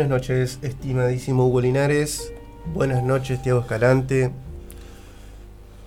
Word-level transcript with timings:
Buenas 0.00 0.18
noches, 0.18 0.58
estimadísimo 0.62 1.46
Hugo 1.46 1.60
Linares. 1.60 2.32
Buenas 2.72 3.02
noches, 3.02 3.42
Tiago 3.42 3.60
Escalante. 3.60 4.30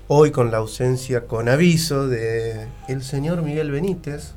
Hoy 0.08 0.30
con 0.30 0.52
la 0.52 0.58
ausencia, 0.58 1.26
con 1.26 1.50
aviso 1.50 2.08
de 2.08 2.68
el 2.88 3.02
señor 3.02 3.42
Miguel 3.42 3.72
Benítez, 3.72 4.34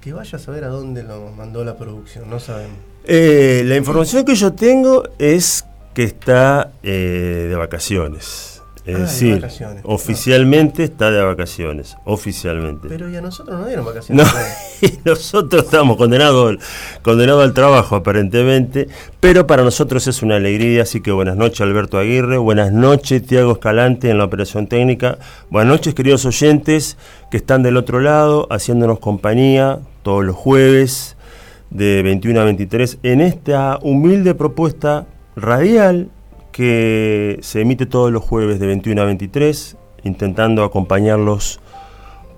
que 0.00 0.12
vaya 0.12 0.36
a 0.36 0.40
saber 0.40 0.64
a 0.64 0.68
dónde 0.68 1.04
lo 1.04 1.30
mandó 1.30 1.64
la 1.64 1.78
producción, 1.78 2.28
no 2.28 2.40
sabemos. 2.40 2.76
Eh, 3.04 3.62
la 3.64 3.76
información 3.76 4.24
que 4.24 4.34
yo 4.34 4.52
tengo 4.52 5.04
es 5.16 5.64
que 5.94 6.02
está 6.02 6.72
eh, 6.82 7.46
de 7.48 7.54
vacaciones. 7.54 8.55
Es 8.86 8.94
Ah, 8.94 8.98
de 8.98 9.04
decir, 9.04 9.80
oficialmente 9.82 10.84
está 10.84 11.10
de 11.10 11.20
vacaciones, 11.20 11.96
oficialmente. 12.04 12.86
Pero 12.88 13.10
y 13.10 13.16
a 13.16 13.20
nosotros 13.20 13.58
nos 13.58 13.66
dieron 13.66 13.84
vacaciones. 13.84 14.24
No, 14.24 14.86
y 14.88 14.98
nosotros 15.04 15.64
estamos 15.64 15.96
condenados 15.96 16.58
condenados 17.02 17.42
al 17.42 17.52
trabajo 17.52 17.96
aparentemente, 17.96 18.86
pero 19.18 19.44
para 19.48 19.64
nosotros 19.64 20.06
es 20.06 20.22
una 20.22 20.36
alegría, 20.36 20.82
así 20.82 21.00
que 21.00 21.10
buenas 21.10 21.36
noches 21.36 21.62
Alberto 21.62 21.98
Aguirre, 21.98 22.38
buenas 22.38 22.70
noches 22.70 23.26
Tiago 23.26 23.52
Escalante 23.52 24.08
en 24.08 24.18
la 24.18 24.24
operación 24.24 24.68
técnica, 24.68 25.18
buenas 25.50 25.72
noches 25.72 25.92
queridos 25.92 26.24
oyentes 26.24 26.96
que 27.32 27.38
están 27.38 27.64
del 27.64 27.78
otro 27.78 27.98
lado 27.98 28.46
haciéndonos 28.50 29.00
compañía 29.00 29.80
todos 30.04 30.24
los 30.24 30.36
jueves 30.36 31.16
de 31.70 32.02
21 32.04 32.40
a 32.40 32.44
23 32.44 32.98
en 33.02 33.20
esta 33.20 33.80
humilde 33.82 34.36
propuesta 34.36 35.06
radial 35.34 36.10
que 36.56 37.38
se 37.42 37.60
emite 37.60 37.84
todos 37.84 38.10
los 38.10 38.22
jueves 38.22 38.58
de 38.58 38.66
21 38.66 39.02
a 39.02 39.04
23, 39.04 39.76
intentando 40.04 40.64
acompañarlos 40.64 41.60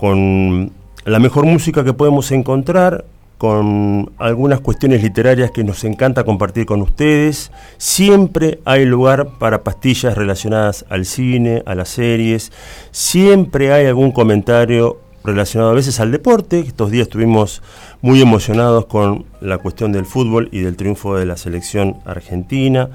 con 0.01 0.73
la 1.05 1.21
mejor 1.21 1.47
música 1.47 1.85
que 1.85 1.93
podemos 1.93 2.33
encontrar, 2.33 3.05
con 3.39 4.11
algunas 4.19 4.59
cuestiones 4.59 5.05
literarias 5.05 5.53
que 5.53 5.63
nos 5.63 5.85
encanta 5.85 6.25
compartir 6.25 6.67
con 6.67 6.83
ustedes. 6.83 7.53
Siempre 7.77 8.59
hay 8.65 8.87
lugar 8.87 9.39
para 9.39 9.63
pastillas 9.63 10.19
relacionadas 10.19 10.85
al 10.89 11.05
cine, 11.05 11.63
a 11.65 11.77
las 11.77 11.89
series. 11.89 12.51
Siempre 12.91 13.73
hay 13.73 13.87
algún 13.87 14.11
comentario 14.11 14.99
relacionado 15.23 15.71
a 15.71 15.75
veces 15.75 16.01
al 16.01 16.11
deporte. 16.11 16.59
Estos 16.59 16.91
días 16.91 17.07
estuvimos 17.07 17.63
muy 18.03 18.21
emocionados 18.21 18.87
con 18.87 19.27
la 19.41 19.59
cuestión 19.59 19.93
del 19.93 20.07
fútbol 20.07 20.49
y 20.51 20.59
del 20.59 20.75
triunfo 20.75 21.17
de 21.17 21.25
la 21.25 21.37
selección 21.37 21.99
argentina. 22.05 22.91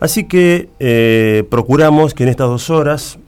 Así 0.00 0.24
que 0.24 0.68
eh, 0.78 1.44
procuramos 1.50 2.14
que 2.14 2.22
en 2.22 2.28
estas 2.28 2.48
dos 2.48 2.70
horas, 2.70 3.18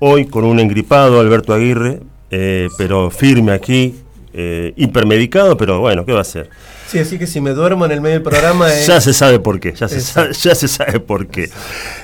hoy 0.00 0.26
con 0.26 0.44
un 0.44 0.58
engripado 0.58 1.20
Alberto 1.20 1.52
Aguirre, 1.52 2.00
eh, 2.30 2.68
pero 2.78 3.10
firme 3.10 3.52
aquí, 3.52 3.94
eh, 4.32 4.72
hipermedicado, 4.76 5.56
pero 5.58 5.80
bueno, 5.80 6.06
¿qué 6.06 6.12
va 6.12 6.18
a 6.18 6.22
hacer? 6.22 6.48
Sí, 6.86 6.98
así 6.98 7.18
que 7.18 7.26
si 7.26 7.42
me 7.42 7.50
duermo 7.50 7.84
en 7.84 7.92
el 7.92 8.00
medio 8.00 8.14
del 8.14 8.22
programa. 8.22 8.68
Ya 8.86 9.00
se 9.00 9.12
sabe 9.12 9.38
por 9.38 9.60
qué, 9.60 9.74
ya 9.74 9.88
se, 9.88 10.00
sabe, 10.00 10.32
ya 10.32 10.54
se 10.54 10.68
sabe 10.68 11.00
por 11.00 11.26
qué. 11.26 11.50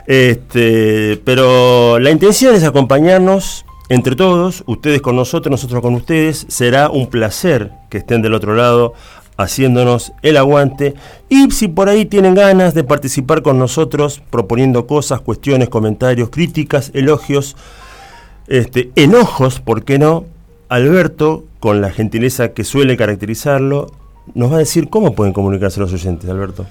Este, 0.06 1.20
pero 1.24 1.98
la 1.98 2.10
intención 2.10 2.54
es 2.54 2.64
acompañarnos 2.64 3.64
entre 3.88 4.16
todos, 4.16 4.64
ustedes 4.66 5.00
con 5.00 5.16
nosotros, 5.16 5.50
nosotros 5.50 5.80
con 5.80 5.94
ustedes. 5.94 6.44
Será 6.48 6.90
un 6.90 7.08
placer 7.08 7.72
que 7.88 7.98
estén 7.98 8.20
del 8.20 8.34
otro 8.34 8.54
lado 8.54 8.92
haciéndonos 9.38 10.12
el 10.20 10.36
aguante. 10.36 10.94
Y 11.30 11.50
si 11.52 11.68
por 11.68 11.88
ahí 11.88 12.04
tienen 12.04 12.34
ganas 12.34 12.74
de 12.74 12.84
participar 12.84 13.40
con 13.40 13.58
nosotros, 13.58 14.20
proponiendo 14.30 14.86
cosas, 14.86 15.20
cuestiones, 15.20 15.70
comentarios, 15.70 16.28
críticas, 16.28 16.90
elogios, 16.92 17.56
este, 18.48 18.90
enojos, 18.96 19.60
¿por 19.60 19.84
qué 19.84 19.98
no? 19.98 20.26
Alberto, 20.68 21.44
con 21.60 21.80
la 21.80 21.90
gentileza 21.90 22.52
que 22.52 22.64
suele 22.64 22.96
caracterizarlo, 22.96 23.86
nos 24.34 24.52
va 24.52 24.56
a 24.56 24.58
decir 24.58 24.90
cómo 24.90 25.14
pueden 25.14 25.32
comunicarse 25.32 25.80
los 25.80 25.92
oyentes, 25.92 26.28
Alberto. 26.28 26.66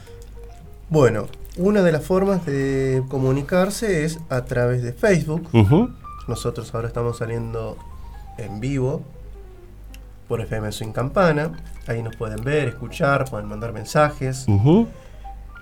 Bueno, 0.90 1.26
una 1.56 1.82
de 1.82 1.92
las 1.92 2.04
formas 2.04 2.46
de 2.46 3.02
comunicarse 3.08 4.04
es 4.06 4.20
a 4.30 4.46
través 4.46 4.84
de 4.84 4.94
Facebook. 4.94 5.50
Nosotros 6.28 6.76
ahora 6.76 6.90
estamos 6.90 7.18
saliendo 7.18 7.78
en 8.38 8.60
vivo 8.60 9.02
por 10.28 10.42
FM 10.42 10.72
Swing 10.72 10.92
Campana. 10.92 11.52
Ahí 11.88 12.04
nos 12.04 12.16
pueden 12.16 12.44
ver, 12.44 12.68
escuchar, 12.68 13.30
pueden 13.30 13.48
mandar 13.48 13.74
mensajes. 13.74 14.46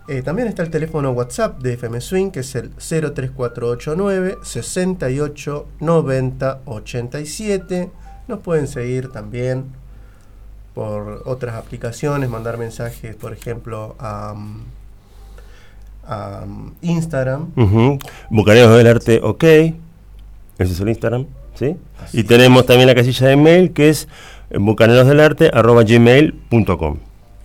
Eh, 0.08 0.22
también 0.22 0.48
está 0.48 0.62
el 0.62 0.70
teléfono 0.70 1.12
WhatsApp 1.12 1.60
de 1.62 1.74
FM 1.74 2.00
Swing, 2.00 2.30
que 2.30 2.42
es 2.42 2.56
el 2.56 2.70
03489 2.72 4.38
68 4.44 5.68
90 5.80 6.62
87. 6.66 7.90
Nos 8.28 8.40
pueden 8.40 8.68
seguir 8.68 9.12
también 9.12 9.66
por 10.76 11.24
otras 11.26 11.56
aplicaciones, 11.56 12.30
mandar 12.30 12.58
mensajes, 12.58 13.16
por 13.16 13.34
ejemplo, 13.34 13.96
a, 13.98 14.36
a 16.06 16.46
Instagram. 16.82 17.52
Ujú. 17.56 17.98
Bucaneros 18.30 18.78
del 18.78 18.88
Arte, 18.88 19.22
ok. 19.24 19.44
Ese 19.44 19.74
es 20.58 20.80
el 20.80 20.90
Instagram, 20.90 21.26
¿sí? 21.56 21.78
Así 22.04 22.20
y 22.20 22.24
tenemos 22.24 22.66
también 22.66 22.88
la 22.88 22.96
casilla 22.96 23.28
de 23.28 23.38
mail 23.38 23.72
que 23.72 23.90
es 23.90 24.08
bucanerosdelarte.gmail.com. 24.52 26.98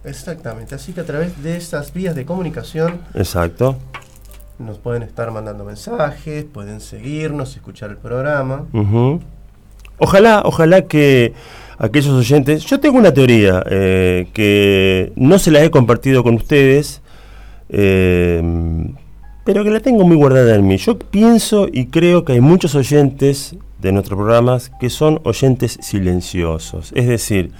Exactamente, 0.05 0.75
así 0.75 0.93
que 0.93 1.03
a 1.03 1.05
través 1.05 1.43
de 1.43 1.57
esas 1.57 1.93
vías 1.93 2.15
de 2.15 2.25
comunicación 2.25 3.01
Exacto. 3.15 3.77
nos 4.59 4.79
pueden 4.79 5.03
estar 5.03 5.31
mandando 5.31 5.65
mensajes, 5.65 6.45
pueden 6.45 6.81
seguirnos, 6.81 7.55
escuchar 7.55 7.91
el 7.91 7.99
programa. 7.99 8.65
Ojalá, 9.99 10.43
ojalá 10.47 10.87
que 10.87 11.35
aquellos 11.77 12.15
oyentes, 12.15 12.65
yo 12.65 12.81
tengo 12.81 12.99
una 12.99 13.13
teoría 13.13 13.63
eh, 13.69 14.29
que 14.33 15.13
no 15.17 15.39
se 15.39 15.51
la 15.51 15.63
he 15.63 15.71
compartido 15.71 16.23
con 16.23 16.35
ustedes, 16.35 17.03
eh, 17.69 18.43
pero 19.45 19.65
que 19.65 19.71
la 19.71 19.81
tengo 19.81 20.05
muy 20.05 20.17
guardada 20.17 20.55
en 20.55 20.67
mí. 20.67 20.79
Yo 20.79 20.99
pienso 20.99 21.67
y 21.71 21.87
creo 21.87 22.25
que 22.25 22.33
hay 22.33 22.41
muchos 22.41 22.75
oyentes 22.75 23.55
de 23.81 23.93
nuestros 23.93 24.17
programas 24.17 24.71
que 24.81 24.91
son 24.91 25.21
oyentes 25.25 25.79
silenciosos, 25.81 26.93
es 26.95 27.07
decir, 27.07 27.53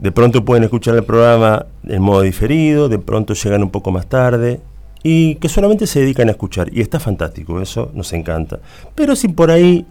de 0.00 0.12
pronto 0.12 0.44
pueden 0.44 0.64
escuchar 0.64 0.94
el 0.94 1.04
programa 1.04 1.66
en 1.86 2.00
modo 2.00 2.22
diferido, 2.22 2.88
de 2.88 2.98
pronto 2.98 3.34
llegan 3.34 3.62
un 3.62 3.70
poco 3.70 3.90
más 3.90 4.06
tarde 4.06 4.60
y 5.02 5.34
que 5.36 5.48
solamente 5.50 5.86
se 5.86 6.00
dedican 6.00 6.28
a 6.28 6.32
escuchar. 6.32 6.68
Y 6.72 6.80
está 6.80 6.98
fantástico, 6.98 7.60
eso 7.60 7.90
nos 7.94 8.12
encanta. 8.14 8.60
Pero 8.94 9.14
si 9.14 9.28
por 9.28 9.50
ahí 9.50 9.86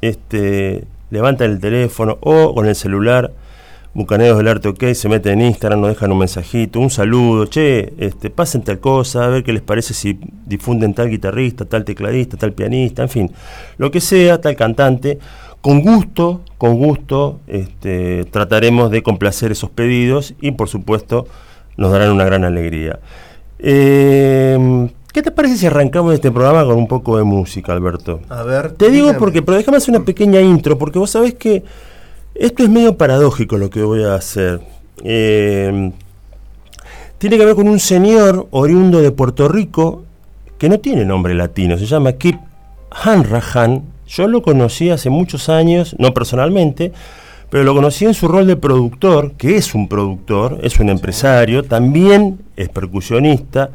este, 0.00 0.84
levantan 1.10 1.50
el 1.50 1.60
teléfono 1.60 2.16
o 2.22 2.54
con 2.54 2.66
el 2.66 2.74
celular, 2.74 3.32
Bucaneros 3.94 4.38
del 4.38 4.48
Arte 4.48 4.68
OK, 4.68 4.84
se 4.94 5.08
meten 5.08 5.40
en 5.40 5.48
Instagram, 5.48 5.80
nos 5.80 5.90
dejan 5.90 6.12
un 6.12 6.18
mensajito, 6.18 6.80
un 6.80 6.88
saludo, 6.88 7.46
che, 7.46 7.92
este, 7.98 8.30
pasen 8.30 8.62
tal 8.62 8.80
cosa, 8.80 9.24
a 9.24 9.28
ver 9.28 9.44
qué 9.44 9.52
les 9.52 9.60
parece 9.60 9.92
si 9.92 10.18
difunden 10.46 10.94
tal 10.94 11.10
guitarrista, 11.10 11.66
tal 11.66 11.84
tecladista, 11.84 12.38
tal 12.38 12.52
pianista, 12.52 13.02
en 13.02 13.08
fin, 13.10 13.32
lo 13.76 13.90
que 13.90 14.00
sea, 14.00 14.40
tal 14.40 14.56
cantante. 14.56 15.18
Con 15.60 15.80
gusto, 15.80 16.40
con 16.58 16.76
gusto, 16.76 17.38
este, 17.46 18.24
trataremos 18.24 18.90
de 18.90 19.02
complacer 19.02 19.52
esos 19.52 19.70
pedidos 19.70 20.34
y 20.40 20.50
por 20.52 20.68
supuesto 20.68 21.26
nos 21.76 21.92
darán 21.92 22.10
una 22.10 22.24
gran 22.24 22.44
alegría. 22.44 22.98
Eh, 23.58 24.88
¿Qué 25.12 25.22
te 25.22 25.30
parece 25.30 25.58
si 25.58 25.66
arrancamos 25.66 26.14
este 26.14 26.30
programa 26.32 26.64
con 26.64 26.76
un 26.76 26.88
poco 26.88 27.18
de 27.18 27.24
música, 27.24 27.74
Alberto? 27.74 28.20
A 28.30 28.42
ver, 28.42 28.72
Te 28.72 28.90
digo 28.90 29.12
porque, 29.18 29.42
pero 29.42 29.58
déjame 29.58 29.76
hacer 29.76 29.94
una 29.94 30.04
pequeña 30.04 30.40
intro, 30.40 30.78
porque 30.78 30.98
vos 30.98 31.10
sabés 31.10 31.34
que 31.34 31.62
esto 32.42 32.64
es 32.64 32.70
medio 32.70 32.96
paradójico 32.96 33.56
lo 33.56 33.70
que 33.70 33.82
voy 33.82 34.02
a 34.02 34.16
hacer. 34.16 34.60
Eh, 35.04 35.92
tiene 37.18 37.38
que 37.38 37.44
ver 37.44 37.54
con 37.54 37.68
un 37.68 37.78
señor 37.78 38.48
oriundo 38.50 39.00
de 39.00 39.12
Puerto 39.12 39.46
Rico 39.46 40.02
que 40.58 40.68
no 40.68 40.80
tiene 40.80 41.04
nombre 41.04 41.34
latino, 41.34 41.78
se 41.78 41.86
llama 41.86 42.14
Kip 42.14 42.34
Hanrahan. 42.90 43.84
Yo 44.08 44.26
lo 44.26 44.42
conocí 44.42 44.90
hace 44.90 45.08
muchos 45.08 45.48
años, 45.48 45.94
no 46.00 46.12
personalmente, 46.12 46.92
pero 47.48 47.62
lo 47.62 47.76
conocí 47.76 48.06
en 48.06 48.14
su 48.14 48.26
rol 48.26 48.48
de 48.48 48.56
productor, 48.56 49.34
que 49.34 49.56
es 49.56 49.72
un 49.72 49.86
productor, 49.86 50.58
es 50.64 50.80
un 50.80 50.88
empresario, 50.88 51.62
también 51.62 52.40
es 52.56 52.68
percusionista, 52.70 53.70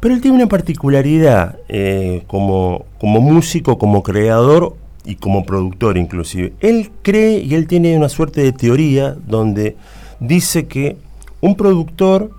pero 0.00 0.14
él 0.14 0.22
tiene 0.22 0.38
una 0.38 0.48
particularidad 0.48 1.58
eh, 1.68 2.22
como, 2.26 2.86
como 2.98 3.20
músico, 3.20 3.76
como 3.76 4.02
creador, 4.02 4.76
y 5.04 5.16
como 5.16 5.44
productor 5.44 5.96
inclusive. 5.96 6.52
Él 6.60 6.90
cree 7.02 7.38
y 7.38 7.54
él 7.54 7.66
tiene 7.66 7.96
una 7.96 8.08
suerte 8.08 8.42
de 8.42 8.52
teoría 8.52 9.16
donde 9.26 9.76
dice 10.20 10.66
que 10.66 10.96
un 11.40 11.56
productor, 11.56 12.30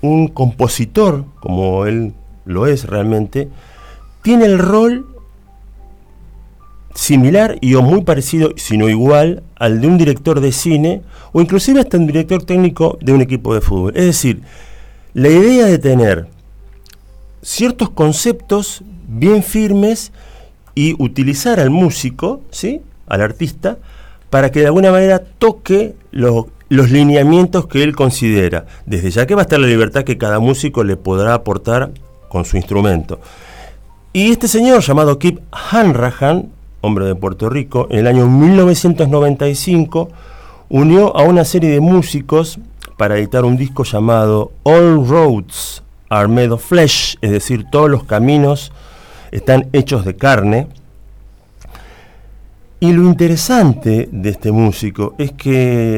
un 0.00 0.28
compositor, 0.28 1.24
como 1.40 1.86
él 1.86 2.12
lo 2.44 2.66
es 2.66 2.84
realmente, 2.84 3.48
tiene 4.22 4.46
el 4.46 4.58
rol 4.58 5.06
similar 6.94 7.58
y 7.60 7.74
o 7.74 7.82
muy 7.82 8.02
parecido, 8.02 8.52
sino 8.56 8.88
igual, 8.88 9.42
al 9.54 9.80
de 9.80 9.86
un 9.86 9.98
director 9.98 10.40
de 10.40 10.50
cine 10.50 11.02
o 11.32 11.40
inclusive 11.40 11.80
hasta 11.80 11.98
un 11.98 12.06
director 12.06 12.42
técnico 12.42 12.98
de 13.00 13.12
un 13.12 13.20
equipo 13.20 13.54
de 13.54 13.60
fútbol. 13.60 13.96
Es 13.96 14.06
decir, 14.06 14.42
la 15.14 15.28
idea 15.28 15.66
de 15.66 15.78
tener 15.78 16.26
ciertos 17.42 17.90
conceptos 17.90 18.82
bien 19.06 19.42
firmes 19.42 20.12
y 20.76 20.94
utilizar 21.02 21.58
al 21.58 21.70
músico, 21.70 22.42
¿sí? 22.52 22.82
al 23.08 23.22
artista, 23.22 23.78
para 24.30 24.52
que 24.52 24.60
de 24.60 24.66
alguna 24.66 24.92
manera 24.92 25.18
toque 25.18 25.96
los, 26.12 26.44
los 26.68 26.90
lineamientos 26.90 27.66
que 27.66 27.82
él 27.82 27.96
considera. 27.96 28.66
Desde 28.84 29.10
ya 29.10 29.26
que 29.26 29.34
va 29.34 29.40
a 29.40 29.44
estar 29.44 29.58
la 29.58 29.66
libertad 29.66 30.04
que 30.04 30.18
cada 30.18 30.38
músico 30.38 30.84
le 30.84 30.96
podrá 30.96 31.34
aportar 31.34 31.90
con 32.28 32.44
su 32.44 32.58
instrumento. 32.58 33.18
Y 34.12 34.30
este 34.30 34.48
señor 34.48 34.82
llamado 34.82 35.18
Kip 35.18 35.40
Hanrahan, 35.50 36.52
hombre 36.82 37.06
de 37.06 37.14
Puerto 37.14 37.48
Rico, 37.48 37.88
en 37.90 38.00
el 38.00 38.06
año 38.06 38.28
1995 38.28 40.10
unió 40.68 41.16
a 41.16 41.22
una 41.22 41.44
serie 41.44 41.70
de 41.70 41.80
músicos 41.80 42.58
para 42.98 43.16
editar 43.16 43.44
un 43.44 43.56
disco 43.56 43.84
llamado 43.84 44.52
All 44.62 45.06
Roads 45.08 45.82
Are 46.10 46.28
Made 46.28 46.50
of 46.50 46.64
Flesh, 46.64 47.16
es 47.22 47.30
decir, 47.30 47.64
todos 47.70 47.90
los 47.90 48.04
caminos 48.04 48.72
están 49.30 49.68
hechos 49.72 50.04
de 50.04 50.16
carne. 50.16 50.68
Y 52.78 52.92
lo 52.92 53.04
interesante 53.04 54.08
de 54.12 54.30
este 54.30 54.52
músico 54.52 55.14
es 55.18 55.32
que, 55.32 55.50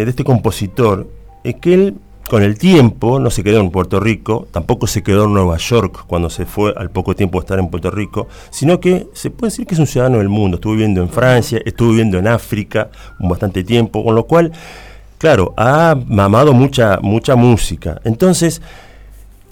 de 0.04 0.10
este 0.10 0.24
compositor, 0.24 1.08
es 1.42 1.56
que 1.56 1.74
él 1.74 1.96
con 2.28 2.42
el 2.42 2.58
tiempo 2.58 3.18
no 3.18 3.30
se 3.30 3.42
quedó 3.42 3.60
en 3.60 3.70
Puerto 3.70 4.00
Rico, 4.00 4.46
tampoco 4.52 4.86
se 4.86 5.02
quedó 5.02 5.24
en 5.24 5.32
Nueva 5.32 5.56
York 5.56 6.04
cuando 6.06 6.28
se 6.28 6.44
fue 6.44 6.74
al 6.76 6.90
poco 6.90 7.16
tiempo 7.16 7.38
de 7.38 7.44
estar 7.44 7.58
en 7.58 7.68
Puerto 7.68 7.90
Rico, 7.90 8.28
sino 8.50 8.80
que 8.80 9.08
se 9.14 9.30
puede 9.30 9.50
decir 9.50 9.66
que 9.66 9.74
es 9.74 9.80
un 9.80 9.86
ciudadano 9.86 10.18
del 10.18 10.28
mundo. 10.28 10.56
Estuvo 10.56 10.72
viviendo 10.74 11.00
en 11.00 11.08
Francia, 11.08 11.58
estuvo 11.64 11.88
viviendo 11.88 12.18
en 12.18 12.28
África 12.28 12.90
bastante 13.18 13.64
tiempo, 13.64 14.04
con 14.04 14.14
lo 14.14 14.24
cual, 14.24 14.52
claro, 15.16 15.54
ha 15.56 15.96
mamado 16.06 16.52
mucha, 16.52 16.98
mucha 17.00 17.34
música. 17.34 17.98
Entonces, 18.04 18.60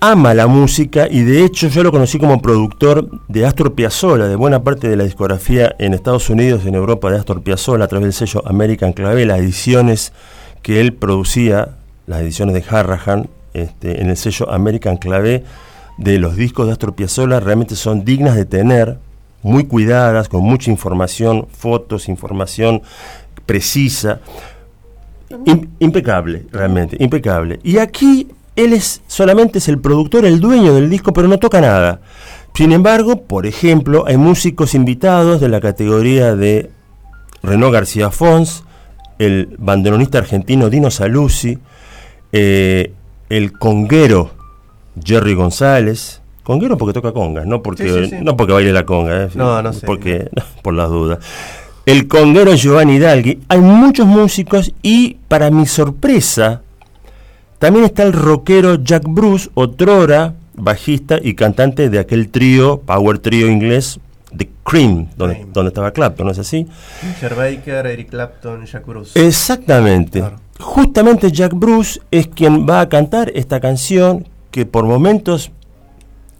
ama 0.00 0.34
la 0.34 0.46
música 0.46 1.08
y 1.10 1.22
de 1.22 1.44
hecho 1.44 1.68
yo 1.68 1.82
lo 1.82 1.90
conocí 1.90 2.18
como 2.18 2.42
productor 2.42 3.08
de 3.28 3.46
Astor 3.46 3.74
Piazzolla, 3.74 4.28
de 4.28 4.36
buena 4.36 4.62
parte 4.62 4.88
de 4.88 4.96
la 4.96 5.04
discografía 5.04 5.74
en 5.78 5.94
Estados 5.94 6.28
Unidos 6.28 6.62
y 6.64 6.68
en 6.68 6.74
Europa 6.74 7.10
de 7.10 7.18
Astor 7.18 7.42
Piazzolla 7.42 7.84
a 7.84 7.88
través 7.88 8.04
del 8.04 8.12
sello 8.12 8.46
American 8.46 8.92
Clave, 8.92 9.24
las 9.24 9.38
ediciones 9.38 10.12
que 10.62 10.80
él 10.80 10.92
producía 10.92 11.76
las 12.06 12.20
ediciones 12.20 12.54
de 12.54 12.64
Harrahan 12.68 13.28
este, 13.54 14.02
en 14.02 14.10
el 14.10 14.16
sello 14.16 14.50
American 14.50 14.96
Clave 14.96 15.44
de 15.98 16.18
los 16.18 16.36
discos 16.36 16.66
de 16.66 16.72
Astor 16.72 16.94
Piazzolla 16.94 17.40
realmente 17.40 17.74
son 17.74 18.04
dignas 18.04 18.36
de 18.36 18.44
tener, 18.44 18.98
muy 19.42 19.64
cuidadas, 19.64 20.28
con 20.28 20.42
mucha 20.42 20.70
información, 20.70 21.46
fotos, 21.50 22.08
información 22.08 22.82
precisa, 23.46 24.20
impecable, 25.78 26.46
realmente, 26.50 26.96
impecable. 27.00 27.60
Y 27.62 27.78
aquí 27.78 28.28
él 28.56 28.72
es 28.72 29.02
solamente 29.06 29.58
es 29.58 29.68
el 29.68 29.78
productor, 29.78 30.24
el 30.24 30.40
dueño 30.40 30.74
del 30.74 30.90
disco, 30.90 31.12
pero 31.12 31.28
no 31.28 31.38
toca 31.38 31.60
nada. 31.60 32.00
Sin 32.54 32.72
embargo, 32.72 33.22
por 33.22 33.46
ejemplo, 33.46 34.04
hay 34.06 34.16
músicos 34.16 34.74
invitados 34.74 35.40
de 35.40 35.50
la 35.50 35.60
categoría 35.60 36.34
de 36.34 36.70
Renaud 37.42 37.72
García 37.72 38.10
Fons, 38.10 38.64
el 39.18 39.54
bandoneonista 39.58 40.18
argentino 40.18 40.70
Dino 40.70 40.90
Saluzzi, 40.90 41.58
eh, 42.32 42.92
el 43.28 43.52
conguero 43.52 44.30
Jerry 45.04 45.34
González. 45.34 46.22
Conguero 46.42 46.78
porque 46.78 46.94
toca 46.94 47.12
congas, 47.12 47.44
no 47.44 47.62
porque, 47.62 48.20
No 48.22 48.36
porque 48.36 48.52
baile 48.54 48.72
la 48.72 48.86
conga, 48.86 49.24
eh, 49.24 49.28
no, 49.34 49.60
no 49.62 49.72
sé. 49.72 49.84
Porque, 49.84 50.30
por 50.62 50.74
las 50.74 50.88
dudas. 50.88 51.18
El 51.84 52.08
conguero 52.08 52.54
Giovanni 52.54 52.96
Hidalgui. 52.96 53.40
Hay 53.48 53.60
muchos 53.60 54.06
músicos 54.06 54.72
y, 54.82 55.18
para 55.28 55.50
mi 55.50 55.66
sorpresa, 55.66 56.62
también 57.58 57.84
está 57.84 58.02
el 58.02 58.12
rockero 58.12 58.76
Jack 58.76 59.04
Bruce, 59.06 59.50
otrora 59.54 60.34
bajista 60.56 61.18
y 61.22 61.34
cantante 61.34 61.88
de 61.90 61.98
aquel 61.98 62.28
trío, 62.28 62.80
power 62.80 63.18
trío 63.18 63.48
inglés, 63.48 64.00
The 64.36 64.48
Cream, 64.64 65.08
donde, 65.16 65.46
donde 65.52 65.68
estaba 65.68 65.92
Clapton, 65.92 66.26
¿no 66.26 66.32
es 66.32 66.38
así? 66.38 66.66
Richard 67.02 67.36
Baker, 67.36 67.86
Eric 67.86 68.10
Clapton, 68.10 68.66
Jack 68.66 68.86
Bruce. 68.86 69.26
Exactamente. 69.26 70.22
Justamente 70.58 71.30
Jack 71.30 71.54
Bruce 71.54 72.00
es 72.10 72.26
quien 72.26 72.66
va 72.68 72.80
a 72.80 72.88
cantar 72.88 73.30
esta 73.34 73.60
canción 73.60 74.26
que 74.50 74.66
por 74.66 74.84
momentos 74.84 75.52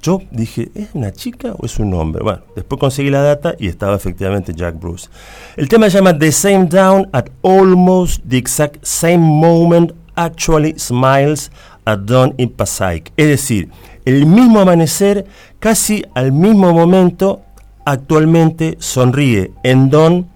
yo 0.03 0.23
dije, 0.31 0.71
¿es 0.75 0.91
una 0.95 1.13
chica 1.13 1.55
o 1.59 1.67
es 1.67 1.79
un 1.79 1.93
hombre? 1.95 2.23
Bueno, 2.23 2.41
después 2.55 2.79
conseguí 2.79 3.11
la 3.11 3.23
data 3.23 3.55
y 3.59 3.67
estaba 3.67 3.97
efectivamente 3.97 4.55
Jack 4.55 4.79
Bruce. 4.79 5.09
El 5.57 5.69
tema 5.69 5.91
se 5.91 5.99
llama 5.99 6.17
The 6.17 6.31
Same 6.31 6.67
Down 6.67 7.09
at 7.13 7.27
Almost 7.43 8.23
the 8.29 8.37
Exact 8.37 8.85
Same 8.85 9.19
Moment 9.19 9.93
Actually 10.17 10.75
Smiles 10.79 11.51
at 11.85 12.01
Dawn 12.01 12.35
in 12.39 12.51
Passaic. 12.51 13.13
Es 13.17 13.29
decir, 13.29 13.71
el 14.05 14.27
mismo 14.27 14.61
amanecer, 14.61 15.27
casi 15.61 16.05
al 16.15 16.33
mismo 16.33 16.73
momento, 16.73 17.43
actualmente 17.85 18.77
sonríe 18.81 19.53
en 19.63 19.91
Don 19.91 20.29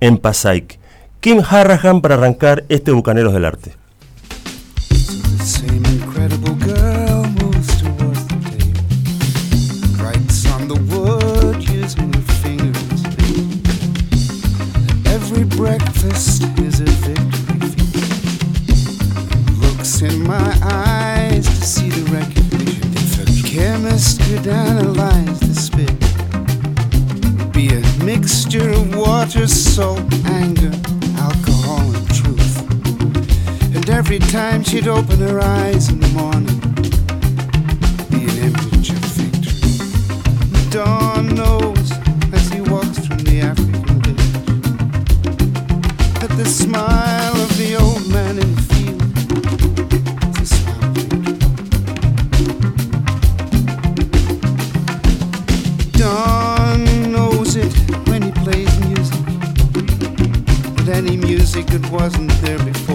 en 0.00 0.18
Passaic. 0.18 0.78
Kim 1.20 1.42
Harrahan 1.48 2.00
para 2.00 2.16
arrancar 2.16 2.64
este 2.68 2.92
Bucaneros 2.92 3.32
del 3.32 3.44
Arte. 3.44 3.74
breakfast 15.56 16.45
my 20.38 20.58
eyes 20.62 21.46
to 21.46 21.64
see 21.64 21.88
the 21.88 22.04
recognition. 22.10 22.92
If 23.04 23.12
a 23.22 23.48
chemist 23.48 24.20
could 24.20 24.46
analyze 24.46 25.40
the 25.40 25.54
spit, 25.54 25.98
be 27.52 27.68
a 27.68 27.80
mixture 28.04 28.70
of 28.70 28.94
water, 28.94 29.46
salt, 29.46 30.12
anger 30.26 30.72
alcohol 31.26 31.84
and 31.96 32.08
truth. 32.20 32.56
And 33.74 33.88
every 33.88 34.18
time 34.18 34.62
she'd 34.62 34.88
open 34.88 35.18
her 35.20 35.40
eyes 35.40 35.88
in 35.88 36.00
the 36.00 36.12
morning, 36.20 36.60
be 38.10 38.20
an 38.30 38.36
image 38.48 38.90
of 38.90 39.02
victory. 39.20 39.76
Dawn 40.70 41.34
knows 41.34 41.92
as 42.36 42.44
he 42.52 42.60
walks 42.60 42.98
from 43.06 43.18
the 43.28 43.40
African 43.40 44.02
village 44.02 44.42
that 46.20 46.32
the 46.36 46.44
smile 46.44 47.05
it 61.58 61.90
wasn't 61.90 62.30
there 62.42 62.58
before. 62.58 62.85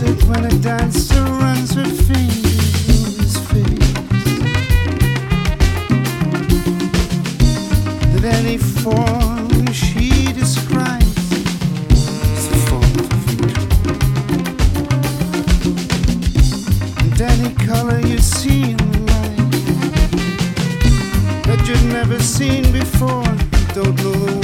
when 0.00 0.44
a 0.44 0.58
dancer 0.58 1.24
runs 1.24 1.74
her 1.74 1.84
fingers 1.84 2.70
through 2.84 3.16
his 3.18 3.36
face. 3.50 3.94
That 8.12 8.24
any 8.24 8.58
form 8.58 9.72
she 9.72 10.32
describes 10.32 11.32
is 11.32 12.68
form 12.68 12.82
of. 12.82 13.12
And 17.00 17.20
any 17.20 17.54
color 17.66 18.00
you 18.00 18.18
see 18.18 18.70
in 18.70 18.76
the 18.76 19.00
light 19.12 19.50
that 21.46 21.60
you've 21.66 21.84
never 21.86 22.20
seen 22.20 22.70
before, 22.72 23.24
don't 23.74 23.96
know 23.96 24.12
the 24.12 24.37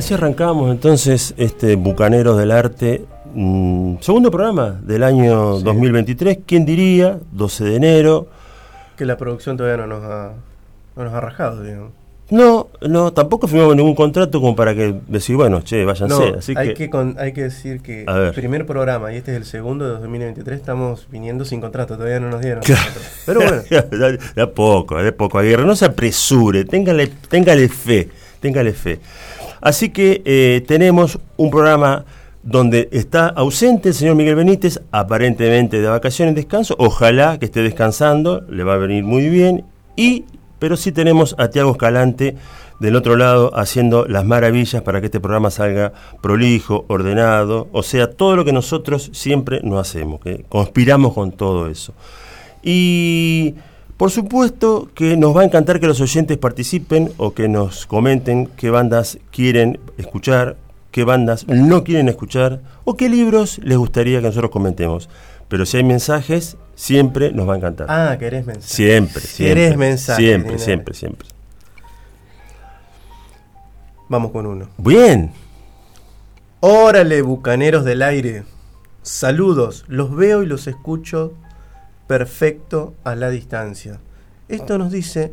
así 0.00 0.14
arrancamos 0.14 0.70
entonces 0.70 1.34
este 1.36 1.76
Bucaneros 1.76 2.38
del 2.38 2.52
Arte, 2.52 3.04
mm, 3.34 3.96
segundo 4.00 4.30
programa 4.30 4.80
del 4.82 5.02
año 5.02 5.60
2023. 5.60 6.38
¿Quién 6.46 6.64
diría? 6.64 7.18
12 7.32 7.64
de 7.64 7.76
enero. 7.76 8.26
Que 8.96 9.04
la 9.04 9.18
producción 9.18 9.58
todavía 9.58 9.76
no 9.76 9.86
nos 9.86 10.02
ha, 10.04 10.32
no 10.96 11.04
nos 11.04 11.12
ha 11.12 11.20
rajado, 11.20 11.62
digamos. 11.62 11.92
No, 12.30 12.68
no, 12.80 13.12
tampoco 13.12 13.46
firmamos 13.46 13.76
ningún 13.76 13.94
contrato 13.94 14.40
como 14.40 14.56
para 14.56 14.74
que 14.74 14.94
decir, 15.08 15.36
bueno, 15.36 15.60
che, 15.62 15.84
váyanse. 15.84 16.34
así 16.38 16.54
hay, 16.56 16.72
que, 16.74 16.88
hay 17.18 17.32
que 17.32 17.42
decir 17.42 17.82
que 17.82 18.04
el 18.04 18.32
primer 18.32 18.64
programa 18.64 19.12
y 19.12 19.16
este 19.16 19.32
es 19.32 19.36
el 19.36 19.44
segundo 19.44 19.84
de 19.84 20.00
2023, 20.00 20.60
estamos 20.60 21.08
viniendo 21.10 21.44
sin 21.44 21.60
contrato, 21.60 21.96
todavía 21.96 22.20
no 22.20 22.30
nos 22.30 22.40
dieron. 22.40 22.62
Pero 23.26 23.40
bueno. 23.40 23.62
de 24.34 24.42
a 24.42 24.46
poco, 24.46 25.02
de 25.02 25.12
poco. 25.12 25.38
Aguirre, 25.38 25.66
no 25.66 25.76
se 25.76 25.84
apresure, 25.84 26.64
téngale, 26.64 27.08
téngale 27.28 27.68
fe, 27.68 28.08
téngale 28.40 28.72
fe. 28.72 29.00
Así 29.60 29.90
que 29.90 30.22
eh, 30.24 30.64
tenemos 30.66 31.18
un 31.36 31.50
programa 31.50 32.04
donde 32.42 32.88
está 32.92 33.28
ausente 33.28 33.90
el 33.90 33.94
señor 33.94 34.14
Miguel 34.14 34.36
Benítez, 34.36 34.80
aparentemente 34.92 35.80
de 35.80 35.88
vacaciones 35.88 36.34
descanso. 36.34 36.74
Ojalá 36.78 37.38
que 37.38 37.46
esté 37.46 37.62
descansando, 37.62 38.42
le 38.48 38.64
va 38.64 38.74
a 38.74 38.78
venir 38.78 39.04
muy 39.04 39.28
bien. 39.28 39.64
Y, 39.96 40.24
pero 40.58 40.76
sí 40.76 40.92
tenemos 40.92 41.34
a 41.38 41.48
Tiago 41.48 41.72
Escalante 41.72 42.36
del 42.80 42.96
otro 42.96 43.16
lado 43.16 43.50
haciendo 43.54 44.06
las 44.06 44.24
maravillas 44.24 44.82
para 44.82 45.00
que 45.00 45.06
este 45.06 45.20
programa 45.20 45.50
salga 45.50 45.92
prolijo, 46.22 46.86
ordenado, 46.88 47.68
o 47.72 47.82
sea, 47.82 48.10
todo 48.10 48.36
lo 48.36 48.44
que 48.44 48.54
nosotros 48.54 49.10
siempre 49.12 49.60
no 49.62 49.78
hacemos, 49.78 50.20
que 50.20 50.44
conspiramos 50.48 51.12
con 51.12 51.32
todo 51.32 51.68
eso. 51.68 51.92
Y 52.62 53.54
por 54.00 54.10
supuesto 54.10 54.88
que 54.94 55.18
nos 55.18 55.36
va 55.36 55.42
a 55.42 55.44
encantar 55.44 55.78
que 55.78 55.86
los 55.86 56.00
oyentes 56.00 56.38
participen 56.38 57.12
o 57.18 57.34
que 57.34 57.48
nos 57.48 57.84
comenten 57.84 58.46
qué 58.46 58.70
bandas 58.70 59.18
quieren 59.30 59.78
escuchar, 59.98 60.56
qué 60.90 61.04
bandas 61.04 61.46
no 61.48 61.84
quieren 61.84 62.08
escuchar 62.08 62.62
o 62.84 62.96
qué 62.96 63.10
libros 63.10 63.60
les 63.62 63.76
gustaría 63.76 64.22
que 64.22 64.28
nosotros 64.28 64.50
comentemos. 64.50 65.10
Pero 65.48 65.66
si 65.66 65.76
hay 65.76 65.84
mensajes, 65.84 66.56
siempre 66.74 67.30
nos 67.32 67.46
va 67.46 67.52
a 67.52 67.56
encantar. 67.58 67.88
Ah, 67.90 68.16
querés 68.18 68.46
mensajes. 68.46 68.74
Siempre, 68.74 69.20
siempre. 69.20 69.54
Querés 69.54 69.76
mensajes. 69.76 70.24
Siempre, 70.24 70.58
siempre, 70.58 70.94
siempre. 70.94 71.28
Vamos 74.08 74.32
con 74.32 74.46
uno. 74.46 74.66
Bien. 74.78 75.30
Órale, 76.60 77.20
bucaneros 77.20 77.84
del 77.84 78.00
aire. 78.00 78.44
Saludos, 79.02 79.84
los 79.88 80.16
veo 80.16 80.42
y 80.42 80.46
los 80.46 80.68
escucho 80.68 81.34
perfecto 82.10 82.94
a 83.04 83.14
la 83.14 83.30
distancia. 83.30 84.00
Esto 84.48 84.78
nos 84.78 84.90
dice 84.90 85.32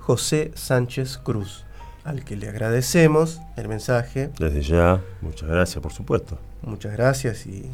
José 0.00 0.50
Sánchez 0.56 1.18
Cruz, 1.18 1.64
al 2.02 2.24
que 2.24 2.34
le 2.34 2.48
agradecemos 2.48 3.40
el 3.56 3.68
mensaje. 3.68 4.30
Desde 4.36 4.60
ya, 4.60 5.00
muchas 5.20 5.48
gracias, 5.48 5.80
por 5.80 5.92
supuesto. 5.92 6.36
Muchas 6.62 6.94
gracias 6.94 7.46
y 7.46 7.70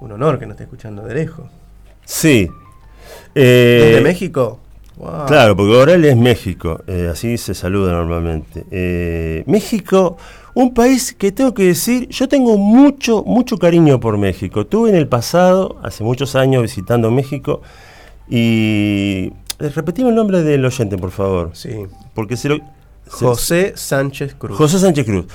un 0.00 0.12
honor 0.12 0.38
que 0.38 0.46
nos 0.46 0.54
esté 0.54 0.64
escuchando 0.64 1.04
de 1.04 1.12
lejos. 1.12 1.50
Sí. 2.06 2.48
¿Desde 3.34 3.98
eh, 3.98 4.00
México? 4.00 4.58
Claro, 5.26 5.54
porque 5.56 5.78
ahora 5.78 5.92
él 5.92 6.06
es 6.06 6.16
México, 6.16 6.82
eh, 6.86 7.10
así 7.12 7.36
se 7.36 7.52
saluda 7.52 7.92
normalmente. 7.92 8.64
Eh, 8.70 9.44
México 9.46 10.16
un 10.54 10.72
país 10.72 11.12
que 11.12 11.32
tengo 11.32 11.52
que 11.52 11.64
decir, 11.64 12.08
yo 12.08 12.28
tengo 12.28 12.56
mucho, 12.56 13.24
mucho 13.24 13.58
cariño 13.58 14.00
por 14.00 14.18
México. 14.18 14.66
Tuve 14.66 14.90
en 14.90 14.96
el 14.96 15.08
pasado, 15.08 15.76
hace 15.82 16.04
muchos 16.04 16.36
años, 16.36 16.62
visitando 16.62 17.10
México 17.10 17.60
y... 18.28 19.32
Eh, 19.60 19.68
Repetimos 19.74 20.10
el 20.10 20.16
nombre 20.16 20.42
del 20.42 20.64
oyente, 20.64 20.98
por 20.98 21.12
favor. 21.12 21.50
Sí. 21.54 21.70
Porque 22.14 22.36
se 22.36 22.48
lo... 22.48 22.58
José 23.08 23.72
Sánchez 23.76 24.34
Cruz. 24.34 24.56
José 24.56 24.78
Sánchez 24.78 25.06
Cruz. 25.06 25.26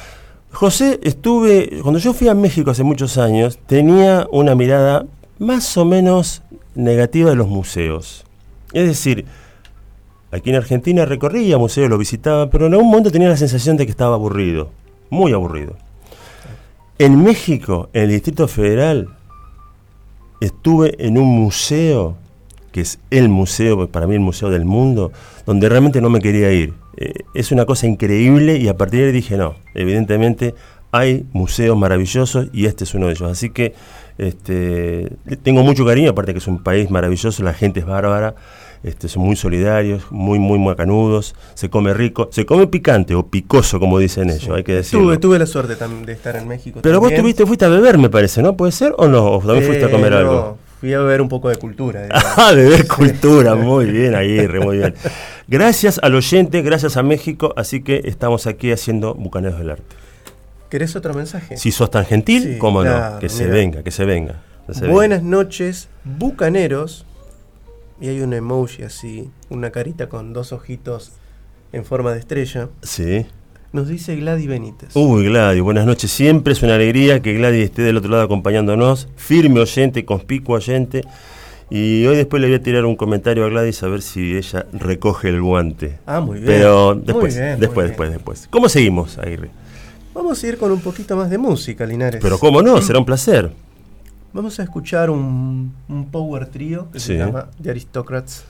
José, 0.52 1.00
estuve, 1.04 1.80
cuando 1.84 2.00
yo 2.00 2.14
fui 2.14 2.28
a 2.28 2.34
México 2.34 2.72
hace 2.72 2.84
muchos 2.84 3.18
años, 3.18 3.60
tenía 3.68 4.28
una 4.32 4.56
mirada 4.56 5.06
más 5.38 5.78
o 5.78 5.86
menos 5.86 6.42
negativa 6.76 7.30
de 7.30 7.36
los 7.36 7.48
museos. 7.48 8.26
Es 8.74 8.88
decir, 8.88 9.26
aquí 10.32 10.50
en 10.50 10.56
Argentina 10.56 11.06
recorría 11.06 11.58
museos, 11.58 11.90
lo 11.90 11.98
visitaba, 11.98 12.50
pero 12.50 12.66
en 12.66 12.74
algún 12.74 12.90
momento 12.90 13.12
tenía 13.12 13.30
la 13.30 13.38
sensación 13.38 13.78
de 13.78 13.86
que 13.86 13.92
estaba 13.92 14.16
aburrido, 14.16 14.70
muy 15.10 15.34
aburrido. 15.34 15.75
En 16.98 17.24
México, 17.24 17.89
en 17.94 18.04
el 18.04 18.10
Distrito 18.10 18.48
Federal, 18.48 19.10
estuve 20.42 20.96
en 21.06 21.18
un 21.18 21.28
museo, 21.28 22.18
que 22.72 22.82
es 22.82 23.00
el 23.10 23.30
museo, 23.30 23.89
para 23.89 24.08
mí 24.08 24.16
el 24.16 24.22
museo 24.22 24.50
del 24.50 24.66
mundo, 24.66 25.12
donde 25.46 25.70
realmente 25.70 26.01
no 26.01 26.10
me 26.10 26.20
quería 26.20 26.51
ir. 26.51 26.74
Eh, 26.98 27.13
es 27.34 27.51
una 27.51 27.66
cosa 27.66 27.88
increíble 27.88 28.58
y 28.58 28.68
a 28.68 28.78
partir 28.78 29.00
de 29.01 29.06
ahí 29.08 29.12
dije, 29.12 29.38
no, 29.38 29.56
evidentemente 29.74 30.56
hay 30.92 31.25
museos 31.34 31.78
maravillosos 31.78 32.48
y 32.51 32.66
este 32.66 32.84
es 32.84 32.94
uno 32.94 33.08
de 33.08 33.13
ellos. 33.13 33.32
Así 33.32 33.50
que 33.50 33.74
este, 34.18 35.10
tengo 35.44 35.63
mucho 35.63 35.86
cariño, 35.86 36.12
aparte 36.12 36.34
que 36.34 36.39
es 36.39 36.48
un 36.48 36.62
país 36.62 36.89
maravilloso, 36.89 37.44
la 37.44 37.54
gente 37.54 37.80
es 37.80 37.86
bárbara, 37.86 38.36
este, 38.84 39.08
son 39.08 39.24
muy 39.24 39.36
solidarios, 39.36 40.04
muy, 40.12 40.40
muy 40.40 40.58
macanudos, 40.60 41.36
se 41.54 41.70
come 41.70 41.94
rico, 41.94 42.30
se 42.32 42.46
come 42.46 42.68
picante 42.68 43.16
o 43.16 43.28
picoso, 43.28 43.80
como 43.80 44.00
dicen 44.00 44.30
ellos, 44.30 44.50
hay 44.50 44.64
que 44.64 44.74
decirlo. 44.74 45.06
Tuve, 45.06 45.18
tuve 45.18 45.40
la 45.40 45.46
suerte 45.46 45.76
también 45.76 46.06
de 46.06 46.14
estar 46.14 46.36
en 46.36 46.48
México. 46.48 46.80
Pero 46.82 47.00
vos 47.00 47.14
tuviste, 47.14 47.46
fuiste 47.46 47.66
a 47.66 47.70
beber, 47.70 47.98
me 47.98 48.10
parece, 48.10 48.42
¿no? 48.42 48.56
¿Puede 48.56 48.72
ser 48.72 48.94
o 48.98 49.08
no? 49.08 49.26
¿O 49.32 49.40
también 49.40 49.66
fuiste 49.66 49.86
a 49.86 49.92
comer 49.92 50.14
Eh, 50.14 50.18
algo? 50.18 50.34
no, 50.34 50.58
fui 50.80 50.94
a 50.94 51.00
beber 51.00 51.22
un 51.22 51.28
poco 51.30 51.50
de 51.50 51.58
cultura. 51.58 52.08
Ah, 52.38 52.52
beber 52.56 52.88
cultura, 52.88 53.56
muy 53.56 53.86
bien, 53.92 54.16
Aguirre, 54.16 54.60
muy 54.62 54.78
bien. 54.78 54.96
Gracias 55.48 56.00
al 56.02 56.16
oyente, 56.16 56.62
gracias 56.62 56.96
a 56.96 57.04
México, 57.04 57.54
así 57.58 57.82
que 57.84 58.02
estamos 58.06 58.48
aquí 58.48 58.72
haciendo 58.72 59.14
Bucaneros 59.16 59.60
del 59.60 59.72
Arte. 59.72 59.96
¿Querés 60.70 60.96
otro 60.96 61.14
mensaje? 61.16 61.58
Si 61.58 61.72
sos 61.72 61.90
tan 61.90 62.06
gentil, 62.06 62.44
Sí, 62.44 62.58
cómo 62.60 62.82
claro, 62.82 63.16
no, 63.16 63.20
que 63.20 63.28
se 63.28 63.48
venga, 63.48 63.82
que 63.84 63.90
se 63.92 64.06
venga. 64.06 64.36
se 64.72 64.86
Buenas 64.88 65.24
noches, 65.24 65.90
bucaneros. 66.06 67.06
Y 68.01 68.08
hay 68.08 68.22
un 68.22 68.34
emoji 68.34 68.84
así, 68.84 69.29
una 69.50 69.72
carita 69.72 70.08
con 70.08 70.32
dos 70.34 70.53
ojitos 70.53 71.12
en 71.74 71.84
forma 71.86 72.13
de 72.13 72.20
estrella. 72.20 72.70
Sí. 72.82 73.25
Nos 73.74 73.88
dice 73.88 74.15
Gladys 74.15 74.48
Benítez. 74.48 74.96
Uy, 74.96 75.25
Gladys, 75.25 75.62
buenas 75.62 75.86
noches. 75.86 76.10
Siempre 76.10 76.53
es 76.53 76.63
una 76.63 76.75
alegría 76.75 77.22
que 77.22 77.34
Gladys 77.34 77.65
esté 77.65 77.82
del 77.84 77.98
otro 77.98 78.10
lado 78.10 78.24
acompañándonos. 78.24 79.08
Firme 79.15 79.60
oyente, 79.60 80.06
conspicuo 80.06 80.56
oyente. 80.56 81.01
Y 81.70 82.06
hoy 82.08 82.15
después 82.15 82.41
le 82.41 82.48
voy 82.48 82.56
a 82.56 82.63
tirar 82.63 82.86
un 82.86 82.96
comentario 82.96 83.46
a 83.46 83.50
Gladys 83.50 83.84
a 83.84 83.88
ver 83.88 84.01
si 84.01 84.36
ella 84.36 84.65
recoge 84.74 85.29
el 85.29 85.41
guante. 85.41 86.00
Ah, 86.08 86.20
muy 86.20 86.39
bien. 86.39 86.48
Pero 86.48 86.96
Muy 86.96 87.03
después, 87.06 87.36
muy 87.36 87.44
después, 87.44 87.60
bien. 87.60 87.60
después, 87.60 88.12
después. 88.12 88.48
¿Cómo 88.50 88.70
seguimos, 88.70 89.20
Aguirre? 89.20 89.51
Vamos 90.15 90.44
a 90.44 90.48
ir 90.48 90.58
con 90.58 90.72
un 90.72 90.79
poquito 90.82 91.15
más 91.15 91.29
de 91.29 91.38
música, 91.38 91.86
Linares. 91.86 92.22
Pero 92.24 92.39
cómo 92.39 92.63
no, 92.63 92.82
será 92.82 92.98
un 92.98 93.06
placer. 93.06 93.51
Vamos 94.34 94.60
a 94.60 94.64
escuchar 94.64 95.10
un, 95.10 95.74
un 95.88 96.06
power 96.12 96.46
trio 96.48 96.90
que 96.92 97.00
se 97.00 97.18
llama 97.18 97.48
The 97.62 97.72
Aristocrats. 97.72 98.46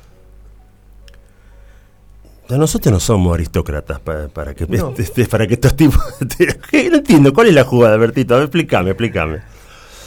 Nosotros 2.49 2.91
no 2.91 2.99
somos 2.99 3.33
aristócratas 3.35 3.99
para, 3.99 4.27
para 4.27 4.55
que 4.55 4.65
No. 4.65 4.93
para 5.29 5.47
que 5.47 5.53
estos 5.53 5.75
tipos. 5.75 6.01
No 6.89 6.97
entiendo, 6.97 7.33
¿cuál 7.33 7.47
es 7.47 7.53
la 7.53 7.63
jugada, 7.63 7.95
Bertito? 7.97 8.33
A 8.33 8.37
ver, 8.37 8.45
explícame, 8.45 8.89
explícame. 8.91 9.41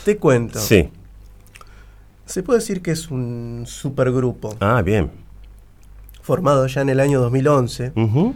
Te 0.05 0.17
cuento. 0.17 0.59
Sí. 0.59 0.91
Se 2.27 2.43
puede 2.43 2.59
decir 2.59 2.83
que 2.83 2.91
es 2.91 3.11
un 3.11 3.65
supergrupo 3.67 4.57
Ah, 4.61 4.83
bien. 4.83 5.11
formado 6.23 6.67
ya 6.67 6.81
en 6.81 6.89
el 6.89 6.99
año 7.01 7.21
2011. 7.21 7.93
Ujú. 7.95 8.35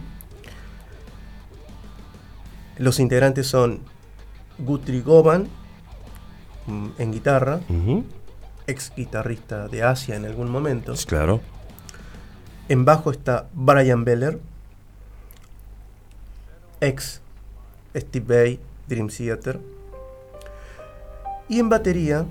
Los 2.77 2.99
integrantes 2.99 3.47
son 3.47 3.79
Guthrie 4.59 5.01
Govan 5.01 5.47
en 6.67 7.11
guitarra, 7.11 7.61
ex 8.67 8.91
guitarrista 8.95 9.67
de 9.67 9.83
Asia 9.83 10.15
en 10.15 10.25
algún 10.25 10.49
momento. 10.49 10.93
Claro. 11.05 11.41
En 12.69 12.85
bajo 12.85 13.11
está 13.11 13.47
Brian 13.53 14.03
Beller, 14.03 14.39
ex 16.81 17.21
Steve 17.95 18.25
Bay, 18.25 18.59
Dream 18.87 19.07
Theater. 19.07 19.59
Y 21.49 21.59
en 21.59 21.69
batería, 21.69 22.25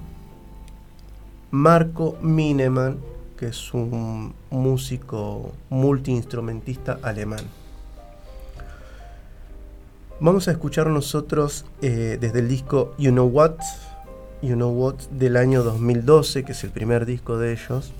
Marco 1.50 2.18
Mineman, 2.20 2.98
que 3.38 3.46
es 3.48 3.72
un 3.72 4.34
músico 4.50 5.52
multiinstrumentista 5.70 6.98
alemán. 7.02 7.40
Vamos 10.20 10.48
a 10.48 10.52
escuchar 10.52 10.86
nosotros 10.88 11.66
eh, 11.82 12.16
desde 12.20 12.40
el 12.40 12.48
disco 12.48 12.94
You 12.98 13.10
Know 13.10 13.26
What, 13.26 13.58
You 14.42 14.54
Know 14.54 14.70
What 14.70 14.96
del 15.10 15.36
año 15.36 15.62
2012, 15.62 16.44
que 16.44 16.52
es 16.52 16.64
el 16.64 16.70
primer 16.70 17.06
disco 17.06 17.38
de 17.38 17.52
ellos 17.52 17.92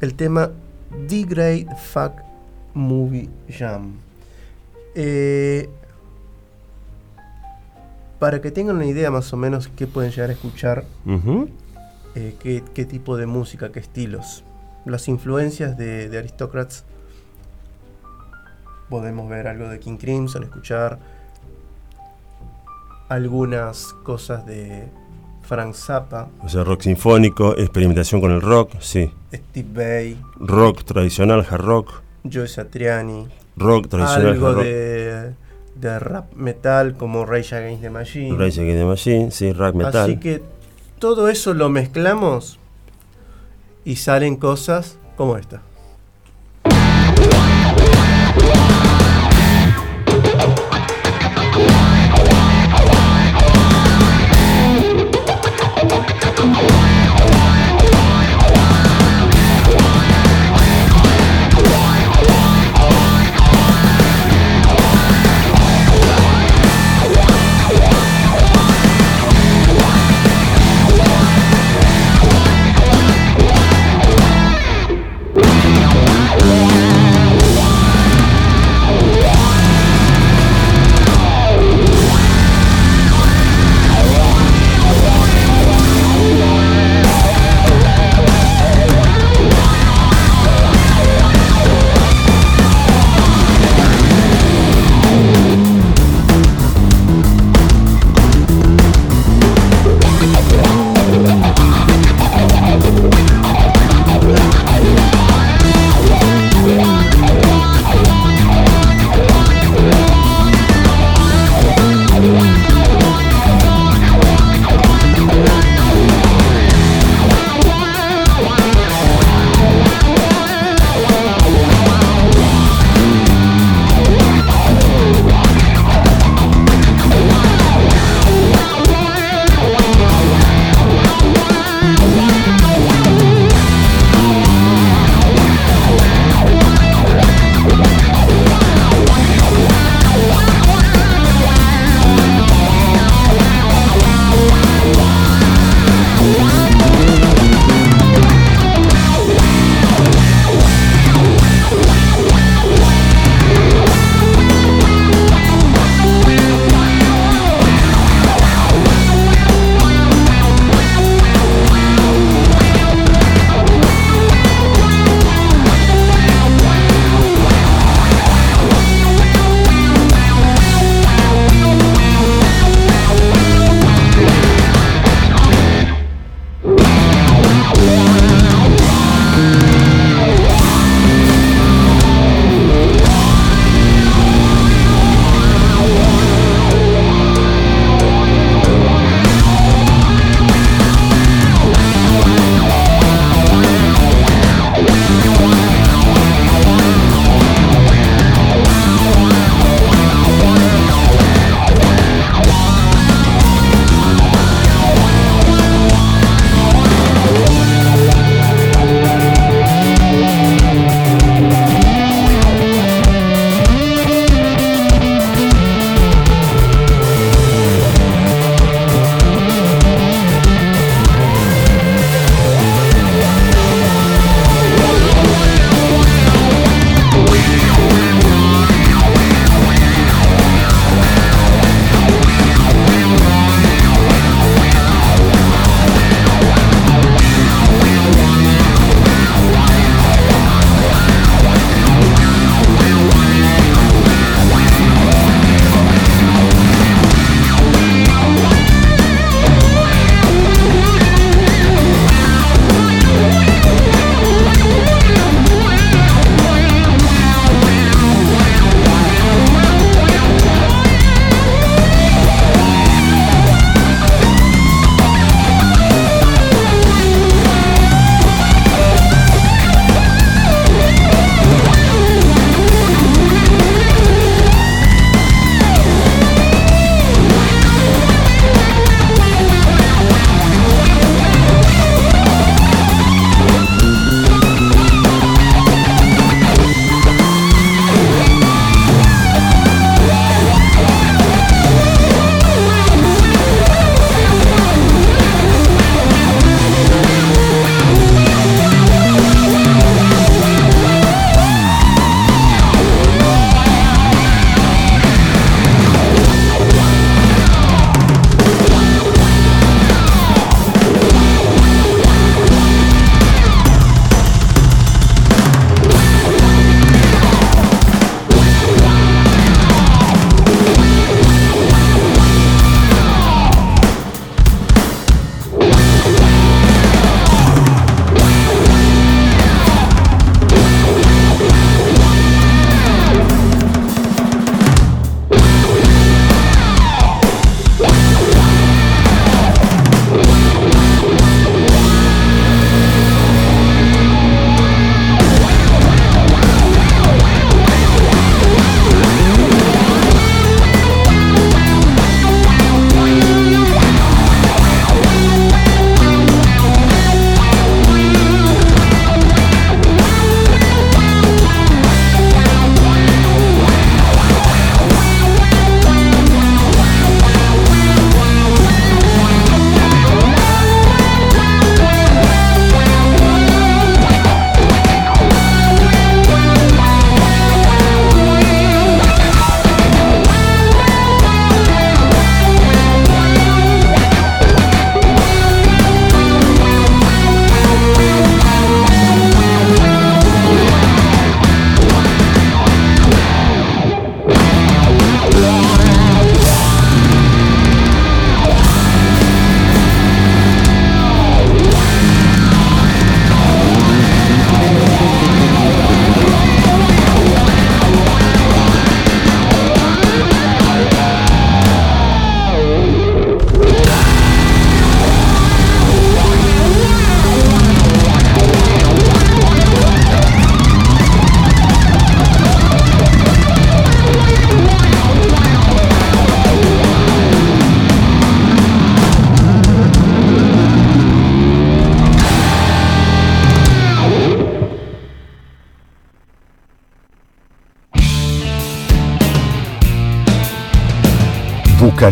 el 0.00 0.14
tema 0.14 0.50
The 1.08 1.22
Great 1.24 1.76
Fuck 1.76 2.22
Movie 2.74 3.28
Jam. 3.48 3.96
Eh, 4.94 5.68
para 8.18 8.40
que 8.40 8.50
tengan 8.50 8.76
una 8.76 8.86
idea 8.86 9.10
más 9.10 9.32
o 9.32 9.36
menos 9.36 9.68
qué 9.68 9.86
pueden 9.86 10.10
llegar 10.10 10.30
a 10.30 10.32
escuchar, 10.32 10.84
eh, 12.14 12.34
qué, 12.38 12.62
qué 12.74 12.84
tipo 12.84 13.16
de 13.16 13.26
música, 13.26 13.72
qué 13.72 13.80
estilos. 13.80 14.44
Las 14.84 15.08
influencias 15.08 15.76
de, 15.76 16.08
de 16.08 16.18
Aristocrats. 16.18 16.84
Podemos 18.88 19.28
ver 19.30 19.46
algo 19.46 19.68
de 19.68 19.78
King 19.78 19.98
Crimson, 19.98 20.42
escuchar 20.42 20.98
algunas 23.10 23.92
cosas 24.04 24.46
de 24.46 24.88
Frank 25.42 25.74
Zappa, 25.74 26.28
O 26.42 26.48
sea, 26.48 26.64
rock 26.64 26.82
sinfónico, 26.82 27.56
experimentación 27.58 28.20
con 28.20 28.30
el 28.30 28.40
rock, 28.40 28.70
sí. 28.80 29.10
Steve 29.34 29.68
Bay, 29.74 30.20
Rock 30.38 30.84
tradicional, 30.84 31.44
hard 31.48 31.60
rock. 31.64 32.02
Joe 32.30 32.46
Satriani, 32.48 33.26
Rock 33.56 33.88
tradicional, 33.88 34.28
algo 34.28 34.46
hard 34.46 34.54
rock. 34.56 34.64
de, 34.64 35.32
de 35.74 35.98
rap 35.98 36.32
metal 36.34 36.96
como 36.96 37.26
Rage 37.26 37.54
Against 37.56 37.82
the 37.82 37.90
Machine. 37.90 38.38
Rage 38.38 38.60
Against 38.60 38.78
the 38.80 38.84
Machine, 38.84 39.30
sí, 39.32 39.52
rap 39.52 39.74
metal. 39.74 40.04
Así 40.04 40.18
que 40.18 40.42
todo 41.00 41.28
eso 41.28 41.52
lo 41.52 41.68
mezclamos 41.68 42.58
y 43.84 43.96
salen 43.96 44.36
cosas 44.36 44.98
como 45.16 45.36
esta. 45.36 45.62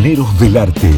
Bucaneros 0.08 0.40
del 0.40 0.56
Arte, 0.56 0.90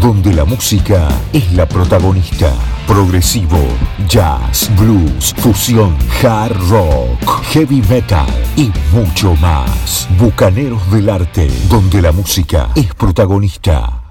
donde 0.00 0.32
la 0.32 0.44
música 0.44 1.06
es 1.32 1.52
la 1.52 1.64
protagonista. 1.68 2.52
Progresivo, 2.88 3.60
jazz, 4.08 4.68
blues, 4.76 5.32
fusión, 5.38 5.96
hard 6.20 6.56
rock, 6.68 7.44
heavy 7.52 7.80
metal 7.82 8.26
y 8.56 8.72
mucho 8.90 9.36
más. 9.36 10.08
Bucaneros 10.18 10.90
del 10.90 11.08
Arte, 11.08 11.48
donde 11.70 12.02
la 12.02 12.10
música 12.10 12.70
es 12.74 12.92
protagonista. 12.94 14.02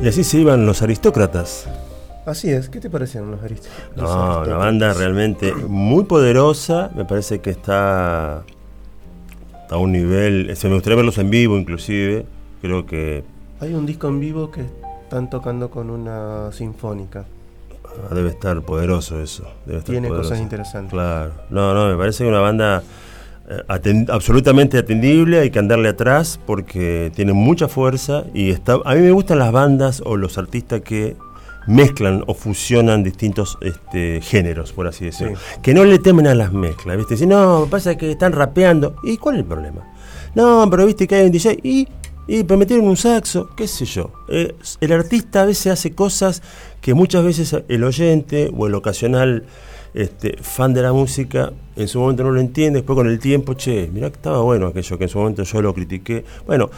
Y 0.00 0.06
así 0.06 0.22
se 0.22 0.38
iban 0.38 0.64
los 0.64 0.80
aristócratas. 0.80 1.68
Así 2.26 2.50
es, 2.50 2.68
¿qué 2.68 2.80
te 2.80 2.90
parecen 2.90 3.30
los 3.30 3.42
aristócratas? 3.42 3.96
No, 3.96 4.42
una 4.42 4.56
banda 4.56 4.92
realmente 4.92 5.54
muy 5.54 6.04
poderosa, 6.04 6.90
me 6.94 7.04
parece 7.04 7.40
que 7.40 7.50
está 7.50 8.44
a 9.70 9.76
un 9.76 9.92
nivel, 9.92 10.54
se 10.56 10.68
me 10.68 10.74
gustaría 10.74 10.96
verlos 10.96 11.18
en 11.18 11.30
vivo 11.30 11.56
inclusive, 11.56 12.26
creo 12.60 12.84
que... 12.84 13.24
Hay 13.60 13.74
un 13.74 13.86
disco 13.86 14.08
en 14.08 14.20
vivo 14.20 14.50
que 14.50 14.64
están 15.02 15.30
tocando 15.30 15.70
con 15.70 15.90
una 15.90 16.52
sinfónica. 16.52 17.24
Ah, 17.84 18.14
debe 18.14 18.30
estar 18.30 18.60
poderoso 18.62 19.20
eso. 19.20 19.44
Tiene 19.84 20.08
cosas 20.08 20.40
interesantes. 20.40 20.92
Claro. 20.92 21.32
No, 21.50 21.74
no, 21.74 21.88
me 21.88 21.96
parece 21.96 22.24
que 22.24 22.30
una 22.30 22.40
banda 22.40 22.82
eh, 23.48 24.06
absolutamente 24.08 24.78
atendible, 24.78 25.40
hay 25.40 25.50
que 25.50 25.58
andarle 25.58 25.88
atrás 25.88 26.38
porque 26.46 27.10
tiene 27.14 27.32
mucha 27.32 27.66
fuerza 27.66 28.24
y 28.34 28.50
está... 28.50 28.78
A 28.84 28.94
mí 28.94 29.00
me 29.00 29.10
gustan 29.10 29.38
las 29.38 29.52
bandas 29.52 30.02
o 30.04 30.16
los 30.16 30.38
artistas 30.38 30.82
que 30.82 31.16
mezclan 31.66 32.24
o 32.26 32.34
fusionan 32.34 33.02
distintos 33.02 33.58
este, 33.60 34.20
géneros, 34.20 34.72
por 34.72 34.86
así 34.86 35.06
decirlo. 35.06 35.38
Que 35.62 35.74
no 35.74 35.84
le 35.84 35.98
temen 35.98 36.26
a 36.26 36.34
las 36.34 36.52
mezclas, 36.52 36.96
¿viste? 36.96 37.16
Si 37.16 37.26
no, 37.26 37.66
pasa 37.70 37.96
que 37.96 38.10
están 38.10 38.32
rapeando. 38.32 38.96
¿Y 39.02 39.16
cuál 39.16 39.36
es 39.36 39.40
el 39.40 39.46
problema? 39.46 39.86
No, 40.34 40.66
pero 40.70 40.86
viste 40.86 41.06
que 41.06 41.16
hay 41.16 41.26
un 41.26 41.32
DJ 41.32 41.58
y, 41.62 41.88
y 42.28 42.44
metieron 42.44 42.86
un 42.86 42.96
saxo, 42.96 43.50
qué 43.56 43.66
sé 43.66 43.84
yo. 43.84 44.12
Eh, 44.28 44.54
el 44.80 44.92
artista 44.92 45.42
a 45.42 45.46
veces 45.46 45.72
hace 45.72 45.92
cosas 45.92 46.42
que 46.80 46.94
muchas 46.94 47.24
veces 47.24 47.56
el 47.68 47.84
oyente 47.84 48.50
o 48.56 48.66
el 48.66 48.74
ocasional 48.74 49.44
este, 49.92 50.36
fan 50.40 50.72
de 50.72 50.82
la 50.82 50.92
música 50.92 51.52
en 51.76 51.88
su 51.88 51.98
momento 51.98 52.22
no 52.22 52.30
lo 52.30 52.40
entiende, 52.40 52.78
después 52.78 52.96
con 52.96 53.08
el 53.08 53.18
tiempo, 53.18 53.54
che, 53.54 53.90
mirá 53.92 54.10
que 54.10 54.16
estaba 54.16 54.40
bueno 54.40 54.68
aquello 54.68 54.98
que 54.98 55.04
en 55.04 55.10
su 55.10 55.18
momento 55.18 55.42
yo 55.42 55.62
lo 55.62 55.74
critiqué. 55.74 56.24
Bueno, 56.46 56.70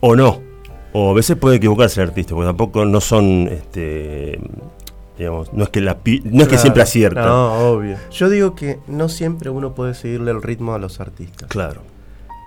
o 0.00 0.16
no, 0.16 0.40
o 0.92 1.10
a 1.10 1.14
veces 1.14 1.36
puede 1.36 1.56
equivocarse 1.56 2.00
el 2.02 2.08
artista, 2.08 2.34
porque 2.34 2.48
tampoco 2.48 2.84
no 2.84 3.00
son, 3.00 3.48
este, 3.48 4.40
digamos, 5.18 5.52
no 5.52 5.64
es 5.64 5.70
que, 5.70 5.80
la, 5.80 5.98
no 6.24 6.42
es 6.42 6.48
que 6.48 6.58
siempre 6.58 6.82
acierta. 6.82 7.24
No, 7.24 7.70
obvio. 7.70 7.96
Yo 8.10 8.28
digo 8.28 8.54
que 8.54 8.80
no 8.88 9.08
siempre 9.08 9.50
uno 9.50 9.74
puede 9.74 9.94
seguirle 9.94 10.30
el 10.30 10.42
ritmo 10.42 10.74
a 10.74 10.78
los 10.78 11.00
artistas. 11.00 11.48
Claro. 11.48 11.82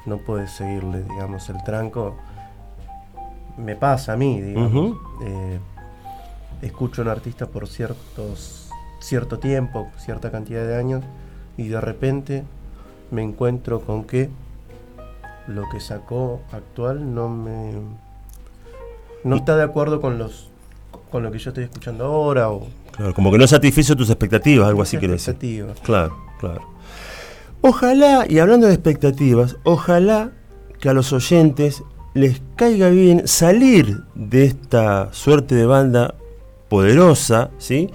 No 0.06 0.18
puede 0.18 0.48
seguirle, 0.48 1.04
digamos, 1.04 1.50
el 1.50 1.64
tranco. 1.64 2.18
Me 3.58 3.76
pasa 3.76 4.14
a 4.14 4.18
mí, 4.18 4.42
digamos. 4.42 4.98
Eh, 5.24 5.60
escucho 6.62 7.02
a 7.02 7.06
un 7.06 7.12
artista 7.12 7.48
por 7.48 7.68
ciertos, 7.68 8.70
cierto 9.00 9.40
tiempo, 9.40 9.88
cierta 9.98 10.32
cantidad 10.32 10.66
de 10.66 10.76
años, 10.76 11.04
y 11.56 11.68
de 11.68 11.80
repente 11.80 12.44
me 13.12 13.22
encuentro 13.22 13.82
con 13.82 14.06
que 14.06 14.30
lo 15.48 15.70
que 15.70 15.80
sacó 15.80 16.42
actual 16.52 17.14
no 17.14 17.30
me 17.30 17.74
no 19.24 19.38
está 19.38 19.56
de 19.56 19.64
acuerdo 19.64 20.02
con 20.02 20.18
los 20.18 20.50
con 21.12 21.24
lo 21.24 21.32
que 21.32 21.38
yo 21.38 21.52
estoy 21.52 21.66
escuchando 21.66 22.06
ahora 22.06 22.50
o 22.50 22.68
claro, 22.92 23.14
como 23.14 23.32
que 23.32 23.38
no 23.38 23.48
satisfizo 23.48 23.96
tus 23.96 24.10
expectativas, 24.10 24.68
algo 24.68 24.82
así 24.82 24.98
quiere 24.98 25.14
decir. 25.14 25.66
Claro, 25.84 26.18
claro. 26.40 26.62
Ojalá, 27.62 28.26
y 28.28 28.40
hablando 28.40 28.68
de 28.68 28.74
expectativas, 28.74 29.58
ojalá 29.64 30.32
que 30.80 30.90
a 30.90 30.94
los 30.94 31.14
oyentes 31.14 31.84
les 32.14 32.42
caiga 32.56 32.90
bien 32.90 33.28
salir 33.28 34.02
de 34.16 34.46
esta 34.46 35.14
suerte 35.14 35.56
de 35.56 35.66
banda 35.66 36.16
poderosa, 36.68 37.52
¿sí? 37.60 37.90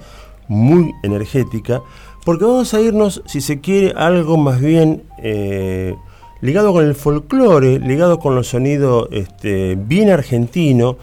muy 0.47 0.91
energética, 1.03 1.81
porque 2.25 2.45
vamos 2.45 2.73
a 2.73 2.81
irnos, 2.81 3.21
si 3.25 3.41
se 3.41 3.61
quiere, 3.61 3.93
algo 3.95 4.37
más 4.37 4.59
bien 4.59 5.03
eh, 5.21 5.95
ligado 6.41 6.73
con 6.73 6.85
el 6.85 6.95
folclore, 6.95 7.79
ligado 7.79 8.19
con 8.19 8.35
los 8.35 8.47
sonidos 8.47 9.07
este, 9.11 9.75
bien 9.75 10.09
argentino, 10.09 10.97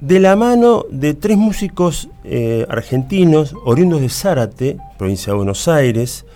de 0.00 0.18
la 0.18 0.34
mano 0.34 0.84
de 0.90 1.14
tres 1.14 1.36
músicos 1.36 2.08
eh, 2.24 2.66
argentinos 2.68 3.54
oriundos 3.64 4.00
de 4.00 4.08
Zárate, 4.08 4.76
provincia 4.98 5.32
de 5.32 5.36
Buenos 5.36 5.68
Aires, 5.68 6.26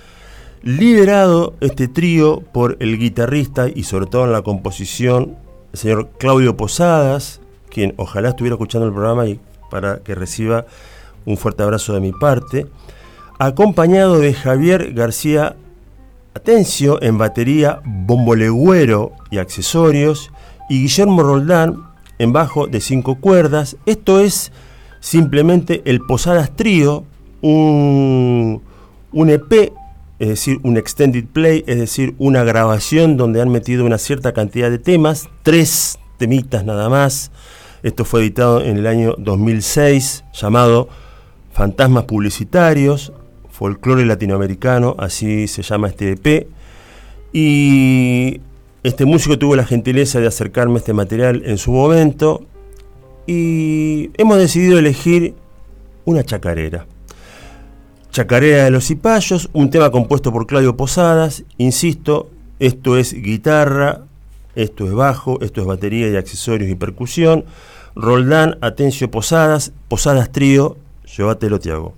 liderado 0.62 1.54
este 1.60 1.88
trío 1.88 2.42
por 2.52 2.76
el 2.80 2.98
guitarrista 2.98 3.68
y 3.68 3.82
sobre 3.82 4.06
todo 4.06 4.24
en 4.24 4.32
la 4.32 4.42
composición, 4.42 5.36
el 5.72 5.78
señor 5.78 6.10
Claudio 6.18 6.56
Posadas, 6.56 7.40
quien 7.68 7.94
ojalá 7.96 8.28
estuviera 8.30 8.54
escuchando 8.54 8.86
el 8.86 8.92
programa 8.92 9.26
y 9.26 9.40
para 9.70 9.98
que 9.98 10.14
reciba 10.14 10.66
un 11.24 11.36
fuerte 11.36 11.64
abrazo 11.64 11.92
de 11.92 12.00
mi 12.00 12.12
parte, 12.12 12.66
acompañado 13.38 14.18
de 14.18 14.32
Javier 14.32 14.92
García 14.92 15.56
Atencio 16.36 17.02
en 17.02 17.16
batería, 17.16 17.80
bombo 17.82 18.34
legüero 18.34 19.12
y 19.30 19.38
accesorios, 19.38 20.30
y 20.68 20.82
Guillermo 20.82 21.22
Roldán 21.22 21.84
en 22.18 22.34
bajo 22.34 22.66
de 22.66 22.82
cinco 22.82 23.14
cuerdas. 23.14 23.78
Esto 23.86 24.20
es 24.20 24.52
simplemente 25.00 25.80
el 25.86 26.00
Posadas 26.00 26.54
Trío, 26.54 27.04
un, 27.40 28.60
un 29.12 29.30
EP, 29.30 29.72
es 30.18 30.28
decir, 30.28 30.58
un 30.62 30.76
extended 30.76 31.24
play, 31.24 31.64
es 31.66 31.78
decir, 31.78 32.14
una 32.18 32.44
grabación 32.44 33.16
donde 33.16 33.40
han 33.40 33.48
metido 33.48 33.86
una 33.86 33.96
cierta 33.96 34.34
cantidad 34.34 34.70
de 34.70 34.78
temas, 34.78 35.30
tres 35.42 35.98
temitas 36.18 36.66
nada 36.66 36.90
más. 36.90 37.30
Esto 37.82 38.04
fue 38.04 38.20
editado 38.20 38.60
en 38.60 38.76
el 38.76 38.86
año 38.86 39.14
2006, 39.16 40.24
llamado 40.34 40.90
Fantasmas 41.54 42.04
Publicitarios, 42.04 43.14
Folclore 43.56 44.04
Latinoamericano, 44.04 44.96
así 44.98 45.48
se 45.48 45.62
llama 45.62 45.88
este 45.88 46.12
EP. 46.12 46.46
Y 47.32 48.40
este 48.82 49.06
músico 49.06 49.38
tuvo 49.38 49.56
la 49.56 49.64
gentileza 49.64 50.20
de 50.20 50.26
acercarme 50.26 50.74
a 50.74 50.78
este 50.78 50.92
material 50.92 51.42
en 51.46 51.56
su 51.56 51.72
momento 51.72 52.42
y 53.26 54.10
hemos 54.18 54.38
decidido 54.38 54.78
elegir 54.78 55.34
una 56.04 56.22
chacarera. 56.22 56.86
Chacarera 58.10 58.64
de 58.64 58.70
los 58.70 58.86
Cipayos, 58.86 59.48
un 59.54 59.70
tema 59.70 59.90
compuesto 59.90 60.32
por 60.32 60.46
Claudio 60.46 60.76
Posadas. 60.76 61.44
Insisto, 61.56 62.30
esto 62.58 62.98
es 62.98 63.14
guitarra, 63.14 64.02
esto 64.54 64.84
es 64.84 64.92
bajo, 64.92 65.40
esto 65.40 65.62
es 65.62 65.66
batería 65.66 66.08
y 66.10 66.16
accesorios 66.16 66.70
y 66.70 66.74
percusión. 66.74 67.46
Roldán, 67.94 68.58
Atencio 68.60 69.10
Posadas, 69.10 69.72
Posadas 69.88 70.30
Trío, 70.30 70.76
llévatelo 71.16 71.58
Tiago. 71.58 71.94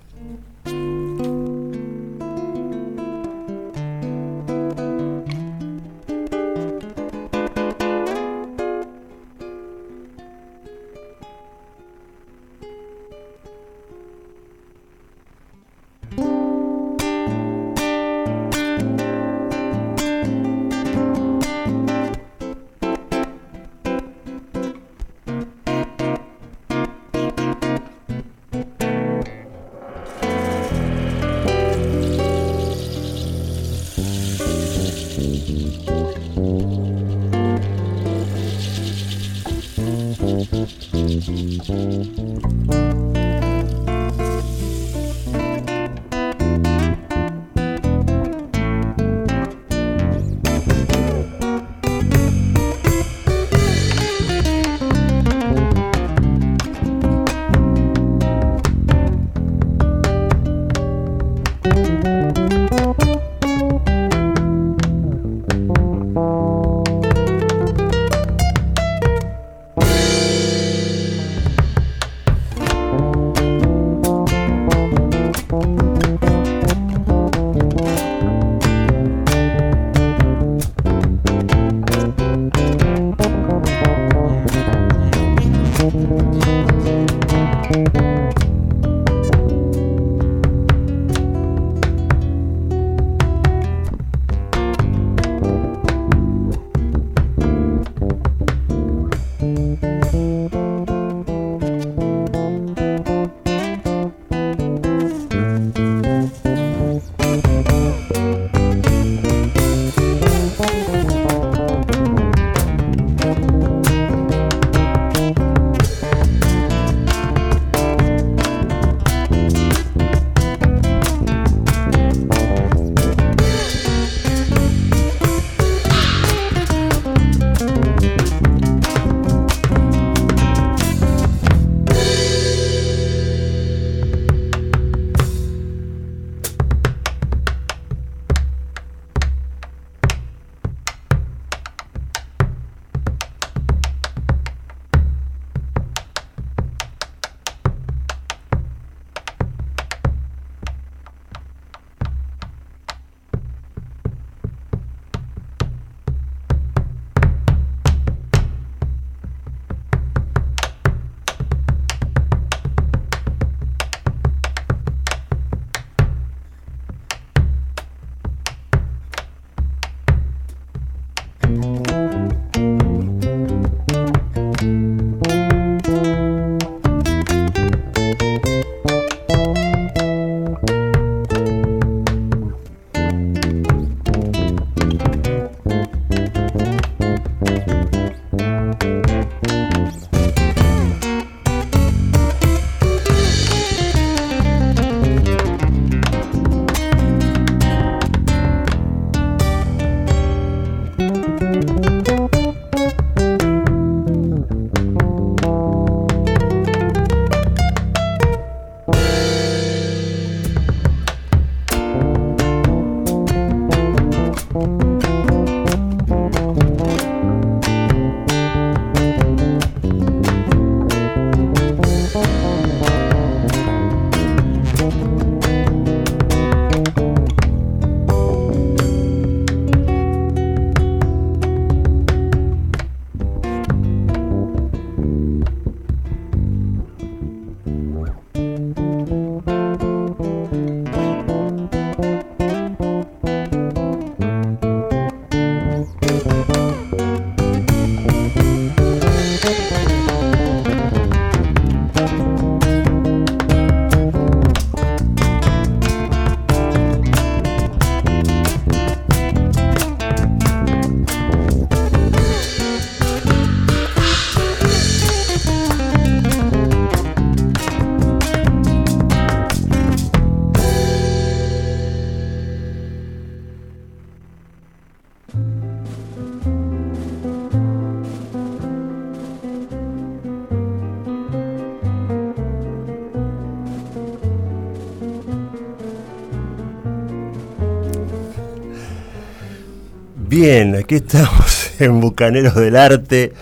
Bien, 290.41 290.73
aquí 290.73 290.95
estamos 290.95 291.69
en 291.81 291.99
Bucaneros 291.99 292.55
del 292.55 292.77
Arte 292.77 293.33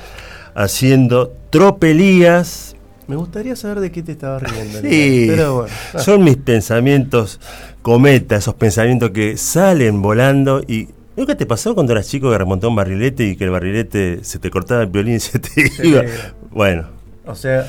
haciendo 0.55 1.31
tropelías. 1.51 2.75
Me 3.05 3.15
gustaría 3.15 3.55
saber 3.55 3.81
de 3.81 3.91
qué 3.91 4.01
te 4.01 4.13
estabas 4.13 4.41
riendo. 4.41 4.79
Sí, 4.81 5.27
pero 5.29 5.53
bueno. 5.57 5.73
son 5.99 6.23
mis 6.23 6.37
pensamientos 6.37 7.39
cometa, 7.83 8.37
esos 8.37 8.55
pensamientos 8.55 9.11
que 9.11 9.37
salen 9.37 10.01
volando 10.01 10.63
y 10.67 10.89
¿Nunca 11.15 11.35
te 11.35 11.45
pasó 11.45 11.75
cuando 11.75 11.93
eras 11.93 12.07
chico 12.07 12.31
que 12.31 12.37
remontó 12.37 12.69
un 12.69 12.75
barrilete 12.75 13.27
y 13.27 13.35
que 13.35 13.43
el 13.43 13.51
barrilete 13.51 14.23
se 14.23 14.39
te 14.39 14.49
cortaba 14.49 14.81
el 14.81 14.87
violín 14.87 15.15
y 15.15 15.19
se 15.19 15.37
te 15.37 15.49
iba? 15.83 16.01
Bueno. 16.49 16.87
O 17.25 17.35
sea, 17.35 17.67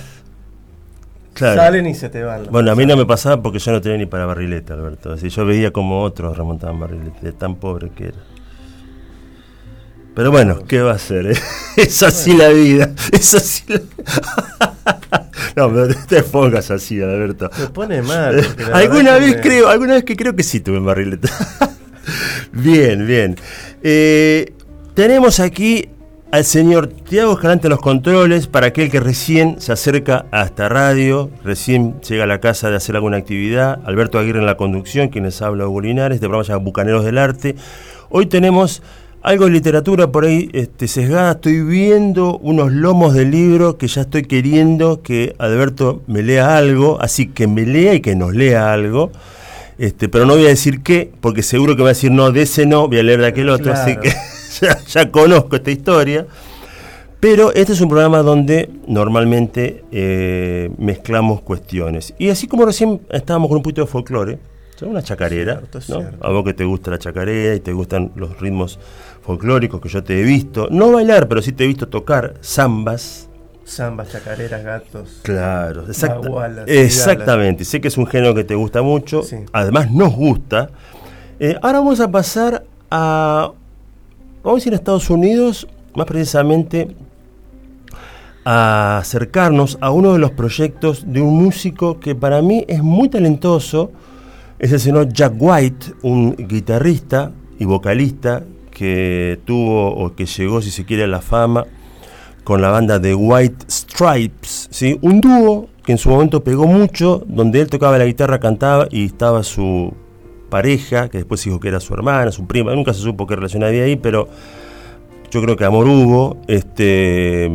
salen 1.35 1.87
y 1.87 1.95
se 1.95 2.09
te 2.09 2.23
van. 2.23 2.47
Bueno, 2.51 2.73
a 2.73 2.75
mí 2.75 2.87
no 2.87 2.97
me 2.97 3.05
pasaba 3.05 3.43
porque 3.43 3.59
yo 3.59 3.73
no 3.73 3.81
tenía 3.83 3.99
ni 3.99 4.07
para 4.07 4.25
barrilete, 4.25 4.73
Alberto. 4.73 5.13
Así 5.13 5.29
yo 5.29 5.45
veía 5.45 5.71
como 5.71 6.03
otros 6.03 6.37
remontaban 6.37 6.81
barrilete, 6.81 7.33
tan 7.33 7.57
pobre 7.57 7.91
que 7.91 8.05
era. 8.09 8.19
Pero 10.19 10.33
bueno, 10.33 10.65
¿qué 10.67 10.83
va 10.83 10.95
a 10.95 10.99
ser? 10.99 11.31
Eh? 11.31 11.37
Es 11.77 12.03
así 12.03 12.37
la 12.37 12.49
vida. 12.49 12.91
Es 13.13 13.35
así 13.35 13.63
la... 13.69 13.81
No, 15.55 15.73
pero 15.73 15.95
te 16.09 16.25
pongas 16.25 16.73
así, 16.73 17.01
Alberto. 17.01 17.49
Me 17.57 17.69
pone 17.69 18.03
mal. 18.03 18.45
alguna 18.73 19.17
vez 19.19 19.39
creo, 19.41 19.69
alguna 19.69 19.95
vez 19.95 20.03
que 20.03 20.17
creo 20.17 20.35
que 20.35 20.43
sí 20.43 20.59
tuve 20.59 20.81
barrilete. 20.81 21.29
bien, 22.53 23.07
bien. 23.07 23.37
Eh, 23.85 24.55
tenemos 24.95 25.39
aquí 25.39 25.89
al 26.33 26.45
señor 26.45 26.89
Tiago 26.89 27.35
Escalante 27.35 27.69
en 27.69 27.71
los 27.71 27.81
controles 27.81 28.49
para 28.49 28.67
aquel 28.67 28.91
que 28.91 28.99
recién 28.99 29.61
se 29.61 29.71
acerca 29.71 30.27
a 30.33 30.43
esta 30.43 30.69
radio, 30.69 31.31
recién 31.45 32.01
llega 32.01 32.25
a 32.25 32.27
la 32.27 32.41
casa 32.41 32.71
de 32.71 32.77
hacer 32.77 32.97
alguna 32.97 33.19
actividad, 33.19 33.79
Alberto 33.85 34.19
Aguirre 34.19 34.41
en 34.41 34.47
la 34.47 34.57
conducción, 34.57 35.11
quienes 35.11 35.41
habla 35.43 35.69
Hugo 35.69 35.83
Linares, 35.83 36.17
este 36.17 36.29
programa 36.29 36.57
Bucaneros 36.57 37.05
del 37.05 37.19
Arte. 37.19 37.55
Hoy 38.11 38.27
tenemos 38.27 38.83
algo 39.29 39.45
de 39.45 39.51
literatura 39.51 40.11
por 40.11 40.25
ahí 40.25 40.49
este, 40.55 40.89
sesgada. 40.89 41.33
Estoy 41.33 41.61
viendo 41.61 42.39
unos 42.39 42.73
lomos 42.73 43.13
de 43.13 43.27
libro 43.27 43.77
que 43.77 43.87
ya 43.87 44.01
estoy 44.01 44.23
queriendo 44.23 45.03
que 45.03 45.37
Alberto 45.39 46.01
me 46.07 46.23
lea 46.23 46.57
algo, 46.57 46.97
así 46.99 47.27
que 47.27 47.47
me 47.47 47.67
lea 47.67 47.93
y 47.93 48.01
que 48.01 48.17
nos 48.17 48.35
lea 48.35 48.73
algo. 48.73 49.13
Este, 49.77 50.09
pero 50.09 50.25
no 50.25 50.35
voy 50.35 50.47
a 50.47 50.49
decir 50.49 50.83
qué, 50.83 51.13
porque 51.21 51.43
seguro 51.43 51.77
que 51.77 51.83
va 51.83 51.91
a 51.91 51.93
decir 51.93 52.11
no, 52.11 52.33
de 52.33 52.41
ese 52.41 52.65
no, 52.65 52.89
voy 52.89 53.01
a 53.01 53.03
leer 53.03 53.21
de 53.21 53.27
aquel 53.27 53.51
otro, 53.51 53.71
así 53.71 53.99
que 53.99 54.15
ya, 54.87 55.11
conozco 55.11 55.57
esta 55.57 55.71
historia. 55.71 56.27
Pero 57.21 57.53
este 57.53 57.75
es 57.75 57.83
un 57.83 57.91
programa 57.91 58.23
donde 58.23 58.71
normalmente 58.87 59.85
eh, 59.93 60.71
mezclamos 60.79 61.43
cuestiones. 61.43 62.15
Y 62.17 62.31
así 62.31 62.47
como 62.47 62.65
recién 62.65 63.03
estábamos 63.11 63.49
con 63.49 63.59
un 63.59 63.63
poquito 63.63 63.83
de 63.83 63.89
folclore, 63.89 64.39
una 64.87 65.03
chacarera, 65.03 65.61
a 66.21 66.31
vos 66.31 66.45
que 66.45 66.55
te 66.55 66.65
gusta 66.65 66.91
la 66.91 66.99
chacarera 66.99 67.55
y 67.55 67.61
te 67.61 67.73
gustan 67.73 68.13
los 68.15 68.39
ritmos 68.41 68.79
folclóricos 69.29 69.79
que 69.83 69.91
yo 69.91 70.03
te 70.03 70.19
he 70.19 70.23
visto, 70.23 70.69
no 70.71 70.91
bailar, 70.91 71.29
pero 71.29 71.43
sí 71.43 71.53
te 71.53 71.65
he 71.65 71.67
visto 71.67 71.87
tocar 71.87 72.37
zambas. 72.43 73.29
Zambas, 73.67 74.11
chacareras, 74.11 74.65
gatos. 74.65 75.21
Claro, 75.23 75.85
exactamente. 76.67 77.67
Sé 77.67 77.83
que 77.83 77.89
es 77.89 77.99
un 77.99 78.07
género 78.07 78.35
que 78.35 78.45
te 78.45 78.55
gusta 78.55 78.81
mucho, 78.81 79.21
además 79.53 79.91
nos 79.91 80.15
gusta. 80.15 80.71
Eh, 81.39 81.59
ahora 81.61 81.81
vamos 81.81 82.01
a 82.01 82.11
pasar 82.11 82.65
a, 82.91 83.53
vamos 84.43 84.65
a 84.65 84.69
ir 84.69 84.73
a 84.73 84.77
Estados 84.77 85.11
Unidos, 85.11 85.69
más 85.95 86.07
precisamente 86.07 86.97
a 88.47 88.97
acercarnos 88.97 89.77
a 89.83 89.91
uno 89.91 90.15
de 90.15 90.21
los 90.21 90.31
proyectos 90.31 91.05
de 91.07 91.21
un 91.21 91.37
músico 91.37 92.01
que 92.01 92.15
para 92.15 92.41
mí 92.41 92.65
es 92.67 92.83
muy 92.83 93.11
talentoso, 93.11 93.93
es 94.59 94.73
el 94.73 94.81
señor 94.81 95.13
Jack 95.13 95.35
White, 95.37 95.87
un 96.01 96.35
guitarrista 96.35 97.31
y 97.59 97.67
vocalista 97.67 98.43
que 98.79 99.41
tuvo 99.45 99.89
o 99.89 100.15
que 100.15 100.25
llegó, 100.27 100.63
si 100.63 100.71
se 100.71 100.85
quiere, 100.85 101.03
a 101.03 101.07
la 101.09 101.21
fama 101.21 101.67
con 102.45 102.63
la 102.63 102.71
banda 102.71 102.99
de 103.01 103.15
White 103.15 103.67
Stripes, 103.69 104.69
¿sí? 104.71 104.99
un 105.03 105.21
dúo 105.21 105.69
que 105.85 105.93
en 105.93 105.99
su 105.99 106.09
momento 106.09 106.45
pegó 106.45 106.67
mucho, 106.67 107.23
donde 107.27 107.61
él 107.61 107.69
tocaba 107.69 107.99
la 107.99 108.05
guitarra, 108.05 108.39
cantaba 108.39 108.87
y 108.91 109.07
estaba 109.07 109.43
su 109.43 109.93
pareja, 110.49 111.09
que 111.09 111.19
después 111.19 111.45
dijo 111.45 111.59
que 111.59 111.69
era 111.69 111.81
su 111.81 111.93
hermana, 111.93 112.31
su 112.31 112.47
prima, 112.47 112.73
nunca 112.75 112.95
se 112.95 113.01
supo 113.01 113.27
qué 113.27 113.35
relación 113.35 113.65
había 113.65 113.83
ahí, 113.83 113.97
pero 113.97 114.29
yo 115.31 115.43
creo 115.43 115.57
que 115.57 115.65
amor 115.65 115.89
hubo 115.89 116.39
este, 116.47 117.51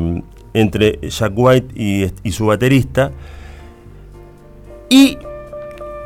entre 0.53 0.99
Jack 1.09 1.33
White 1.35 1.73
y, 1.73 2.11
y 2.21 2.31
su 2.31 2.47
baterista. 2.47 3.11
Y 4.89 5.17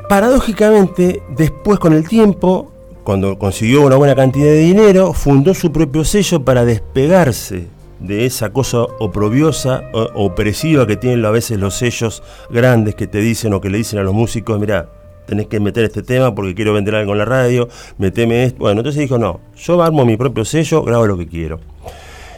paradójicamente, 0.07 1.23
después 1.35 1.79
con 1.79 1.93
el 1.93 2.07
tiempo, 2.07 2.71
cuando 3.07 3.39
consiguió 3.39 3.85
una 3.85 3.95
buena 3.95 4.15
cantidad 4.15 4.47
de 4.47 4.57
dinero, 4.57 5.13
fundó 5.13 5.53
su 5.53 5.71
propio 5.71 6.03
sello 6.03 6.43
para 6.43 6.65
despegarse 6.65 7.67
de 8.01 8.25
esa 8.25 8.49
cosa 8.49 8.81
oprobiosa, 8.99 9.83
o, 9.93 10.25
opresiva 10.25 10.85
que 10.85 10.97
tienen 10.97 11.23
a 11.23 11.29
veces 11.29 11.57
los 11.57 11.75
sellos 11.75 12.21
grandes 12.49 12.95
que 12.95 13.07
te 13.07 13.19
dicen 13.19 13.53
o 13.53 13.61
que 13.61 13.69
le 13.69 13.77
dicen 13.77 13.99
a 13.99 14.03
los 14.03 14.13
músicos, 14.13 14.59
mira, 14.59 14.89
tenés 15.25 15.47
que 15.47 15.61
meter 15.61 15.85
este 15.85 16.03
tema 16.03 16.35
porque 16.35 16.53
quiero 16.53 16.73
vender 16.73 16.95
algo 16.95 17.13
en 17.13 17.19
la 17.19 17.23
radio, 17.23 17.69
meteme 17.97 18.43
esto. 18.43 18.59
Bueno, 18.59 18.81
entonces 18.81 18.99
dijo, 18.99 19.17
no, 19.17 19.39
yo 19.55 19.81
armo 19.81 20.03
mi 20.05 20.17
propio 20.17 20.43
sello, 20.43 20.83
grabo 20.83 21.07
lo 21.07 21.17
que 21.17 21.29
quiero. 21.29 21.61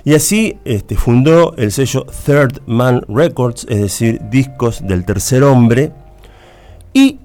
Y 0.05 0.13
así 0.13 0.59
este, 0.65 0.95
fundó 0.95 1.55
el 1.57 1.72
sello 1.72 2.05
Third 2.28 2.61
Man 2.67 3.01
Records, 3.07 3.65
es 3.72 3.82
decir, 3.82 4.22
discos 4.30 4.86
del 4.86 5.03
tercer 5.03 5.41
hombre, 5.41 5.91
y 6.93 7.17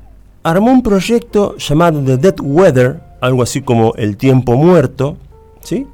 armó 0.42 0.72
un 0.72 0.82
proyecto 0.82 1.58
llamado 1.58 2.02
The 2.02 2.16
Dead 2.16 2.40
Weather, 2.40 3.13
algo 3.24 3.42
así 3.42 3.62
como 3.62 3.94
El 3.96 4.16
tiempo 4.16 4.54
muerto, 4.54 5.16
¿sí? 5.62 5.86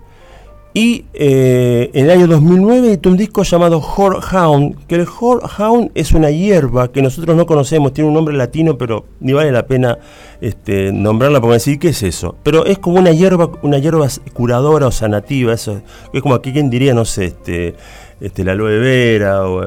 Y 0.73 1.07
eh, 1.15 1.91
en 1.95 2.05
el 2.05 2.11
año 2.13 2.27
2009editó 2.29 3.09
un 3.09 3.17
disco 3.17 3.43
llamado 3.43 3.81
Hound, 3.81 4.87
que 4.87 4.95
el 4.95 5.07
Hound 5.09 5.91
es 5.97 6.13
una 6.13 6.31
hierba 6.31 6.93
que 6.93 7.03
nosotros 7.03 7.37
no 7.37 7.45
conocemos, 7.45 7.93
tiene 7.93 8.07
un 8.07 8.15
nombre 8.15 8.37
latino, 8.37 8.79
pero 8.79 9.05
ni 9.19 9.33
vale 9.33 9.51
la 9.51 9.67
pena 9.67 9.99
este, 10.41 10.93
nombrarla 10.93 11.41
porque 11.41 11.55
decir 11.55 11.81
qué 11.81 11.89
es 11.89 12.05
eso. 12.05 12.37
Pero 12.45 12.67
es 12.67 12.79
como 12.79 13.01
una 13.01 13.11
hierba, 13.11 13.51
una 13.63 13.79
hierba 13.79 14.07
curadora 14.33 14.87
o 14.87 14.93
sanativa, 14.93 15.53
eso 15.53 15.83
es 16.13 16.23
como 16.23 16.37
aquí 16.37 16.53
quien 16.53 16.71
diría, 16.71 16.95
no 16.95 17.05
sé, 17.05 17.25
este, 17.25 17.75
este, 18.21 18.45
la 18.45 18.53
aloe 18.53 18.79
vera, 18.79 19.45
o, 19.49 19.65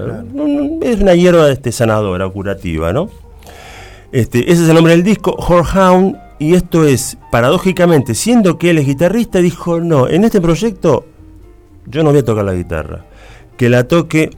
es 0.81 1.01
una 1.01 1.15
hierba 1.15 1.51
este, 1.51 1.73
sanadora 1.73 2.27
o 2.27 2.31
curativa, 2.31 2.93
¿no? 2.93 3.09
Este, 4.13 4.39
ese 4.39 4.63
es 4.63 4.69
el 4.69 4.75
nombre 4.75 4.93
del 4.93 5.03
disco, 5.03 5.35
Hound 5.35 6.22
y 6.43 6.55
esto 6.55 6.85
es, 6.85 7.17
paradójicamente, 7.31 8.15
siendo 8.15 8.57
que 8.57 8.71
él 8.71 8.77
es 8.77 8.85
guitarrista, 8.85 9.39
dijo, 9.39 9.79
no, 9.79 10.09
en 10.09 10.25
este 10.25 10.41
proyecto 10.41 11.05
yo 11.85 12.03
no 12.03 12.09
voy 12.09 12.19
a 12.19 12.25
tocar 12.25 12.43
la 12.43 12.53
guitarra, 12.53 13.05
que 13.55 13.69
la 13.69 13.87
toque 13.87 14.29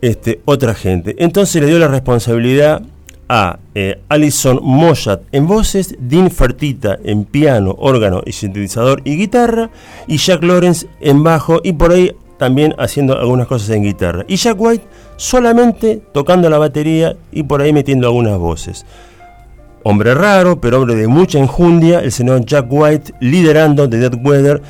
este, 0.00 0.40
otra 0.46 0.72
gente. 0.72 1.14
Entonces 1.18 1.60
le 1.60 1.68
dio 1.68 1.78
la 1.78 1.88
responsabilidad 1.88 2.82
a 3.28 3.58
eh, 3.74 4.00
Alison 4.08 4.60
Moyat 4.62 5.22
en 5.32 5.46
voces, 5.46 5.94
Dean 5.98 6.30
Fertita 6.30 6.98
en 7.04 7.24
piano, 7.24 7.74
órgano 7.78 8.22
y 8.24 8.32
sintetizador 8.32 9.02
y 9.04 9.16
guitarra, 9.16 9.70
y 10.06 10.16
Jack 10.16 10.42
Lawrence 10.42 10.86
en 11.00 11.22
bajo 11.22 11.60
y 11.62 11.74
por 11.74 11.92
ahí 11.92 12.12
también 12.38 12.74
haciendo 12.78 13.18
algunas 13.18 13.46
cosas 13.46 13.68
en 13.70 13.82
guitarra. 13.82 14.24
Y 14.26 14.36
Jack 14.36 14.58
White 14.58 14.84
solamente 15.16 16.00
tocando 16.12 16.48
la 16.48 16.56
batería 16.56 17.14
y 17.30 17.42
por 17.42 17.60
ahí 17.60 17.74
metiendo 17.74 18.06
algunas 18.06 18.38
voces. 18.38 18.86
Hombre 19.84 20.14
raro, 20.14 20.60
pero 20.60 20.78
hombre 20.78 20.94
de 20.94 21.08
mucha 21.08 21.38
enjundia, 21.38 22.00
el 22.00 22.12
señor 22.12 22.44
Jack 22.46 22.66
White 22.70 23.14
liderando 23.20 23.88
The 23.88 23.98
Dead 23.98 24.14
Weather, 24.22 24.62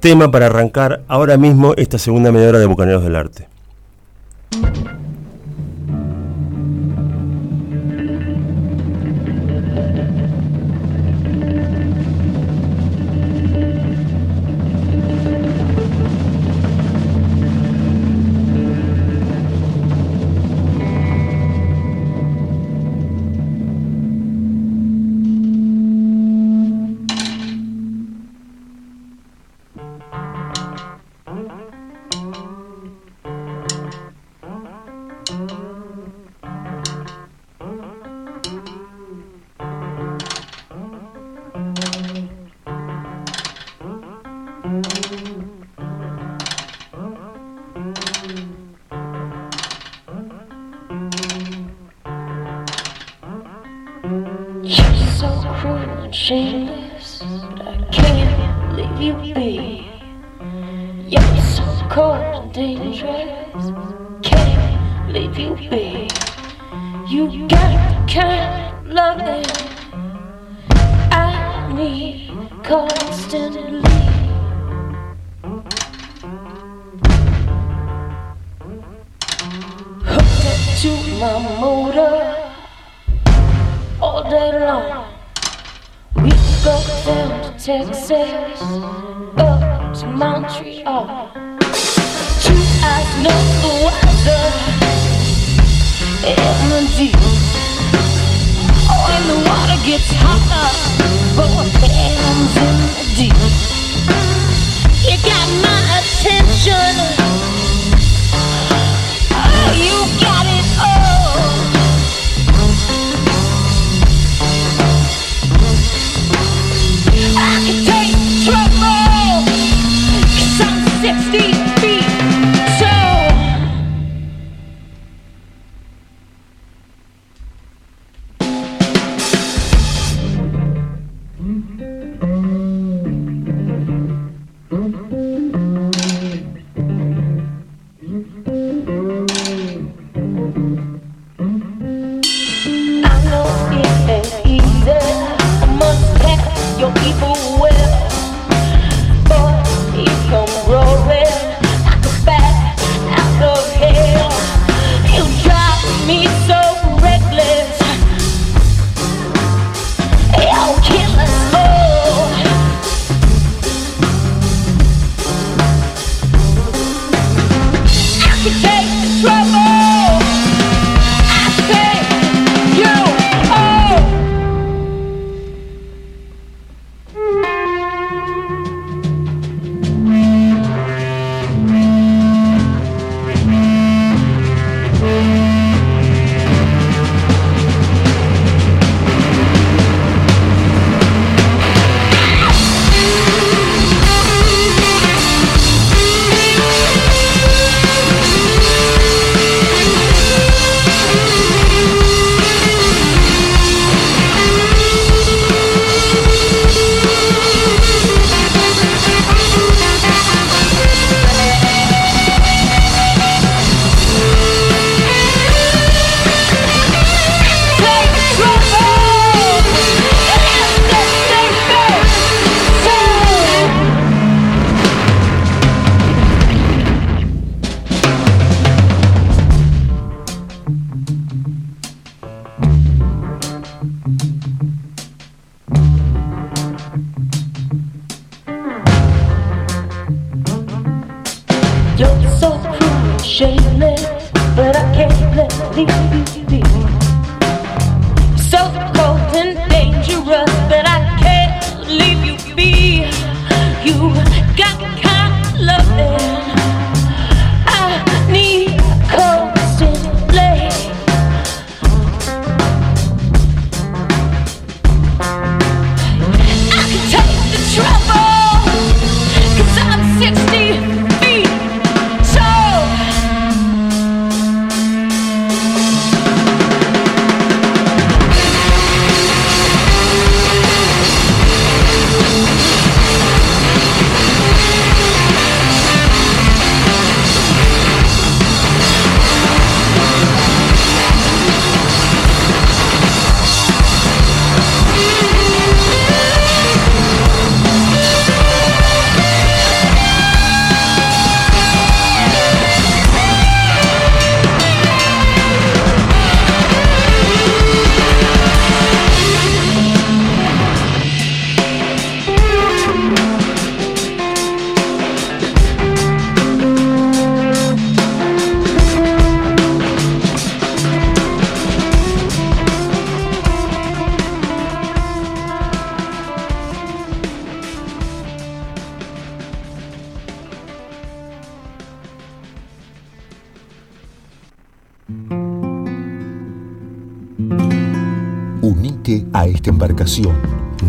tema 0.00 0.30
para 0.30 0.46
arrancar 0.46 1.02
ahora 1.08 1.36
mismo 1.36 1.74
esta 1.76 1.98
segunda 1.98 2.30
media 2.32 2.50
hora 2.50 2.58
de 2.58 2.66
Bucaneros 2.66 3.02
del 3.02 3.16
Arte. 3.16 3.48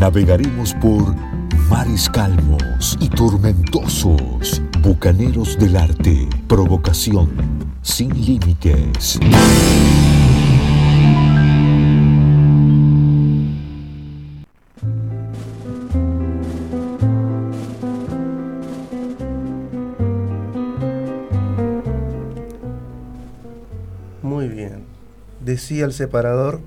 Navegaremos 0.10 0.74
por 0.82 1.16
mares 1.70 2.10
calmos 2.10 2.98
y 3.00 3.10
tormentosos, 3.10 4.60
bucaneros 4.82 5.56
del 5.60 5.78
arte, 5.78 6.28
provocación 6.48 7.30
sin 7.84 8.10
límites. 8.20 9.20
Muy 24.24 24.48
bien. 24.48 24.86
Decía 25.46 25.86
el 25.86 25.94
separador, 25.94 26.62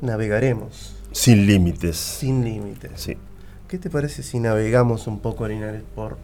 navegaremos 0.00 0.89
Sin 1.20 1.46
límites. 1.46 1.96
sin 1.96 2.42
límites. 2.44 2.92
Sí. 2.94 3.16
¿Qué 3.68 3.78
te 3.78 3.90
parece 3.90 4.22
si 4.22 4.40
navegamos 4.40 5.06
un 5.06 5.20
poco, 5.20 5.46
Linares, 5.46 5.82
por 5.94 6.16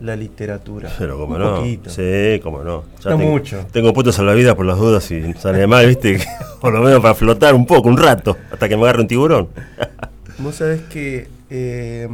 la 0.00 0.14
literatura? 0.16 0.88
Pero 0.98 1.18
como 1.18 1.34
un 1.34 1.40
no. 1.40 1.56
poquito. 1.56 1.90
Sí, 1.90 2.38
como 2.42 2.62
no. 2.62 2.84
Ya 3.02 3.10
No 3.10 3.16
tengo, 3.18 3.30
mucho. 3.32 3.66
Tengo 3.72 3.92
puestos 3.92 4.14
salvavidas 4.14 4.54
por 4.54 4.66
las 4.66 4.78
dudas 4.78 5.10
y 5.10 5.32
sale 5.34 5.66
mal, 5.66 5.86
viste, 5.86 6.20
por 6.60 6.72
lo 6.72 6.80
menos 6.80 7.00
para 7.00 7.14
flotar 7.14 7.54
un 7.54 7.66
poco, 7.66 7.88
un 7.88 7.96
rato, 7.98 8.36
hasta 8.52 8.68
que 8.68 8.76
me 8.76 8.84
agarre 8.84 9.00
un 9.02 9.08
tiburón. 9.08 9.48
Vos 10.38 10.54
sabés 10.54 10.82
que 10.82 11.28
eh, 11.50 12.08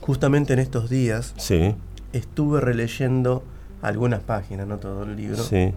justamente 0.00 0.52
en 0.52 0.58
estos 0.60 0.88
días 0.88 1.34
Sí, 1.36 1.74
estuve 2.12 2.60
releyendo 2.60 3.42
algunas 3.82 4.20
páginas, 4.20 4.66
no 4.66 4.78
todo 4.78 5.02
el 5.04 5.16
libro. 5.16 5.42
sí. 5.42 5.72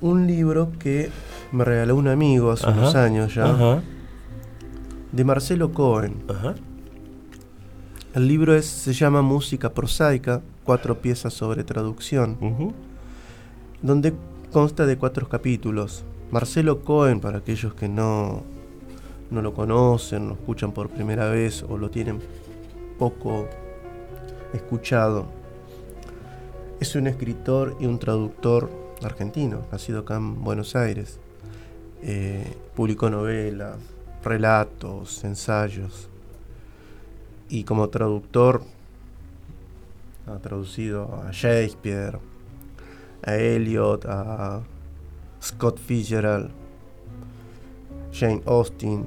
Un 0.00 0.26
libro 0.26 0.70
que 0.78 1.08
me 1.54 1.64
regaló 1.64 1.96
un 1.96 2.08
amigo 2.08 2.50
hace 2.50 2.66
Ajá, 2.66 2.78
unos 2.80 2.94
años 2.94 3.34
ya, 3.34 3.44
Ajá, 3.46 3.82
de 5.12 5.24
Marcelo 5.24 5.72
Cohen. 5.72 6.22
ajá. 6.28 6.54
El 8.14 8.28
libro 8.28 8.54
es, 8.54 8.66
se 8.66 8.92
llama 8.92 9.22
Música 9.22 9.72
prosaica, 9.74 10.40
cuatro 10.64 11.00
piezas 11.00 11.32
sobre 11.34 11.64
traducción, 11.64 12.36
donde 13.82 14.14
consta 14.52 14.86
de 14.86 14.96
cuatro 14.96 15.28
capítulos. 15.28 16.04
Marcelo 16.30 16.82
Cohen, 16.82 17.18
para 17.20 17.38
aquellos 17.38 17.74
que 17.74 17.88
no, 17.88 18.42
no 19.30 19.42
lo 19.42 19.52
conocen, 19.52 20.28
lo 20.28 20.34
escuchan 20.34 20.70
por 20.72 20.90
primera 20.90 21.28
vez 21.28 21.64
o 21.68 21.76
lo 21.76 21.90
tienen 21.90 22.20
poco 23.00 23.48
escuchado, 24.52 25.26
es 26.80 26.94
un 26.94 27.08
escritor 27.08 27.76
y 27.80 27.86
un 27.86 27.98
traductor 27.98 28.70
argentino, 29.02 29.62
nacido 29.72 30.00
acá 30.00 30.16
en 30.16 30.42
Buenos 30.44 30.76
Aires. 30.76 31.18
Eh, 32.06 32.44
publicó 32.76 33.08
novelas, 33.08 33.76
relatos, 34.22 35.24
ensayos. 35.24 36.08
Y 37.48 37.64
como 37.64 37.88
traductor 37.88 38.62
ha 40.26 40.38
traducido 40.38 41.22
a 41.26 41.30
Shakespeare, 41.32 42.18
a 43.22 43.34
Eliot, 43.36 44.04
a 44.06 44.62
Scott 45.42 45.78
Fitzgerald, 45.78 46.50
Jane 48.12 48.42
Austen, 48.46 49.06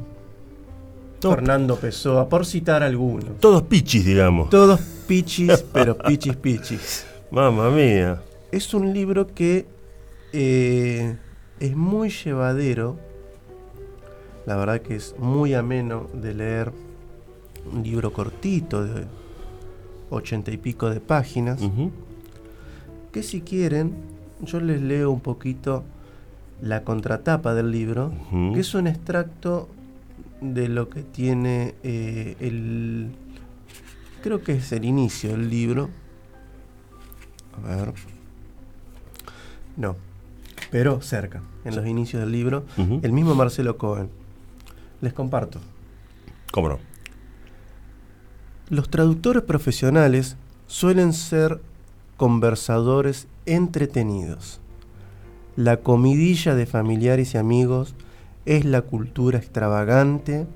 Todo- 1.19 1.33
Fernando 1.35 1.75
Pessoa, 1.75 2.27
por 2.29 2.45
citar 2.45 2.83
algunos. 2.83 3.39
Todos 3.39 3.63
pichis, 3.63 4.05
digamos. 4.05 4.49
Todos 4.49 4.79
pichis, 5.07 5.63
pero 5.73 5.97
pichis 5.97 6.35
pichis. 6.35 7.05
Mamma 7.31 7.69
mía. 7.69 8.21
Es 8.51 8.73
un 8.73 8.93
libro 8.93 9.27
que 9.27 9.65
eh, 10.33 11.17
es 11.59 11.75
muy 11.75 12.09
llevadero. 12.09 12.97
La 14.45 14.55
verdad 14.55 14.81
que 14.81 14.95
es 14.95 15.15
muy 15.19 15.53
ameno 15.53 16.07
de 16.13 16.33
leer. 16.33 16.71
Un 17.71 17.83
libro 17.83 18.13
cortito 18.13 18.85
de 18.85 19.05
ochenta 20.09 20.51
y 20.51 20.57
pico 20.57 20.89
de 20.89 21.01
páginas. 21.01 21.61
Que 23.11 23.23
si 23.23 23.41
quieren, 23.41 23.93
yo 24.41 24.59
les 24.61 24.81
leo 24.81 25.11
un 25.11 25.19
poquito 25.19 25.83
la 26.61 26.83
contratapa 26.83 27.53
del 27.53 27.71
libro. 27.71 28.13
Que 28.53 28.61
es 28.61 28.73
un 28.73 28.87
extracto 28.87 29.67
de 30.39 30.69
lo 30.69 30.89
que 30.89 31.03
tiene 31.03 31.75
eh, 31.83 32.37
el... 32.39 33.11
Creo 34.23 34.43
que 34.43 34.53
es 34.53 34.71
el 34.71 34.85
inicio 34.85 35.31
del 35.31 35.49
libro. 35.49 35.89
A 37.65 37.75
ver. 37.75 37.93
No. 39.75 39.95
Pero 40.69 41.01
cerca, 41.01 41.41
en 41.65 41.75
los 41.75 41.85
inicios 41.85 42.21
del 42.21 42.31
libro. 42.31 42.65
El 42.77 43.11
mismo 43.11 43.35
Marcelo 43.35 43.77
Cohen. 43.77 44.09
Les 45.01 45.13
comparto. 45.13 45.59
¿Cómo 46.51 46.69
no? 46.69 46.79
Los 48.69 48.89
traductores 48.89 49.43
profesionales 49.43 50.35
suelen 50.67 51.13
ser 51.13 51.61
conversadores 52.17 53.27
entretenidos. 53.45 54.59
La 55.55 55.77
comidilla 55.77 56.55
de 56.55 56.65
familiares 56.65 57.33
y 57.33 57.37
amigos 57.37 57.95
es 58.45 58.65
la 58.65 58.81
cultura 58.81 59.37
extravagante 59.37 60.47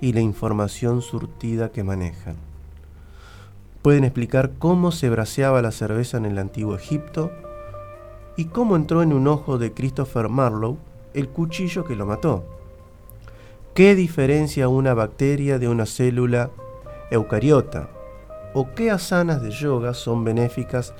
y 0.00 0.12
la 0.12 0.20
información 0.20 1.02
surtida 1.02 1.70
que 1.70 1.82
manejan. 1.82 2.36
Pueden 3.82 4.04
explicar 4.04 4.52
cómo 4.58 4.92
se 4.92 5.10
braceaba 5.10 5.62
la 5.62 5.72
cerveza 5.72 6.18
en 6.18 6.26
el 6.26 6.38
antiguo 6.38 6.76
Egipto 6.76 7.32
y 8.38 8.44
cómo 8.44 8.76
entró 8.76 9.02
en 9.02 9.12
un 9.12 9.26
ojo 9.26 9.58
de 9.58 9.74
Christopher 9.74 10.28
Marlowe 10.28 10.78
el 11.12 11.28
cuchillo 11.28 11.84
que 11.84 11.96
lo 11.96 12.06
mató. 12.06 12.44
¿Qué 13.74 13.96
diferencia 13.96 14.68
una 14.68 14.94
bacteria 14.94 15.58
de 15.58 15.66
una 15.66 15.86
célula 15.86 16.50
eucariota? 17.10 17.88
¿O 18.54 18.74
qué 18.76 18.92
asanas 18.92 19.42
de 19.42 19.50
yoga 19.50 19.92
son 19.92 20.22
benéficas 20.22 20.94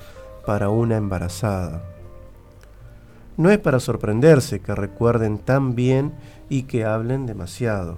para 0.45 0.67
una 0.67 0.97
embarazada? 0.97 1.81
No 3.37 3.49
es 3.49 3.57
para 3.57 3.79
sorprenderse 3.79 4.59
que 4.59 4.75
recuerden 4.75 5.37
tan 5.37 5.75
bien 5.75 6.13
y 6.49 6.63
que 6.63 6.83
hablen 6.83 7.25
demasiado. 7.25 7.95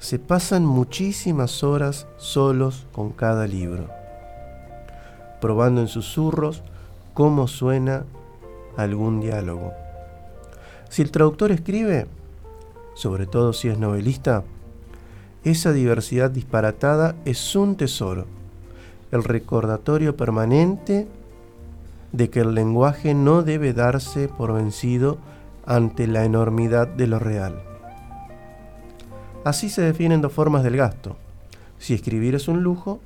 Se 0.00 0.18
pasan 0.18 0.66
muchísimas 0.66 1.62
horas 1.62 2.08
solos 2.16 2.88
con 2.90 3.10
cada 3.10 3.46
libro, 3.46 3.88
probando 5.40 5.80
en 5.80 5.86
susurros 5.86 6.64
cómo 7.18 7.48
suena 7.48 8.04
algún 8.76 9.20
diálogo. 9.20 9.72
Si 10.88 11.02
el 11.02 11.10
traductor 11.10 11.50
escribe, 11.50 12.06
sobre 12.94 13.26
todo 13.26 13.52
si 13.52 13.66
es 13.66 13.76
novelista, 13.76 14.44
esa 15.42 15.72
diversidad 15.72 16.30
disparatada 16.30 17.16
es 17.24 17.56
un 17.56 17.74
tesoro, 17.74 18.26
el 19.10 19.24
recordatorio 19.24 20.16
permanente 20.16 21.08
de 22.12 22.30
que 22.30 22.38
el 22.38 22.54
lenguaje 22.54 23.14
no 23.14 23.42
debe 23.42 23.72
darse 23.72 24.28
por 24.28 24.52
vencido 24.52 25.18
ante 25.66 26.06
la 26.06 26.24
enormidad 26.24 26.86
de 26.86 27.08
lo 27.08 27.18
real. 27.18 27.60
Así 29.42 29.70
se 29.70 29.82
definen 29.82 30.20
dos 30.20 30.32
formas 30.32 30.62
del 30.62 30.76
gasto. 30.76 31.16
Si 31.80 31.94
escribir 31.94 32.36
es 32.36 32.46
un 32.46 32.62
lujo, 32.62 33.00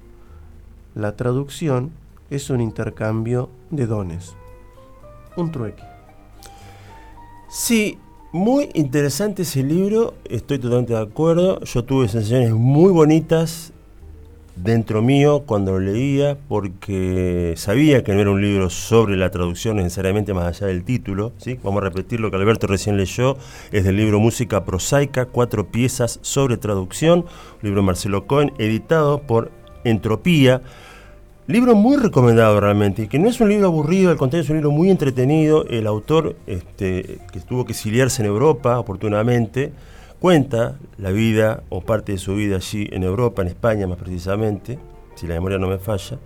la 0.94 1.16
traducción 1.16 1.92
es 2.34 2.50
un 2.50 2.60
intercambio 2.60 3.50
de 3.70 3.86
dones. 3.86 4.34
Un 5.36 5.50
trueque. 5.52 5.82
Sí, 7.48 7.98
muy 8.32 8.70
interesante 8.74 9.42
ese 9.42 9.62
libro, 9.62 10.14
estoy 10.24 10.58
totalmente 10.58 10.94
de 10.94 11.00
acuerdo. 11.00 11.60
Yo 11.60 11.84
tuve 11.84 12.08
sensaciones 12.08 12.52
muy 12.52 12.90
bonitas 12.90 13.72
dentro 14.56 15.02
mío 15.02 15.42
cuando 15.46 15.72
lo 15.72 15.80
leía, 15.80 16.38
porque 16.48 17.54
sabía 17.56 18.04
que 18.04 18.14
no 18.14 18.20
era 18.20 18.30
un 18.30 18.40
libro 18.40 18.70
sobre 18.70 19.16
la 19.16 19.30
traducción 19.30 19.76
necesariamente 19.76 20.32
más 20.34 20.46
allá 20.46 20.68
del 20.68 20.84
título. 20.84 21.32
¿sí? 21.38 21.58
Vamos 21.62 21.82
a 21.82 21.84
repetir 21.84 22.20
lo 22.20 22.30
que 22.30 22.36
Alberto 22.36 22.66
recién 22.66 22.96
leyó, 22.96 23.36
es 23.70 23.84
del 23.84 23.96
libro 23.96 24.20
Música 24.20 24.64
Prosaica, 24.64 25.26
cuatro 25.26 25.68
piezas 25.68 26.18
sobre 26.22 26.56
traducción, 26.56 27.20
un 27.20 27.60
libro 27.62 27.82
de 27.82 27.86
Marcelo 27.86 28.26
Cohen, 28.26 28.52
editado 28.58 29.22
por 29.22 29.50
Entropía. 29.84 30.62
Libro 31.48 31.74
muy 31.74 31.96
recomendado 31.96 32.60
realmente, 32.60 33.08
que 33.08 33.18
no 33.18 33.28
es 33.28 33.40
un 33.40 33.48
libro 33.48 33.66
aburrido, 33.66 34.10
al 34.10 34.16
contrario 34.16 34.44
es 34.44 34.50
un 34.50 34.56
libro 34.56 34.70
muy 34.70 34.90
entretenido. 34.90 35.64
El 35.66 35.88
autor, 35.88 36.36
este, 36.46 37.18
que 37.32 37.40
tuvo 37.40 37.64
que 37.64 37.72
exiliarse 37.72 38.22
en 38.22 38.28
Europa 38.28 38.78
oportunamente, 38.78 39.72
cuenta 40.20 40.78
la 40.98 41.10
vida 41.10 41.64
o 41.68 41.80
parte 41.80 42.12
de 42.12 42.18
su 42.18 42.36
vida 42.36 42.56
allí 42.56 42.88
en 42.92 43.02
Europa, 43.02 43.42
en 43.42 43.48
España 43.48 43.88
más 43.88 43.98
precisamente, 43.98 44.78
si 45.16 45.26
la 45.26 45.34
memoria 45.34 45.58
no 45.58 45.66
me 45.66 45.78
falla. 45.78 46.18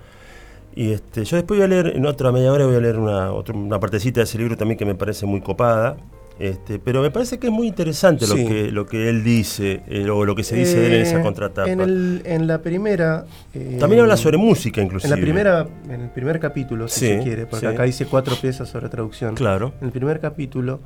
Y 0.75 0.93
este, 0.93 1.25
yo 1.25 1.37
después 1.37 1.59
voy 1.59 1.65
a 1.65 1.69
leer, 1.69 1.95
en 1.97 2.05
otra 2.05 2.31
media 2.31 2.53
hora 2.53 2.67
voy 2.67 2.77
a 2.77 2.81
leer 2.81 2.99
una, 2.99 3.33
otra- 3.33 3.57
una 3.57 3.81
partecita 3.81 4.21
de 4.21 4.25
ese 4.25 4.37
libro 4.37 4.59
también 4.59 4.77
que 4.77 4.85
me 4.85 4.95
parece 4.95 5.25
muy 5.25 5.41
copada. 5.41 5.97
Este, 6.39 6.79
pero 6.79 7.01
me 7.01 7.11
parece 7.11 7.39
que 7.39 7.47
es 7.47 7.53
muy 7.53 7.67
interesante 7.67 8.27
lo, 8.27 8.35
que, 8.35 8.71
lo 8.71 8.85
que 8.87 9.09
él 9.09 9.25
dice, 9.25 9.83
eh, 9.87 10.11
o 10.11 10.25
lo 10.27 10.35
que 10.35 10.45
se 10.45 10.55
dice 10.55 10.79
de 10.79 10.87
él 10.89 10.93
en 10.95 11.03
esa 11.03 11.21
Eh, 11.21 11.23
contratapa. 11.23 11.71
En, 11.71 11.81
el- 11.81 12.21
en 12.27 12.47
la 12.47 12.61
primera. 12.61 13.25
eh, 13.55 13.79
También 13.81 14.03
habla 14.03 14.19
sobre 14.19 14.37
música, 14.37 14.83
inclusive. 14.83 15.13
En 15.15 15.19
la 15.19 15.25
primera, 15.25 15.67
en 15.89 16.01
el 16.03 16.11
primer 16.11 16.39
capítulo, 16.39 16.89
si 16.89 17.01
Sí, 17.01 17.07
se 17.07 17.23
quiere, 17.23 17.47
porque 17.47 17.67
sí. 17.67 17.73
acá 17.73 17.85
dice 17.85 18.05
cuatro 18.05 18.37
piezas 18.37 18.69
sobre 18.69 18.91
traducción. 18.91 19.35
Claro. 19.35 19.73
En 19.81 19.87
el 19.87 19.93
primer 19.93 20.21
capítulo 20.21 20.81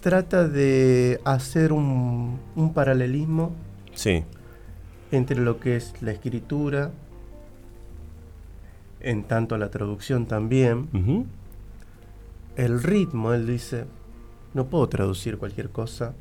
trata 0.00 0.46
de 0.46 1.20
hacer 1.24 1.72
un, 1.72 2.38
un 2.54 2.72
paralelismo 2.72 3.52
Sí. 3.94 4.22
entre 5.10 5.40
lo 5.40 5.58
que 5.58 5.76
es 5.76 5.92
la 6.00 6.12
escritura, 6.12 6.90
en 9.00 9.24
tanto 9.24 9.56
la 9.58 9.70
traducción 9.70 10.26
también, 10.26 10.88
Ujú. 10.92 11.26
El 12.58 12.82
ritmo, 12.82 13.32
él 13.32 13.46
dice, 13.46 13.86
no 14.52 14.66
puedo 14.66 14.86
traducir 14.88 15.38
cualquier 15.38 15.70
cosa 15.70 16.12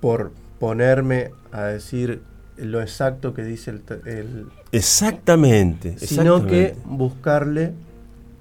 por 0.00 0.32
ponerme 0.58 1.30
a 1.52 1.62
decir 1.64 2.22
lo 2.56 2.80
exacto 2.80 3.34
que 3.34 3.42
dice 3.44 3.70
el, 3.72 3.82
el- 4.06 4.46
Exactamente. 4.72 5.98
sino 5.98 6.46
que 6.46 6.76
buscarle 6.84 7.72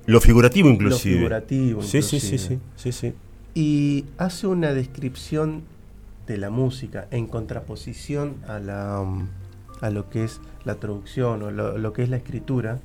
Lo 0.06 0.22
figurativo, 0.22 0.68
lo 0.70 0.74
inclusive. 0.76 1.16
figurativo. 1.18 1.82
Sí, 1.82 2.02
sí, 2.02 2.20
sí, 2.20 2.28
inclusive. 2.28 2.60
sí, 2.76 2.92
sí, 2.92 3.10
sí. 3.10 3.14
Y 3.56 4.06
hace 4.18 4.48
una 4.48 4.74
descripción 4.74 5.64
de 6.28 6.38
la 6.38 6.50
música 6.50 7.08
en 7.12 7.28
contraposición 7.28 8.36
a 8.48 8.60
la 8.60 9.00
um, 9.02 9.28
a 9.82 9.90
lo 9.90 10.10
que 10.10 10.24
es 10.24 10.40
la 10.64 10.76
traducción 10.76 11.44
o 11.44 11.52
lo, 11.52 11.78
lo 11.78 11.92
que 11.94 12.04
es 12.04 12.10
la 12.10 12.16
escritura. 12.18 12.80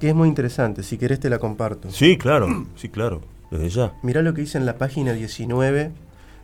Que 0.00 0.10
es 0.10 0.14
muy 0.14 0.28
interesante. 0.28 0.82
Si 0.82 0.98
querés 0.98 1.20
te 1.20 1.30
la 1.30 1.38
comparto. 1.38 1.90
Sí, 1.90 2.18
claro, 2.18 2.66
sí, 2.76 2.88
claro, 2.88 3.22
desde 3.50 3.68
ya. 3.70 3.94
Mirá 4.02 4.22
lo 4.22 4.34
que 4.34 4.42
dice 4.42 4.58
en 4.58 4.66
la 4.66 4.76
página 4.76 5.12
19 5.12 5.92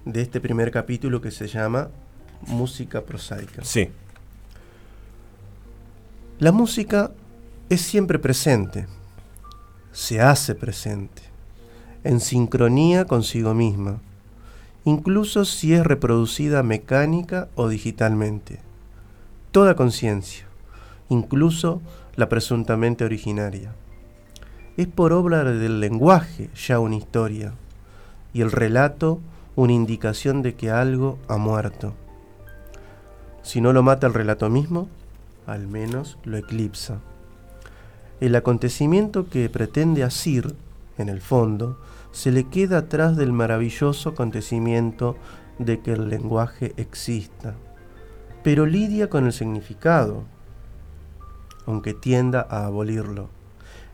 de 0.05 0.23
este 0.23 0.41
primer 0.41 0.71
capítulo 0.71 1.21
que 1.21 1.31
se 1.31 1.47
llama 1.49 1.89
Música 2.47 3.03
prosaica. 3.03 3.63
Sí, 3.65 3.91
La 6.39 6.51
música 6.51 7.13
es 7.69 7.83
siempre 7.83 8.19
presente, 8.19 8.87
se 9.93 10.21
hace 10.21 10.55
presente, 10.55 11.23
en 12.05 12.21
sincronía 12.21 13.05
consigo 13.05 13.55
misma, 13.55 14.01
incluso 14.85 15.45
si 15.45 15.73
es 15.73 15.85
reproducida 15.85 16.63
mecánica 16.63 17.49
o 17.55 17.69
digitalmente. 17.69 18.59
Toda 19.53 19.77
conciencia, 19.77 20.47
incluso 21.09 21.81
la 22.17 22.29
presuntamente 22.29 23.05
originaria. 23.05 23.75
Es 24.77 24.87
por 24.87 25.13
obra 25.13 25.45
del 25.45 25.81
lenguaje 25.81 26.51
ya 26.55 26.79
una 26.79 26.97
historia, 26.97 27.55
y 28.33 28.41
el 28.41 28.51
relato 28.51 29.21
una 29.55 29.73
indicación 29.73 30.43
de 30.43 30.55
que 30.55 30.71
algo 30.71 31.19
ha 31.29 31.37
muerto. 31.37 31.95
Si 33.43 33.61
no 33.61 33.73
lo 33.73 33.83
mata 33.83 34.07
el 34.07 34.15
relato 34.15 34.49
mismo, 34.49 34.89
al 35.47 35.67
menos 35.67 36.19
lo 36.25 36.37
eclipsa. 36.37 37.01
El 38.21 38.35
acontecimiento 38.37 39.29
que 39.29 39.49
pretende 39.49 40.05
asir, 40.05 40.55
en 40.97 41.09
el 41.09 41.21
fondo, 41.21 41.79
se 42.13 42.31
le 42.31 42.45
queda 42.45 42.79
atrás 42.79 43.17
del 43.17 43.33
maravilloso 43.33 44.11
acontecimiento 44.11 45.17
de 45.59 45.81
que 45.81 45.93
el 45.93 46.09
lenguaje 46.09 46.73
exista, 46.77 47.55
pero 48.43 48.67
lidia 48.67 49.09
con 49.09 49.27
el 49.27 49.33
significado, 49.33 50.25
aunque 51.67 51.95
tienda 51.95 52.47
a 52.49 52.67
abolirlo, 52.67 53.29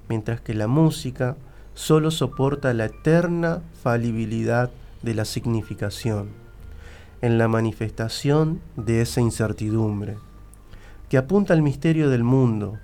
mientras 0.09 0.41
que 0.41 0.55
la 0.55 0.67
música 0.67 1.37
solo 1.75 2.11
soporta 2.11 2.75
la 2.75 2.87
eterna 2.87 3.61
falibilidad 3.83 4.71
de 5.03 5.15
la 5.15 5.25
significación, 5.25 6.29
en 7.21 7.39
la 7.39 7.49
manifestación 7.49 8.61
de 8.77 9.03
esa 9.03 9.21
incertidumbre 9.21 10.17
que 11.09 11.19
apunta 11.19 11.55
al 11.55 11.63
misterio 11.63 12.11
del 12.11 12.23
mundo. 12.23 12.79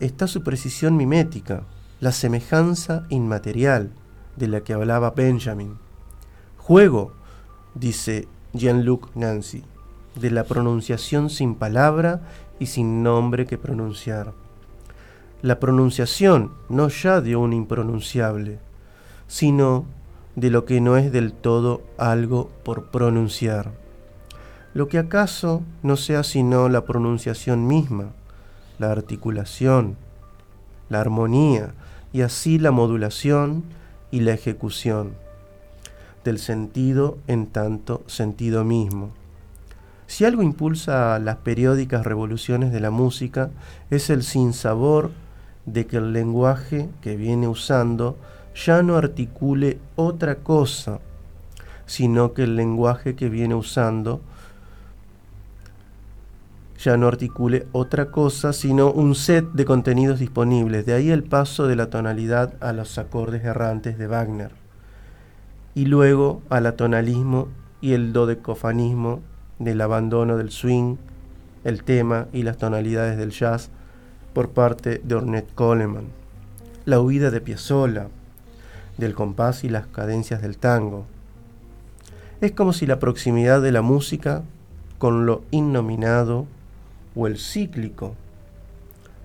Está 0.00 0.26
su 0.26 0.42
precisión 0.42 0.96
mimética, 0.96 1.64
la 2.00 2.12
semejanza 2.12 3.06
inmaterial 3.08 3.90
de 4.36 4.48
la 4.48 4.60
que 4.62 4.72
hablaba 4.72 5.10
Benjamin. 5.10 5.78
Juego, 6.58 7.12
dice 7.74 8.28
Jean-Luc 8.52 9.14
Nancy, 9.14 9.64
de 10.14 10.30
la 10.30 10.44
pronunciación 10.44 11.30
sin 11.30 11.54
palabra 11.54 12.20
y 12.60 12.66
sin 12.66 13.02
nombre 13.02 13.46
que 13.46 13.58
pronunciar. 13.58 14.32
La 15.42 15.58
pronunciación 15.58 16.52
no 16.68 16.88
ya 16.88 17.20
de 17.20 17.34
un 17.34 17.52
impronunciable, 17.52 18.60
sino 19.26 19.86
de 20.36 20.50
lo 20.50 20.64
que 20.64 20.80
no 20.80 20.96
es 20.96 21.10
del 21.10 21.32
todo 21.32 21.82
algo 21.98 22.50
por 22.62 22.92
pronunciar 22.92 23.72
lo 24.72 24.88
que 24.88 24.98
acaso 24.98 25.62
no 25.82 25.96
sea 25.96 26.22
sino 26.22 26.68
la 26.68 26.84
pronunciación 26.84 27.66
misma, 27.66 28.12
la 28.78 28.92
articulación, 28.92 29.96
la 30.88 31.00
armonía 31.00 31.74
y 32.12 32.22
así 32.22 32.58
la 32.58 32.70
modulación 32.70 33.64
y 34.10 34.20
la 34.20 34.32
ejecución 34.32 35.14
del 36.24 36.38
sentido 36.38 37.18
en 37.26 37.46
tanto 37.46 38.02
sentido 38.06 38.64
mismo. 38.64 39.10
Si 40.10 40.24
algo 40.24 40.42
impulsa 40.42 41.20
las 41.20 41.36
periódicas 41.36 42.04
revoluciones 42.04 42.72
de 42.72 42.80
la 42.80 42.90
música 42.90 43.50
es 43.90 44.10
el 44.10 44.24
sinsabor 44.24 45.12
de 45.66 45.86
que 45.86 45.98
el 45.98 46.12
lenguaje 46.12 46.88
que 47.00 47.14
viene 47.14 47.46
usando 47.46 48.16
ya 48.52 48.82
no 48.82 48.96
articule 48.96 49.78
otra 49.94 50.34
cosa, 50.34 50.98
sino 51.86 52.34
que 52.34 52.42
el 52.42 52.56
lenguaje 52.56 53.14
que 53.14 53.28
viene 53.28 53.54
usando 53.54 54.20
ya 56.76 56.96
no 56.96 57.06
articule 57.06 57.68
otra 57.70 58.06
cosa 58.06 58.52
sino 58.52 58.90
un 58.90 59.14
set 59.14 59.44
de 59.52 59.64
contenidos 59.64 60.18
disponibles. 60.18 60.86
De 60.86 60.94
ahí 60.94 61.12
el 61.12 61.22
paso 61.22 61.68
de 61.68 61.76
la 61.76 61.88
tonalidad 61.88 62.54
a 62.58 62.72
los 62.72 62.98
acordes 62.98 63.44
errantes 63.44 63.96
de 63.96 64.08
Wagner. 64.08 64.50
Y 65.76 65.84
luego 65.84 66.42
al 66.50 66.66
atonalismo 66.66 67.46
y 67.80 67.92
el 67.92 68.12
dodecofanismo 68.12 69.29
del 69.60 69.80
abandono 69.82 70.36
del 70.36 70.50
swing, 70.50 70.96
el 71.62 71.84
tema 71.84 72.26
y 72.32 72.42
las 72.42 72.56
tonalidades 72.56 73.16
del 73.16 73.30
jazz 73.30 73.70
por 74.34 74.50
parte 74.50 75.00
de 75.04 75.14
Ornette 75.14 75.54
Coleman. 75.54 76.06
La 76.86 76.98
huida 76.98 77.30
de 77.30 77.40
Piazzolla, 77.40 78.08
del 78.96 79.14
compás 79.14 79.62
y 79.62 79.68
las 79.68 79.86
cadencias 79.86 80.42
del 80.42 80.58
tango. 80.58 81.06
Es 82.40 82.52
como 82.52 82.72
si 82.72 82.86
la 82.86 82.98
proximidad 82.98 83.60
de 83.60 83.70
la 83.70 83.82
música 83.82 84.42
con 84.98 85.26
lo 85.26 85.42
innominado 85.50 86.46
o 87.14 87.26
el 87.26 87.38
cíclico, 87.38 88.14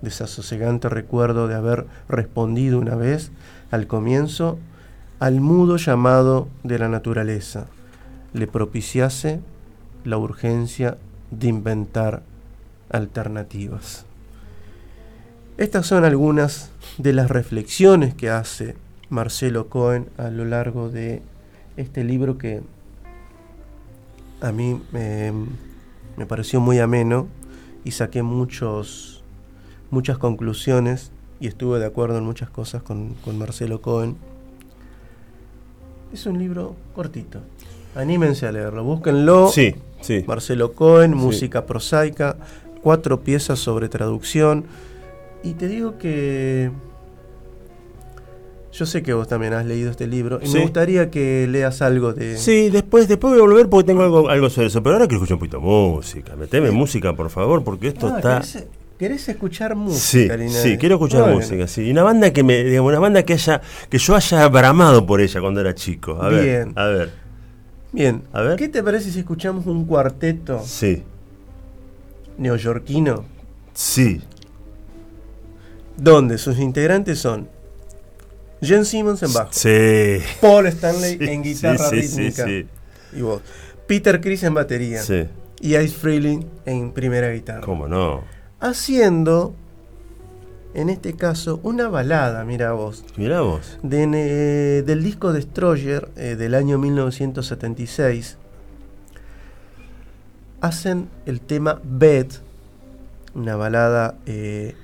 desasosegante 0.02 0.88
recuerdo 0.88 1.48
de 1.48 1.54
haber 1.54 1.86
respondido 2.08 2.78
una 2.78 2.94
vez 2.94 3.30
al 3.70 3.86
comienzo 3.86 4.58
al 5.18 5.40
mudo 5.40 5.78
llamado 5.78 6.48
de 6.62 6.78
la 6.78 6.88
naturaleza, 6.88 7.66
le 8.34 8.46
propiciase 8.46 9.40
la 10.06 10.18
urgencia 10.18 10.96
de 11.30 11.48
inventar 11.48 12.22
alternativas. 12.90 14.06
Estas 15.58 15.86
son 15.86 16.04
algunas 16.04 16.70
de 16.98 17.12
las 17.12 17.30
reflexiones 17.30 18.14
que 18.14 18.30
hace 18.30 18.76
Marcelo 19.08 19.68
Cohen 19.68 20.08
a 20.16 20.28
lo 20.30 20.44
largo 20.44 20.90
de 20.90 21.22
este 21.76 22.04
libro 22.04 22.38
que 22.38 22.62
a 24.40 24.52
mí 24.52 24.80
me, 24.92 25.32
me 26.16 26.26
pareció 26.26 26.60
muy 26.60 26.78
ameno 26.78 27.26
y 27.84 27.92
saqué 27.92 28.22
muchos, 28.22 29.22
muchas 29.90 30.18
conclusiones 30.18 31.10
y 31.40 31.48
estuve 31.48 31.78
de 31.78 31.86
acuerdo 31.86 32.18
en 32.18 32.24
muchas 32.24 32.50
cosas 32.50 32.82
con, 32.82 33.14
con 33.24 33.38
Marcelo 33.38 33.80
Cohen. 33.80 34.16
Es 36.12 36.26
un 36.26 36.38
libro 36.38 36.76
cortito. 36.94 37.40
Anímense 37.94 38.46
a 38.46 38.52
leerlo, 38.52 38.84
búsquenlo. 38.84 39.48
Sí, 39.48 39.74
sí. 40.06 40.24
Marcelo 40.26 40.72
Cohen, 40.72 41.12
Sí. 41.12 41.16
música 41.18 41.66
prosaica, 41.66 42.36
cuatro 42.82 43.20
piezas 43.20 43.58
sobre 43.58 43.88
traducción. 43.88 44.64
Y 45.42 45.54
te 45.54 45.68
digo 45.68 45.98
que 45.98 46.70
yo 48.72 48.84
sé 48.84 49.02
que 49.02 49.14
vos 49.14 49.26
también 49.26 49.54
has 49.54 49.64
leído 49.64 49.90
este 49.90 50.06
libro 50.06 50.38
y 50.42 50.46
Sí. 50.48 50.54
me 50.54 50.62
gustaría 50.62 51.10
que 51.10 51.46
leas 51.48 51.80
algo 51.80 52.12
de... 52.12 52.36
Sí, 52.36 52.68
después, 52.68 53.08
después 53.08 53.32
voy 53.32 53.38
a 53.40 53.42
volver 53.44 53.68
porque 53.70 53.86
tengo 53.86 54.02
algo, 54.02 54.28
algo 54.28 54.50
sobre 54.50 54.66
eso. 54.66 54.82
Pero 54.82 54.96
ahora 54.96 55.06
quiero 55.06 55.22
escuchar 55.24 55.34
un 55.36 55.38
poquito 55.40 55.56
de 55.58 55.62
música. 55.64 56.36
Meteme 56.36 56.70
música, 56.72 57.14
por 57.14 57.30
favor, 57.30 57.64
porque 57.64 57.88
esto 57.88 58.08
Ah, 58.08 58.16
está. 58.16 58.40
¿querés, 58.40 58.66
querés 58.98 59.28
escuchar 59.30 59.72
Sí, 59.72 59.78
música, 59.78 60.38
sí, 60.50 60.76
quiero 60.76 60.96
escuchar 60.96 61.22
Bueno, 61.22 61.36
música, 61.36 61.66
sí. 61.68 61.82
Y 61.86 61.90
una 61.90 62.02
banda 62.02 62.32
que 62.34 62.42
me, 62.42 62.64
digamos, 62.64 62.90
una 62.90 62.98
banda 63.00 63.22
que 63.22 63.32
haya, 63.32 63.62
que 63.88 63.96
yo 63.98 64.14
haya 64.14 64.46
bramado 64.48 65.06
por 65.06 65.22
ella 65.22 65.40
cuando 65.40 65.60
era 65.62 65.74
chico. 65.74 66.18
A 66.20 66.28
ver, 66.28 66.44
Bien. 66.44 66.72
a 66.76 66.84
ver. 66.86 67.25
Bien, 67.96 68.22
A 68.34 68.42
ver. 68.42 68.56
¿qué 68.56 68.68
te 68.68 68.82
parece 68.82 69.10
si 69.10 69.20
escuchamos 69.20 69.64
un 69.66 69.86
cuarteto 69.86 70.62
Sí, 70.62 71.02
neoyorquino 72.36 73.24
sí. 73.72 74.20
donde 75.96 76.36
sus 76.36 76.58
integrantes 76.58 77.18
son 77.18 77.48
Jen 78.60 78.84
Simmons 78.84 79.22
en 79.22 79.32
bajo, 79.32 79.48
Sí. 79.52 80.18
Paul 80.42 80.66
Stanley 80.66 81.16
Sí, 81.18 81.24
en 81.24 81.42
guitarra 81.42 81.88
sí, 81.88 82.02
sí, 82.02 82.16
rítmica 82.18 82.44
sí. 82.44 82.66
y 83.16 83.20
voz, 83.22 83.40
Peter 83.86 84.20
Criss 84.20 84.42
en 84.42 84.52
batería 84.52 85.02
Sí. 85.02 85.24
y 85.62 85.76
Ice 85.76 85.96
Frehley 85.96 86.46
en 86.66 86.92
primera 86.92 87.30
guitarra. 87.30 87.62
¿Cómo 87.62 87.88
no? 87.88 88.24
Haciendo, 88.60 89.54
en 90.76 90.90
este 90.90 91.14
caso, 91.14 91.58
una 91.62 91.88
balada, 91.88 92.44
mira 92.44 92.72
vos, 92.72 93.04
Mirá 93.16 93.40
vos. 93.40 93.78
de, 93.82 94.02
eh, 94.14 94.82
del 94.86 95.02
disco 95.02 95.32
Destroyer 95.32 96.08
eh, 96.16 96.36
del 96.36 96.54
año 96.54 96.78
1976. 96.78 98.36
Hacen 100.60 101.08
el 101.26 101.40
tema 101.40 101.80
Bed, 101.84 102.26
una 103.34 103.56
balada 103.56 104.14
eh, 104.26 104.74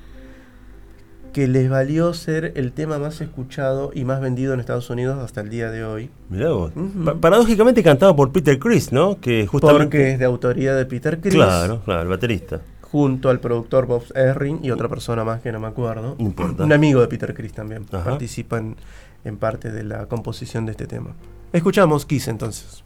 que 1.33 1.49
les 1.49 1.71
valió 1.71 2.13
ser 2.13 2.53
el 2.57 2.73
tema 2.73 2.99
más 2.99 3.21
escuchado 3.23 3.91
y 3.95 4.05
más 4.05 4.21
vendido 4.21 4.53
en 4.53 4.61
Estados 4.61 4.91
Unidos 4.91 5.19
hasta 5.19 5.41
el 5.41 5.49
día 5.49 5.71
de 5.71 5.83
hoy. 5.85 6.11
Mirá 6.29 6.51
vos. 6.53 6.73
Pa- 7.05 7.15
paradójicamente 7.15 7.83
cantado 7.83 8.15
por 8.15 8.33
Peter 8.33 8.59
Chris, 8.59 8.93
¿no? 8.93 9.19
Que 9.19 9.47
justamente. 9.47 9.85
Porque 9.87 10.13
es 10.13 10.19
de 10.19 10.25
autoría 10.27 10.75
de 10.75 10.85
Peter 10.85 11.21
Criss, 11.21 11.35
Claro, 11.35 11.81
claro, 11.85 12.03
el 12.03 12.09
baterista. 12.09 12.61
Junto 12.93 13.31
al 13.31 13.41
productor 13.41 13.87
Bob 13.87 14.05
Erring 14.15 14.61
y 14.63 14.71
otra 14.71 14.87
persona 14.87 15.25
más 15.25 15.41
que 15.41 15.51
no 15.51 15.59
me 15.59 15.67
acuerdo. 15.67 16.15
Un 16.19 16.73
amigo 16.73 17.01
de 17.01 17.09
Peter 17.09 17.33
Criss 17.33 17.55
también 17.55 17.87
Ajá. 17.91 18.05
participa 18.05 18.59
en, 18.59 18.77
en 19.25 19.39
parte 19.39 19.73
de 19.73 19.83
la 19.83 20.07
composición 20.07 20.67
de 20.67 20.73
este 20.73 20.87
tema. 20.87 21.15
Escuchamos 21.55 22.05
Kiss 22.05 22.29
entonces. 22.29 22.85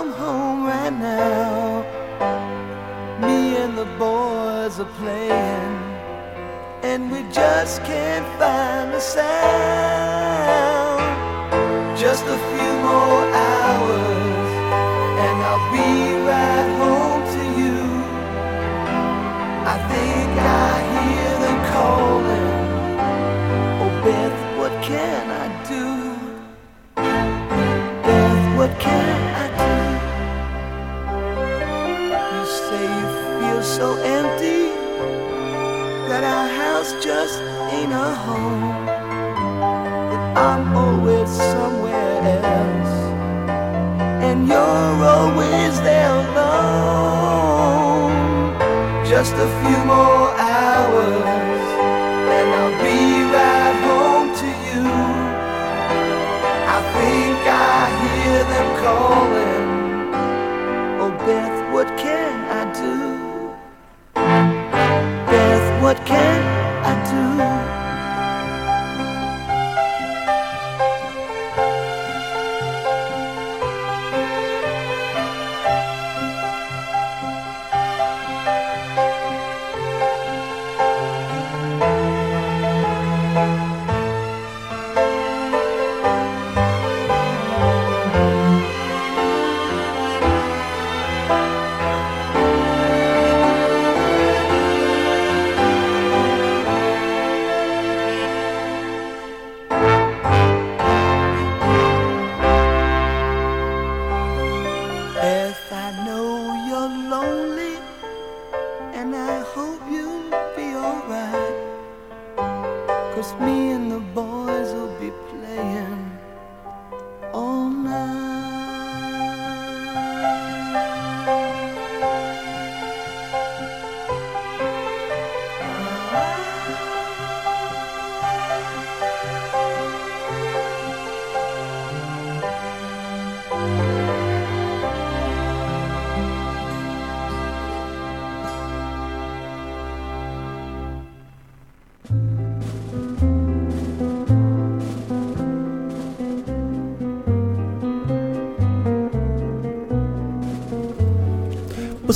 Come 0.00 0.12
home 0.12 0.64
right 0.64 0.94
now. 0.94 1.82
Me 3.20 3.56
and 3.62 3.76
the 3.76 3.84
boys 3.98 4.80
are 4.80 4.92
playing, 5.00 5.76
and 6.82 7.12
we 7.12 7.20
just 7.30 7.84
can't 7.84 8.26
find 8.38 8.94
the 8.94 9.00
sound. 9.00 9.28
Just 11.98 12.24
a 12.24 12.38
few 12.50 12.72
more 12.88 13.24
hours, 13.46 14.29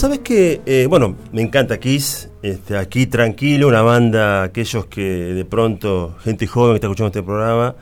Vos 0.04 0.10
sabés 0.10 0.22
que, 0.22 0.60
eh, 0.66 0.86
bueno, 0.86 1.16
me 1.32 1.40
encanta 1.40 1.80
Kiss, 1.80 2.28
este, 2.42 2.76
aquí 2.76 3.06
tranquilo, 3.06 3.68
una 3.68 3.80
banda, 3.80 4.42
aquellos 4.42 4.84
que 4.84 5.00
de 5.00 5.46
pronto, 5.46 6.14
gente 6.22 6.46
joven 6.46 6.72
que 6.72 6.74
está 6.74 6.88
escuchando 6.88 7.06
este 7.06 7.22
programa, 7.22 7.74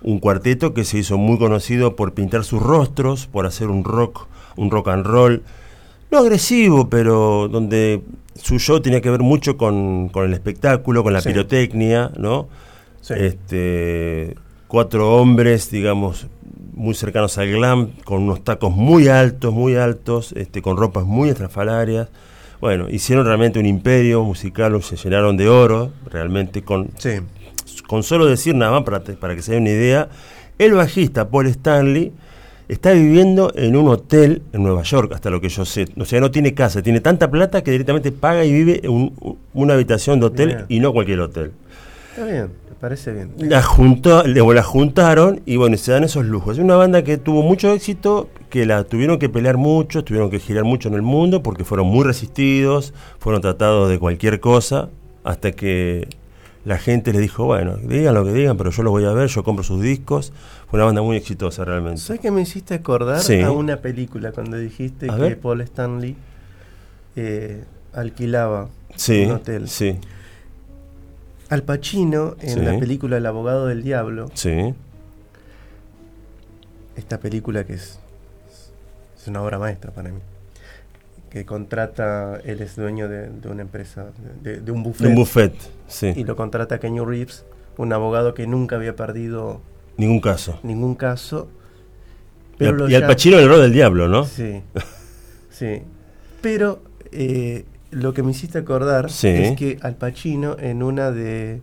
un 0.00 0.18
cuarteto 0.18 0.72
que 0.72 0.84
se 0.84 0.96
hizo 0.96 1.18
muy 1.18 1.36
conocido 1.36 1.94
por 1.94 2.14
pintar 2.14 2.44
sus 2.44 2.62
rostros, 2.62 3.26
por 3.26 3.44
hacer 3.44 3.68
un 3.68 3.84
rock, 3.84 4.26
un 4.56 4.70
rock 4.70 4.88
and 4.88 5.04
roll, 5.04 5.42
no 6.10 6.16
agresivo, 6.16 6.88
pero 6.88 7.46
donde 7.48 8.00
su 8.36 8.58
show 8.58 8.80
tenía 8.80 9.02
que 9.02 9.10
ver 9.10 9.20
mucho 9.20 9.58
con, 9.58 10.08
con 10.08 10.24
el 10.24 10.32
espectáculo, 10.32 11.02
con 11.02 11.12
la 11.12 11.20
Sí. 11.20 11.28
pirotecnia, 11.28 12.10
¿no? 12.16 12.48
Sí. 13.02 13.12
Este, 13.18 14.34
cuatro 14.66 15.14
hombres, 15.14 15.70
digamos, 15.70 16.26
muy 16.76 16.94
cercanos 16.94 17.36
al 17.38 17.50
glam, 17.50 17.90
con 18.04 18.22
unos 18.22 18.44
tacos 18.44 18.70
muy 18.70 19.08
altos, 19.08 19.52
muy 19.52 19.74
altos, 19.76 20.32
este, 20.36 20.62
con 20.62 20.76
ropas 20.76 21.04
muy 21.04 21.30
estrafalarias. 21.30 22.08
Bueno, 22.60 22.88
hicieron 22.88 23.26
realmente 23.26 23.58
un 23.58 23.66
imperio 23.66 24.22
musical, 24.22 24.80
se 24.82 24.96
llenaron 24.96 25.36
de 25.36 25.48
oro, 25.48 25.90
realmente 26.10 26.62
con, 26.62 26.90
Sí. 26.98 27.10
con 27.88 28.02
solo 28.02 28.26
decir 28.26 28.54
nada 28.54 28.72
más 28.72 28.82
para, 28.84 29.00
para 29.02 29.34
que 29.34 29.42
se 29.42 29.52
den 29.52 29.62
una 29.62 29.70
idea, 29.72 30.08
el 30.58 30.72
bajista 30.74 31.28
Paul 31.28 31.46
Stanley 31.48 32.12
está 32.68 32.92
viviendo 32.92 33.52
en 33.54 33.76
un 33.76 33.88
hotel 33.88 34.42
en 34.52 34.62
Nueva 34.62 34.82
York, 34.82 35.12
hasta 35.14 35.30
lo 35.30 35.40
que 35.40 35.48
yo 35.48 35.64
sé. 35.64 35.86
O 35.98 36.04
sea, 36.04 36.20
no 36.20 36.30
tiene 36.30 36.52
casa, 36.54 36.82
tiene 36.82 37.00
tanta 37.00 37.30
plata 37.30 37.62
que 37.62 37.70
directamente 37.70 38.10
paga 38.12 38.44
y 38.44 38.52
vive 38.52 38.80
en 38.82 38.90
un- 38.90 39.38
una 39.54 39.74
habitación 39.74 40.18
de 40.20 40.26
hotel 40.26 40.64
y 40.68 40.80
no 40.80 40.92
cualquier 40.92 41.20
hotel. 41.20 41.52
Está 42.10 42.24
bien, 42.26 42.50
parece 42.80 43.12
bien. 43.12 43.32
La, 43.38 43.62
juntó, 43.62 44.22
le- 44.24 44.40
la 44.54 44.62
juntaron 44.62 45.40
y 45.46 45.56
bueno, 45.56 45.76
se 45.76 45.92
dan 45.92 46.04
esos 46.04 46.24
lujos. 46.26 46.58
Es 46.58 46.64
una 46.64 46.76
banda 46.76 47.02
que 47.04 47.16
tuvo 47.18 47.42
mucho 47.42 47.72
éxito, 47.72 48.28
que 48.50 48.66
la 48.66 48.84
tuvieron 48.84 49.18
que 49.18 49.28
pelear 49.28 49.56
mucho, 49.56 50.04
tuvieron 50.04 50.30
que 50.30 50.38
girar 50.38 50.64
mucho 50.64 50.88
en 50.88 50.94
el 50.94 51.02
mundo 51.02 51.42
porque 51.42 51.64
fueron 51.64 51.86
muy 51.88 52.04
resistidos, 52.04 52.94
fueron 53.18 53.42
tratados 53.42 53.88
de 53.90 53.98
cualquier 53.98 54.40
cosa, 54.40 54.88
hasta 55.24 55.52
que 55.52 56.08
la 56.64 56.78
gente 56.78 57.12
les 57.12 57.20
dijo, 57.22 57.44
bueno, 57.44 57.76
digan 57.76 58.14
lo 58.14 58.24
que 58.24 58.32
digan, 58.32 58.56
pero 58.56 58.70
yo 58.70 58.82
los 58.82 58.90
voy 58.90 59.04
a 59.04 59.12
ver, 59.12 59.28
yo 59.28 59.44
compro 59.44 59.62
sus 59.62 59.80
discos. 59.80 60.32
Fue 60.68 60.78
una 60.78 60.86
banda 60.86 61.00
muy 61.02 61.16
exitosa 61.16 61.64
realmente. 61.64 62.00
¿Sabes 62.00 62.20
que 62.20 62.30
me 62.32 62.40
hiciste 62.42 62.74
acordar 62.74 63.20
Sí. 63.20 63.40
a 63.40 63.52
una 63.52 63.76
película 63.76 64.32
cuando 64.32 64.56
dijiste 64.58 65.08
A 65.10 65.14
que 65.14 65.22
ver. 65.22 65.38
Paul 65.40 65.60
Stanley 65.60 66.16
eh, 67.14 67.64
alquilaba 67.92 68.68
Sí, 68.96 69.24
un 69.26 69.32
hotel. 69.32 69.68
sí, 69.68 69.96
Al 71.48 71.62
Pacino, 71.62 72.36
en 72.40 72.54
Sí. 72.54 72.60
la 72.60 72.78
película 72.78 73.16
El 73.18 73.26
abogado 73.26 73.66
del 73.66 73.82
diablo, 73.82 74.30
sí. 74.34 74.74
esta 76.96 77.18
película 77.20 77.64
que 77.64 77.74
es, 77.74 77.98
es 79.16 79.28
una 79.28 79.42
obra 79.42 79.58
maestra 79.58 79.92
para 79.92 80.10
mí, 80.10 80.18
que 81.30 81.44
contrata, 81.44 82.40
él 82.44 82.60
es 82.62 82.76
dueño 82.76 83.08
de, 83.08 83.28
de 83.30 83.48
una 83.48 83.62
empresa, 83.62 84.06
de, 84.42 84.60
de 84.60 84.72
un 84.72 84.82
buffet, 84.82 85.06
Un 85.08 85.14
buffet, 85.14 85.54
sí. 85.86 86.12
y 86.16 86.24
lo 86.24 86.34
contrata 86.36 86.76
a 86.76 86.78
Kenny 86.78 87.00
Reeves, 87.00 87.44
un 87.76 87.92
abogado 87.92 88.34
que 88.34 88.46
nunca 88.46 88.76
había 88.76 88.96
perdido 88.96 89.60
Ningún 89.98 90.20
caso. 90.20 90.58
ningún 90.62 90.94
caso. 90.94 91.48
Y 92.58 92.64
al, 92.66 92.76
lo 92.76 92.88
y 92.88 92.94
al 92.94 93.06
Pacino 93.06 93.38
el 93.38 93.48
rol 93.48 93.60
del 93.60 93.72
diablo, 93.72 94.08
¿no? 94.08 94.24
Sí, 94.24 94.62
sí. 95.50 95.82
Pero 96.40 96.82
eh, 97.12 97.64
lo 97.90 98.12
que 98.14 98.22
me 98.22 98.30
hiciste 98.32 98.58
acordar 98.58 99.10
Sí. 99.10 99.28
es 99.28 99.56
que 99.56 99.78
Al 99.82 99.94
Pacino 99.96 100.56
en 100.58 100.82
una 100.82 101.10
de, 101.10 101.60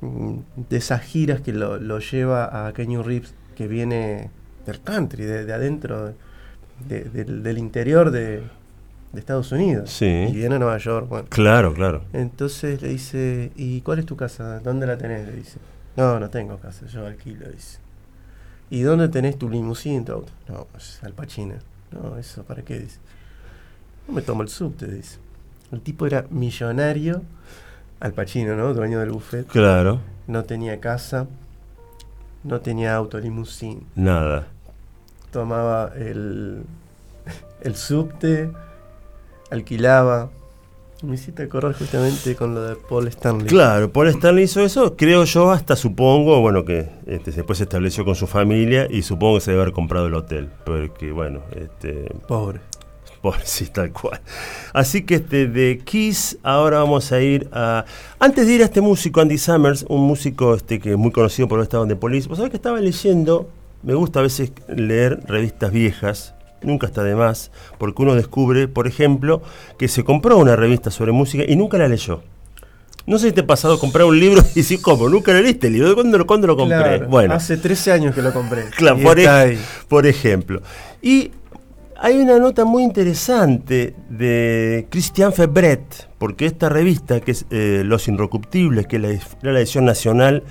mm, 0.00 0.34
de 0.68 0.76
esas 0.76 1.02
giras 1.02 1.40
que 1.40 1.52
lo, 1.52 1.78
lo 1.78 1.98
lleva 1.98 2.66
a 2.66 2.72
Kenny 2.72 2.96
Reeves, 2.98 3.34
que 3.56 3.66
viene 3.68 4.30
del 4.66 4.80
country, 4.80 5.24
de, 5.24 5.44
de 5.44 5.52
adentro, 5.52 6.14
de- 6.88 7.04
del, 7.04 7.42
del 7.42 7.58
interior 7.58 8.10
de, 8.10 8.42
de 9.12 9.20
Estados 9.20 9.52
Unidos, 9.52 9.90
Sí. 9.90 10.06
y 10.06 10.32
viene 10.32 10.56
a 10.56 10.58
Nueva 10.58 10.78
York. 10.78 11.08
Bueno. 11.08 11.26
Claro, 11.28 11.74
claro. 11.74 12.02
Entonces 12.12 12.80
le 12.82 12.88
dice, 12.88 13.52
¿y 13.56 13.80
cuál 13.82 13.98
es 13.98 14.06
tu 14.06 14.16
casa? 14.16 14.60
¿Dónde 14.60 14.86
la 14.86 14.96
tenés? 14.98 15.26
Le 15.26 15.32
dice. 15.36 15.58
No, 15.96 16.18
no 16.18 16.30
tengo 16.30 16.56
casa, 16.56 16.86
yo 16.86 17.06
alquilo, 17.06 17.46
dice. 17.50 17.78
¿Y 18.70 18.80
dónde 18.80 19.08
tenés 19.10 19.36
tu 19.38 19.50
auto? 20.14 20.32
No, 20.48 20.66
pues 20.72 20.98
al 21.02 21.12
Pacino. 21.12 21.54
No, 21.90 22.16
eso, 22.16 22.42
¿para 22.44 22.62
qué? 22.62 22.78
Dice. 22.78 22.98
Me 24.12 24.22
tomo 24.22 24.42
el 24.42 24.48
subte, 24.48 24.86
dice. 24.86 25.18
El 25.72 25.80
tipo 25.80 26.06
era 26.06 26.26
millonario, 26.30 27.22
al 27.98 28.12
Pacino, 28.12 28.54
¿no? 28.56 28.74
Dueño 28.74 29.00
del 29.00 29.10
buffet. 29.10 29.46
Claro. 29.46 30.00
No 30.26 30.44
tenía 30.44 30.80
casa, 30.80 31.26
no 32.44 32.60
tenía 32.60 32.94
auto, 32.94 33.18
limusín. 33.18 33.86
Nada. 33.94 34.48
Tomaba 35.30 35.92
el, 35.96 36.62
el 37.62 37.74
subte, 37.74 38.50
alquilaba. 39.50 40.30
Me 41.02 41.14
hiciste 41.14 41.42
acordar 41.44 41.72
justamente 41.72 42.36
con 42.36 42.54
lo 42.54 42.62
de 42.62 42.76
Paul 42.76 43.08
Stanley. 43.08 43.46
Claro, 43.46 43.90
Paul 43.92 44.08
Stanley 44.08 44.44
hizo 44.44 44.60
eso, 44.60 44.94
creo 44.96 45.24
yo, 45.24 45.50
hasta 45.50 45.74
supongo, 45.74 46.40
bueno, 46.40 46.64
que 46.64 46.90
este, 47.06 47.32
después 47.32 47.58
se 47.58 47.64
estableció 47.64 48.04
con 48.04 48.14
su 48.14 48.28
familia 48.28 48.86
y 48.88 49.02
supongo 49.02 49.36
que 49.36 49.40
se 49.40 49.50
debe 49.50 49.62
haber 49.62 49.74
comprado 49.74 50.06
el 50.06 50.14
hotel. 50.14 50.50
Porque, 50.64 51.10
bueno, 51.10 51.40
este, 51.56 52.04
Pobre. 52.28 52.60
Por 53.22 53.40
sí, 53.44 53.66
tal 53.72 53.92
cual. 53.92 54.20
Así 54.72 55.02
que 55.04 55.14
este, 55.16 55.46
de 55.46 55.78
Kiss, 55.84 56.38
ahora 56.42 56.78
vamos 56.78 57.12
a 57.12 57.20
ir 57.20 57.48
a. 57.52 57.84
Antes 58.18 58.46
de 58.46 58.54
ir 58.54 58.62
a 58.62 58.64
este 58.64 58.80
músico, 58.80 59.20
Andy 59.20 59.38
Summers, 59.38 59.86
un 59.88 60.02
músico 60.02 60.54
este, 60.54 60.80
que 60.80 60.90
es 60.92 60.98
muy 60.98 61.12
conocido 61.12 61.48
por 61.48 61.58
los 61.58 61.66
estados 61.66 61.88
de 61.88 61.96
Police. 61.96 62.28
Vos 62.28 62.38
sabés 62.38 62.50
que 62.50 62.56
estaba 62.56 62.80
leyendo, 62.80 63.48
me 63.82 63.94
gusta 63.94 64.18
a 64.18 64.22
veces 64.22 64.52
leer 64.68 65.20
revistas 65.26 65.70
viejas, 65.72 66.34
nunca 66.62 66.86
está 66.86 67.02
de 67.04 67.14
más, 67.14 67.50
porque 67.78 68.02
uno 68.02 68.14
descubre, 68.14 68.66
por 68.68 68.86
ejemplo, 68.86 69.40
que 69.78 69.88
se 69.88 70.02
compró 70.04 70.36
una 70.38 70.56
revista 70.56 70.90
sobre 70.90 71.12
música 71.12 71.44
y 71.46 71.54
nunca 71.56 71.78
la 71.78 71.88
leyó. 71.88 72.22
No 73.04 73.18
sé 73.18 73.28
si 73.28 73.32
te 73.32 73.40
ha 73.40 73.46
pasado 73.46 73.80
comprar 73.80 74.04
un 74.06 74.18
libro 74.20 74.40
y 74.54 74.60
decir, 74.60 74.80
¿cómo? 74.80 75.08
¿Nunca 75.08 75.32
lo 75.32 75.40
leíste 75.42 75.66
el 75.66 75.72
libro? 75.72 75.94
¿Cuándo, 75.94 76.18
lo- 76.18 76.26
cuándo 76.26 76.46
lo 76.46 76.56
compré? 76.56 76.76
Claro, 76.78 77.08
bueno, 77.08 77.34
hace 77.34 77.56
13 77.56 77.90
años 77.92 78.14
que 78.14 78.22
lo 78.22 78.32
compré. 78.32 78.64
Claro, 78.76 78.98
por, 79.00 79.18
por 79.88 80.06
ejemplo. 80.06 80.62
Y 81.02 81.32
hay 82.04 82.16
una 82.16 82.36
nota 82.40 82.64
muy 82.64 82.82
interesante 82.82 83.94
de 84.10 84.88
Christian 84.90 85.32
Febret, 85.32 86.08
porque 86.18 86.46
esta 86.46 86.68
revista, 86.68 87.20
que 87.20 87.30
es 87.30 87.46
eh, 87.50 87.82
Los 87.84 88.08
Inrocuptibles, 88.08 88.88
que 88.88 88.96
es 88.96 89.36
la 89.40 89.60
edición 89.60 89.84
nacional, 89.84 90.42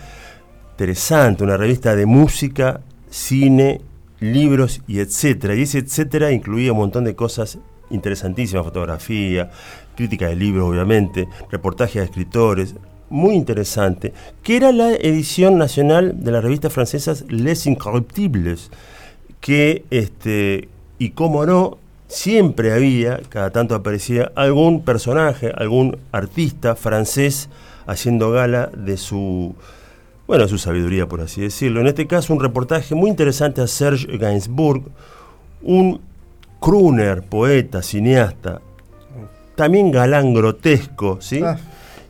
interesante, 0.71 1.43
una 1.43 1.57
revista 1.57 1.93
de 1.93 2.05
música, 2.05 2.79
cine, 3.09 3.81
libros 4.21 4.81
y 4.87 4.99
etcétera. 4.99 5.53
Y 5.53 5.63
ese 5.63 5.79
etcétera 5.79 6.31
incluía 6.31 6.71
un 6.71 6.77
montón 6.77 7.03
de 7.03 7.15
cosas 7.15 7.59
interesantísimas, 7.89 8.63
fotografía, 8.63 9.51
crítica 9.97 10.29
de 10.29 10.37
libros, 10.37 10.69
obviamente, 10.69 11.27
reportajes 11.51 11.95
de 11.95 12.05
escritores, 12.05 12.75
muy 13.09 13.35
interesante, 13.35 14.13
que 14.41 14.55
era 14.55 14.71
la 14.71 14.93
edición 14.93 15.57
nacional 15.57 16.23
de 16.23 16.31
las 16.31 16.45
revistas 16.45 16.71
francesas 16.71 17.25
Les 17.27 17.67
Incorruptibles, 17.67 18.71
que, 19.41 19.83
este, 19.89 20.69
y 21.01 21.09
como 21.09 21.47
no, 21.47 21.79
siempre 22.07 22.73
había, 22.73 23.21
cada 23.27 23.49
tanto 23.49 23.73
aparecía 23.73 24.31
algún 24.35 24.83
personaje, 24.83 25.51
algún 25.57 25.97
artista 26.11 26.75
francés 26.75 27.49
haciendo 27.87 28.29
gala 28.29 28.67
de 28.67 28.97
su, 28.97 29.55
bueno, 30.27 30.47
su 30.47 30.59
sabiduría, 30.59 31.07
por 31.07 31.21
así 31.21 31.41
decirlo. 31.41 31.81
En 31.81 31.87
este 31.87 32.05
caso, 32.05 32.31
un 32.35 32.39
reportaje 32.39 32.93
muy 32.93 33.09
interesante 33.09 33.61
a 33.61 33.67
Serge 33.67 34.15
Gainsbourg, 34.15 34.83
un 35.63 36.01
crooner, 36.59 37.23
poeta, 37.23 37.81
cineasta, 37.81 38.61
también 39.55 39.89
galán 39.89 40.35
grotesco, 40.35 41.17
¿sí? 41.19 41.41
Ah. 41.43 41.57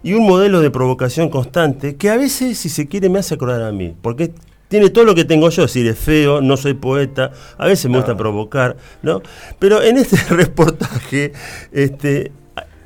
Y 0.03 0.15
un 0.15 0.27
modelo 0.27 0.59
de 0.59 0.69
provocación 0.69 1.29
constante 1.29 1.95
que 1.95 2.09
a 2.09 2.17
veces, 2.17 2.57
si 2.57 2.67
se 2.67 2.89
quiere, 2.89 3.07
me 3.07 3.19
hace 3.19 3.35
acordar 3.35 3.61
a 3.61 3.71
mí, 3.71 3.95
porque 4.01 4.33
tiene 4.71 4.89
todo 4.89 5.03
lo 5.03 5.13
que 5.13 5.25
tengo 5.25 5.49
yo, 5.49 5.65
es 5.65 5.73
decir, 5.73 5.85
es 5.87 5.99
feo, 5.99 6.39
no 6.41 6.55
soy 6.55 6.73
poeta, 6.73 7.31
a 7.57 7.67
veces 7.67 7.91
me 7.91 7.97
gusta 7.97 8.15
provocar, 8.15 8.77
¿no? 9.03 9.21
Pero 9.59 9.83
en 9.83 9.97
este 9.97 10.15
reportaje, 10.29 11.33
este, 11.73 12.31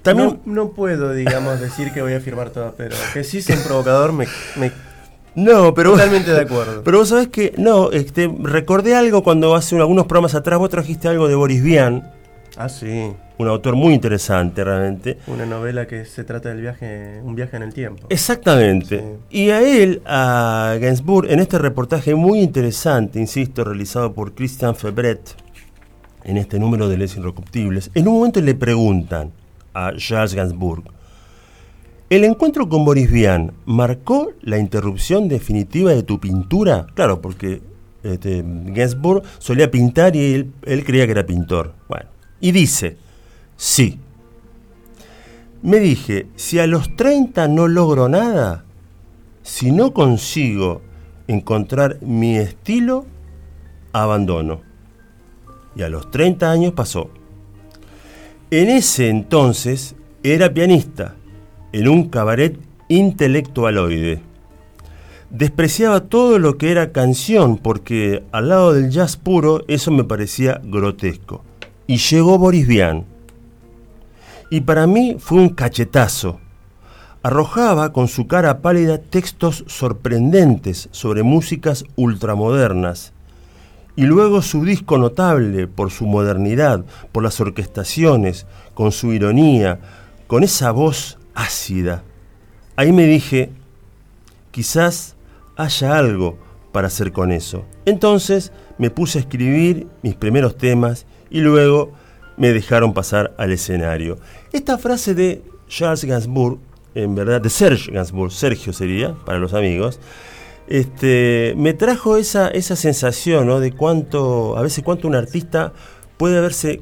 también... 0.02 0.42
No, 0.46 0.54
no 0.66 0.70
puedo, 0.72 1.14
digamos, 1.14 1.60
decir 1.62 1.94
que 1.94 2.02
voy 2.02 2.14
a 2.14 2.20
firmar 2.20 2.50
todo, 2.50 2.74
pero 2.76 2.96
que 3.14 3.24
sí 3.24 3.42
soy 3.42 3.56
un 3.58 3.64
provocador, 3.64 4.14
me, 4.14 4.26
me- 4.56 4.72
No, 5.36 5.74
pero 5.76 5.92
totalmente 5.92 6.32
de 6.32 6.42
acuerdo. 6.42 6.82
Pero 6.84 6.98
vos 6.98 7.10
sabés 7.10 7.28
que, 7.28 7.54
no, 7.58 7.92
este, 7.92 8.34
recordé 8.42 8.96
algo 8.96 9.24
cuando 9.24 9.54
hace 9.54 9.76
algunos 9.78 10.08
programas 10.08 10.34
atrás, 10.34 10.58
vos 10.58 10.72
trajiste 10.72 11.08
algo 11.08 11.28
de 11.28 11.36
Boris 11.36 11.62
Vian, 11.62 12.12
ah, 12.58 12.70
sí. 12.70 13.14
un 13.38 13.48
autor 13.48 13.76
muy 13.76 13.94
interesante 13.94 14.64
realmente. 14.64 15.18
Una 15.28 15.46
novela 15.46 15.88
que 15.88 16.06
se 16.06 16.24
trata 16.24 16.50
del 16.50 16.62
viaje, 16.62 17.22
un 17.24 17.36
viaje 17.36 17.58
en 17.58 17.64
el 17.64 17.74
tiempo. 17.74 18.08
Exactamente. 18.10 19.18
Y 19.30 19.50
a 19.50 19.62
él, 19.62 20.02
a 20.06 20.78
Gainsbourg, 20.80 21.32
en 21.32 21.40
este 21.40 21.58
reportaje 21.60 22.16
muy 22.16 22.40
interesante, 22.40 23.20
insisto, 23.20 23.64
realizado 23.64 24.14
por 24.14 24.34
Christian 24.34 24.76
Febret, 24.76 25.36
en 26.26 26.38
este 26.38 26.60
número 26.60 26.90
de 26.90 26.98
Les 26.98 27.16
Inrocuptibles, 27.16 27.92
en 27.94 28.08
un 28.08 28.16
momento 28.16 28.42
le 28.42 28.56
preguntan 28.56 29.32
a 29.74 29.94
Charles 29.98 30.34
Gainsbourg, 30.34 30.84
¿el 32.10 32.24
encuentro 32.24 32.68
con 32.68 32.84
Boris 32.84 33.12
Vian 33.12 33.54
marcó 33.66 34.32
la 34.42 34.58
interrupción 34.58 35.28
definitiva 35.28 35.92
de 35.92 36.04
tu 36.04 36.20
pintura? 36.20 36.88
Claro, 36.96 37.22
porque 37.22 37.62
este, 38.04 38.44
Gainsbourg 38.46 39.24
solía 39.38 39.70
pintar 39.70 40.16
y 40.16 40.34
él, 40.34 40.52
él 40.64 40.84
creía 40.84 41.06
que 41.06 41.12
era 41.12 41.26
pintor. 41.26 41.74
Bueno, 41.88 42.06
y 42.46 42.52
dice, 42.52 42.96
sí. 43.58 43.98
Me 45.64 45.80
dije, 45.80 46.28
si 46.36 46.60
a 46.60 46.68
los 46.68 46.96
30 46.96 47.48
no 47.48 47.68
logro 47.68 48.08
nada, 48.08 48.66
si 49.42 49.72
no 49.72 49.94
consigo 49.94 50.84
encontrar 51.28 51.98
mi 52.04 52.38
estilo, 52.38 53.08
abandono. 53.94 54.62
Y 55.76 55.82
a 55.82 55.90
los 55.90 56.12
30 56.12 56.52
años 56.52 56.74
pasó. 56.74 57.10
En 58.52 58.70
ese 58.70 59.10
entonces 59.10 59.96
era 60.22 60.54
pianista, 60.54 61.16
en 61.72 61.88
un 61.88 62.10
cabaret 62.10 62.60
intelectualoide. 62.90 64.22
Despreciaba 65.32 66.02
todo 66.02 66.38
lo 66.38 66.60
que 66.60 66.70
era 66.70 66.92
canción 66.92 67.58
porque 67.58 68.24
al 68.32 68.50
lado 68.50 68.72
del 68.72 68.92
jazz 68.92 69.18
puro 69.18 69.64
eso 69.68 69.90
me 69.90 70.04
parecía 70.04 70.62
grotesco. 70.64 71.44
Y 71.88 71.98
llegó 71.98 72.38
Boris 72.38 72.68
Vian. 72.68 73.06
Y 74.50 74.62
para 74.62 74.88
mí 74.88 75.18
fue 75.20 75.40
un 75.40 75.50
cachetazo. 75.50 76.40
Arrojaba 77.24 77.92
con 77.92 78.08
su 78.08 78.28
cara 78.28 78.62
pálida 78.62 79.00
textos 79.00 79.64
sorprendentes 79.68 80.90
sobre 80.92 81.24
músicas 81.24 81.84
ultramodernas. 81.96 83.14
Y 83.96 84.04
luego 84.04 84.42
su 84.42 84.64
disco 84.64 84.98
notable 84.98 85.68
por 85.68 85.90
su 85.90 86.06
modernidad, 86.06 86.86
por 87.12 87.24
las 87.24 87.40
orquestaciones, 87.40 88.46
con 88.74 88.92
su 88.92 89.14
ironía, 89.14 89.80
con 90.28 90.44
esa 90.44 90.72
voz 90.72 91.18
ácida. 91.34 92.04
Ahí 92.76 92.92
me 92.92 93.06
dije, 93.06 93.52
quizás 94.52 95.16
haya 95.56 95.98
algo 95.98 96.38
para 96.72 96.88
hacer 96.88 97.12
con 97.12 97.32
eso. 97.32 97.66
Entonces 97.86 98.52
me 98.78 98.90
puse 98.90 99.18
a 99.18 99.22
escribir 99.22 99.88
mis 100.02 100.16
primeros 100.16 100.58
temas 100.58 101.06
y 101.30 101.42
luego 101.42 101.94
me 102.38 102.54
dejaron 102.54 102.94
pasar 102.94 103.34
al 103.38 103.52
escenario. 103.52 104.18
Esta 104.52 104.78
frase 104.78 105.14
de 105.14 105.42
Charles 105.68 106.04
Gainsbourg, 106.04 106.60
en 106.94 107.16
verdad, 107.16 107.42
de 107.42 107.50
Serge 107.50 107.92
Gainsbourg, 107.92 108.32
Sergio 108.32 108.74
sería, 108.74 109.14
para 109.26 109.40
los 109.40 109.54
amigos, 109.54 110.00
este, 110.68 111.54
me 111.58 111.74
trajo 111.74 112.18
esa, 112.18 112.48
esa 112.48 112.76
sensación 112.76 113.48
¿no? 113.48 113.60
de 113.60 113.72
cuánto, 113.72 114.58
a 114.58 114.62
veces 114.62 114.84
cuánto 114.84 115.08
un 115.08 115.16
artista 115.16 115.74
puede 116.18 116.38
haberse 116.38 116.82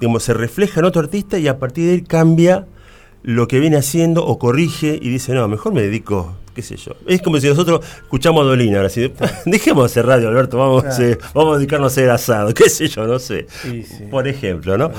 digamos, 0.00 0.24
se 0.24 0.34
refleja 0.34 0.80
en 0.80 0.86
otro 0.86 1.02
artista 1.02 1.38
y 1.38 1.48
a 1.48 1.58
partir 1.58 1.86
de 1.86 1.94
él 1.94 2.06
cambia 2.06 2.66
lo 3.22 3.48
que 3.48 3.60
viene 3.60 3.76
haciendo 3.76 4.24
o 4.24 4.38
corrige 4.38 4.98
y 5.00 5.08
dice, 5.08 5.32
no, 5.32 5.48
mejor 5.48 5.72
me 5.72 5.82
dedico, 5.82 6.36
qué 6.56 6.62
sé 6.62 6.74
yo. 6.76 6.92
Es 7.06 7.22
como 7.22 7.38
si 7.38 7.48
nosotros 7.48 7.80
escuchamos 8.02 8.40
a 8.42 8.46
Dolina, 8.48 8.78
ahora 8.78 8.88
sí, 8.88 9.12
dejemos 9.46 9.84
de 9.84 9.86
hacer 9.86 10.06
radio, 10.06 10.28
Alberto, 10.28 10.56
vamos, 10.58 10.82
Claro. 10.82 11.04
eh, 11.04 11.18
vamos 11.34 11.54
a 11.54 11.58
dedicarnos 11.58 11.92
a 11.92 11.94
hacer 11.94 12.10
asado, 12.10 12.52
qué 12.54 12.68
sé 12.70 12.88
yo, 12.88 13.06
no 13.06 13.18
sé. 13.18 13.46
Sí, 13.62 13.82
sí. 13.84 14.04
Por 14.10 14.26
ejemplo, 14.26 14.76
¿no? 14.78 14.90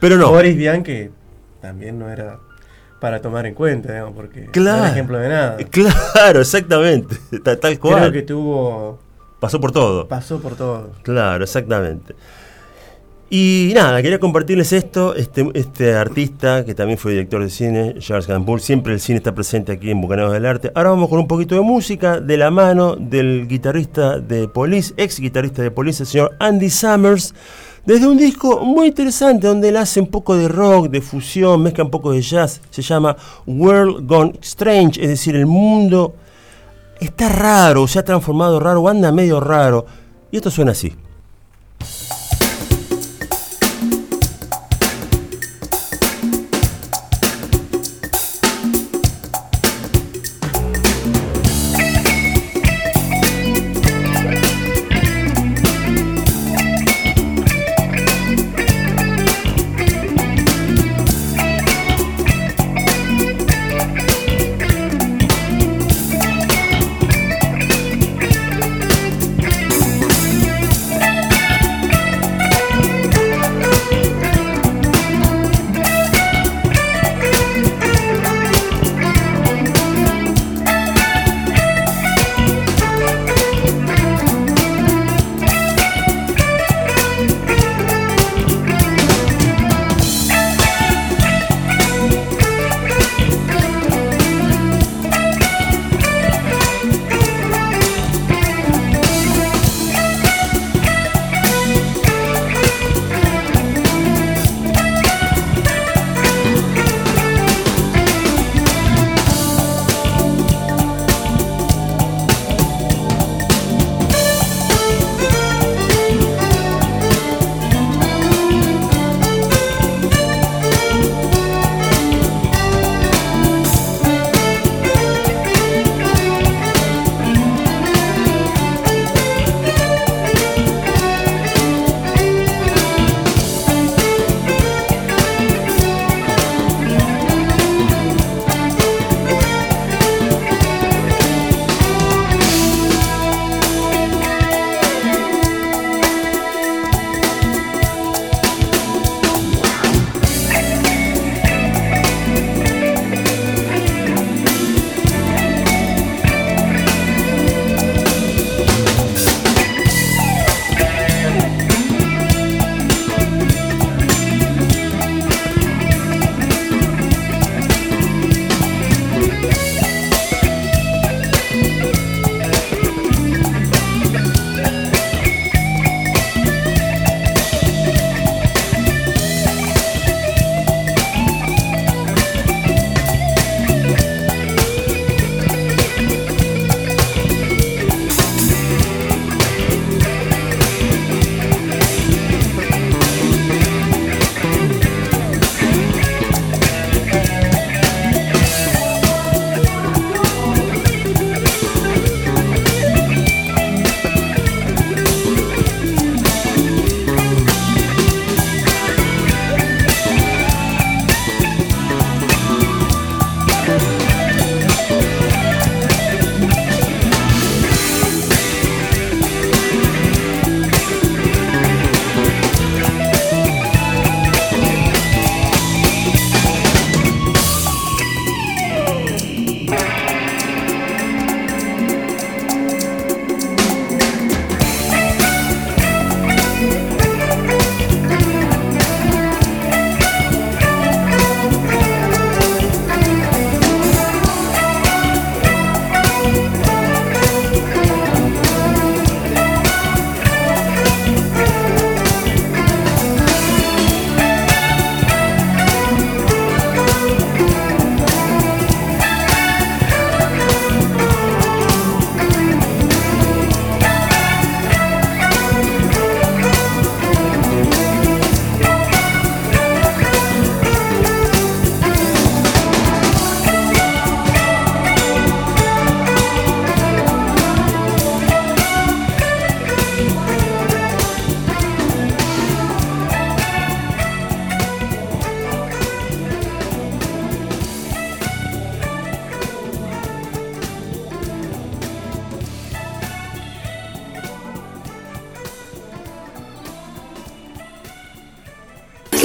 Pero 0.00 0.16
no. 0.16 0.30
Boris 0.30 0.56
que 0.82 1.10
también 1.60 1.98
no 1.98 2.08
era 2.10 2.38
para 3.00 3.20
tomar 3.20 3.44
en 3.46 3.54
cuenta, 3.54 3.92
digamos, 3.92 4.14
porque 4.14 4.46
no 4.46 4.52
Claro. 4.52 4.78
era 4.78 4.90
ejemplo 4.90 5.18
de 5.18 5.28
nada. 5.28 5.56
Claro, 5.70 6.40
exactamente. 6.40 7.16
Tal, 7.44 7.58
tal 7.58 7.78
cual. 7.78 8.00
Creo 8.00 8.12
que 8.12 8.22
tuvo. 8.22 8.98
Pasó 9.40 9.60
por 9.60 9.72
todo. 9.72 10.08
pasó 10.08 10.40
por 10.40 10.56
todo. 10.56 10.92
Claro, 11.02 11.44
exactamente. 11.44 12.14
Y 13.30 13.72
nada, 13.74 14.00
quería 14.02 14.20
compartirles 14.20 14.72
esto, 14.72 15.14
este, 15.14 15.48
este 15.54 15.94
artista 15.94 16.64
que 16.64 16.74
también 16.74 16.98
fue 16.98 17.12
director 17.12 17.42
de 17.42 17.50
cine, 17.50 17.94
Charles 17.98 18.26
Gainsbourg, 18.26 18.60
siempre 18.60 18.92
el 18.92 19.00
cine 19.00 19.16
está 19.16 19.34
presente 19.34 19.72
aquí 19.72 19.90
en 19.90 20.00
Bucaneros 20.00 20.32
del 20.32 20.44
Arte. 20.44 20.70
Ahora 20.74 20.90
vamos 20.90 21.08
con 21.08 21.18
un 21.18 21.26
poquito 21.26 21.54
de 21.54 21.62
música 21.62 22.20
de 22.20 22.36
la 22.36 22.50
mano 22.50 22.96
del 22.96 23.48
guitarrista 23.48 24.18
de 24.18 24.46
Police, 24.46 24.92
ex 24.98 25.18
guitarrista 25.18 25.62
de 25.62 25.70
Police, 25.70 26.02
el 26.02 26.06
señor 26.06 26.36
Andy 26.38 26.68
Summers, 26.68 27.34
desde 27.86 28.06
un 28.06 28.18
disco 28.18 28.60
muy 28.60 28.88
interesante 28.88 29.46
donde 29.46 29.70
él 29.70 29.78
hace 29.78 30.00
un 30.00 30.08
poco 30.08 30.36
de 30.36 30.46
rock, 30.46 30.88
de 30.88 31.00
fusión, 31.00 31.62
mezcla 31.62 31.84
un 31.84 31.90
poco 31.90 32.12
de 32.12 32.20
jazz, 32.20 32.60
se 32.70 32.82
llama 32.82 33.16
World 33.46 34.06
Gone 34.06 34.34
Strange, 34.42 35.02
es 35.02 35.08
decir, 35.08 35.34
el 35.34 35.46
mundo 35.46 36.14
está 37.00 37.28
raro, 37.30 37.88
se 37.88 37.98
ha 37.98 38.04
transformado 38.04 38.60
raro, 38.60 38.86
anda 38.86 39.10
medio 39.12 39.40
raro. 39.40 39.86
Y 40.30 40.36
esto 40.36 40.50
suena 40.50 40.72
así. 40.72 40.92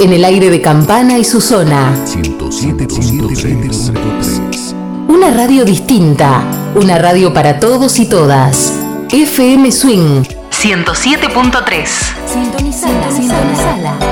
En 0.00 0.12
el 0.14 0.24
aire 0.24 0.48
de 0.50 0.60
Campana 0.62 1.18
y 1.18 1.24
su 1.24 1.40
zona. 1.40 1.94
107.3. 2.06 4.74
Una 5.08 5.30
radio 5.30 5.64
distinta, 5.64 6.42
una 6.74 6.98
radio 6.98 7.32
para 7.34 7.60
todos 7.60 7.98
y 7.98 8.06
todas. 8.06 8.72
FM 9.12 9.70
Swing 9.70 10.22
107.3. 10.50 11.86
Sintonizala, 12.26 13.10
sintonizala. 13.10 14.09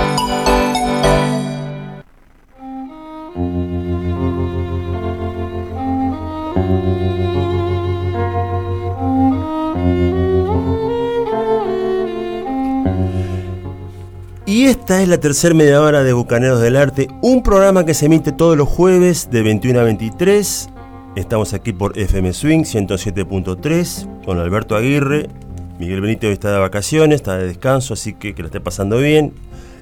Esta 14.68 15.00
es 15.02 15.08
la 15.08 15.18
tercera 15.18 15.54
media 15.54 15.80
hora 15.80 16.02
de 16.02 16.12
Bucaneros 16.12 16.60
del 16.60 16.76
Arte, 16.76 17.08
un 17.22 17.42
programa 17.42 17.86
que 17.86 17.94
se 17.94 18.04
emite 18.04 18.32
todos 18.32 18.54
los 18.54 18.68
jueves 18.68 19.30
de 19.30 19.42
21 19.42 19.80
a 19.80 19.82
23. 19.84 20.68
Estamos 21.16 21.54
aquí 21.54 21.72
por 21.72 21.98
FM 21.98 22.34
Swing 22.34 22.64
107.3 22.64 24.24
con 24.26 24.38
Alberto 24.38 24.76
Aguirre. 24.76 25.30
Miguel 25.78 26.02
Benito 26.02 26.26
está 26.26 26.52
de 26.52 26.58
vacaciones, 26.58 27.16
está 27.16 27.38
de 27.38 27.46
descanso, 27.46 27.94
así 27.94 28.12
que 28.12 28.34
que 28.34 28.42
lo 28.42 28.48
esté 28.48 28.60
pasando 28.60 28.98
bien. 28.98 29.32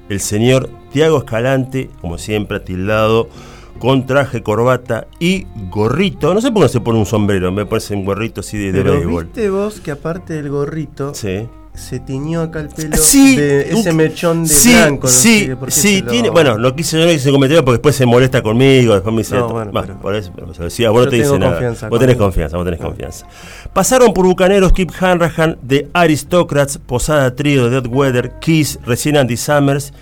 El 0.07 0.21
señor 0.21 0.69
Tiago 0.93 1.17
Escalante, 1.17 1.89
como 1.99 2.17
siempre, 2.17 2.61
tildado 2.61 3.27
con 3.79 4.05
traje, 4.05 4.41
corbata 4.41 5.07
y 5.19 5.47
gorrito. 5.69 6.33
No 6.33 6.39
sé 6.39 6.47
por 6.47 6.61
qué 6.61 6.63
no 6.63 6.69
se 6.69 6.79
pone 6.79 6.99
un 6.99 7.05
sombrero, 7.05 7.51
me 7.51 7.65
parece 7.65 7.93
un 7.93 8.05
gorrito 8.05 8.39
así 8.39 8.57
de, 8.57 8.71
de 8.71 8.83
Pero 8.83 8.93
béisbol. 8.93 9.25
viste 9.25 9.49
vos 9.49 9.81
que 9.81 9.91
aparte 9.91 10.33
del 10.33 10.49
gorrito, 10.49 11.13
Sí. 11.13 11.45
Se 11.77 11.99
tiñó 11.99 12.41
acá 12.41 12.59
el 12.59 12.69
pelo 12.69 12.97
Sí, 12.97 13.35
de 13.37 13.71
ese 13.71 13.93
mechón 13.93 14.43
de 14.43 14.49
sí, 14.49 14.73
blanco. 14.73 15.07
no 15.07 15.13
sí, 15.13 15.45
sé 15.45 15.55
por 15.55 15.69
qué 15.69 15.73
sí, 15.75 15.97
se 15.99 16.01
lo- 16.03 16.11
tiene, 16.11 16.29
bueno, 16.31 16.57
no 16.57 16.75
quise 16.75 16.97
yo 16.99 17.05
no 17.05 17.11
hice 17.11 17.31
comentario 17.31 17.63
porque 17.63 17.77
después 17.77 17.95
se 17.95 18.05
molesta 18.05 18.41
conmigo, 18.41 18.93
después 18.93 19.13
me 19.13 19.21
dice, 19.21 19.35
No, 19.35 19.49
bueno, 19.49 19.71
pero- 19.73 19.99
por 19.99 20.15
eso, 20.15 20.31
pero 20.35 20.53
se 20.53 20.63
decía, 20.63 20.89
vos 20.89 21.05
no 21.05 21.09
te 21.09 21.15
dice 21.17 21.37
nada. 21.39 21.73
Vos 21.89 21.99
tenés 21.99 22.15
confianza, 22.17 22.57
vos 22.57 22.65
tenés 22.65 22.81
Ah. 22.81 22.85
confianza. 22.85 23.27
Pasaron 23.73 24.13
por 24.13 24.25
Bucaneros 24.25 24.73
Keep 24.73 24.91
Hanrahan, 24.99 25.57
The 25.65 25.87
Aristocrats, 25.93 26.77
Posada 26.79 27.33
Trío, 27.35 27.69
Dead 27.69 27.85
Weather, 27.87 28.33
Kiss, 28.39 28.79
Recién 28.85 29.15
Andy 29.17 29.37
Summers. 29.37 29.93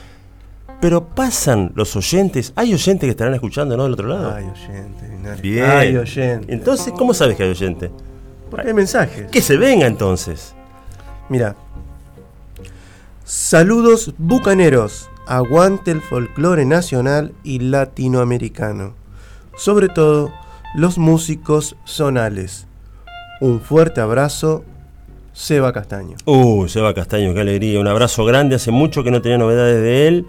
Pero 0.81 1.05
pasan 1.05 1.71
los 1.75 1.95
oyentes, 1.95 2.51
hay 2.55 2.73
oyentes 2.73 3.07
que 3.07 3.11
estarán 3.11 3.33
escuchando, 3.33 3.75
¿no? 3.77 3.83
Del 3.83 3.93
otro 3.93 4.07
lado. 4.07 4.33
Ay, 4.35 4.43
oyente. 4.45 5.07
Linares. 5.09 5.41
Bien. 5.41 5.63
Ay, 5.65 5.97
oyente. 5.97 6.53
Entonces, 6.53 6.93
¿cómo 6.95 7.13
sabes 7.13 7.35
que 7.37 7.43
hay 7.43 7.49
oyente? 7.49 7.91
Porque 8.51 8.67
hay 8.67 8.73
mensajes. 8.73 9.31
Que 9.31 9.41
se 9.41 9.57
venga 9.57 9.87
entonces. 9.87 10.53
Mira. 11.29 11.55
Saludos 13.23 14.13
bucaneros. 14.17 15.09
Aguante 15.27 15.91
el 15.91 16.01
folclore 16.01 16.65
nacional 16.65 17.33
y 17.43 17.59
latinoamericano. 17.59 18.93
Sobre 19.57 19.89
todo 19.89 20.31
los 20.75 20.97
músicos 20.97 21.75
zonales. 21.85 22.67
Un 23.41 23.59
fuerte 23.59 24.01
abrazo, 24.01 24.63
Seba 25.33 25.73
Castaño. 25.73 26.15
Uh, 26.25 26.67
Seba 26.67 26.93
Castaño, 26.93 27.33
qué 27.33 27.41
alegría. 27.41 27.79
Un 27.79 27.87
abrazo 27.87 28.23
grande. 28.25 28.55
Hace 28.55 28.71
mucho 28.71 29.03
que 29.03 29.11
no 29.11 29.21
tenía 29.21 29.37
novedades 29.37 29.81
de 29.81 30.07
él. 30.07 30.25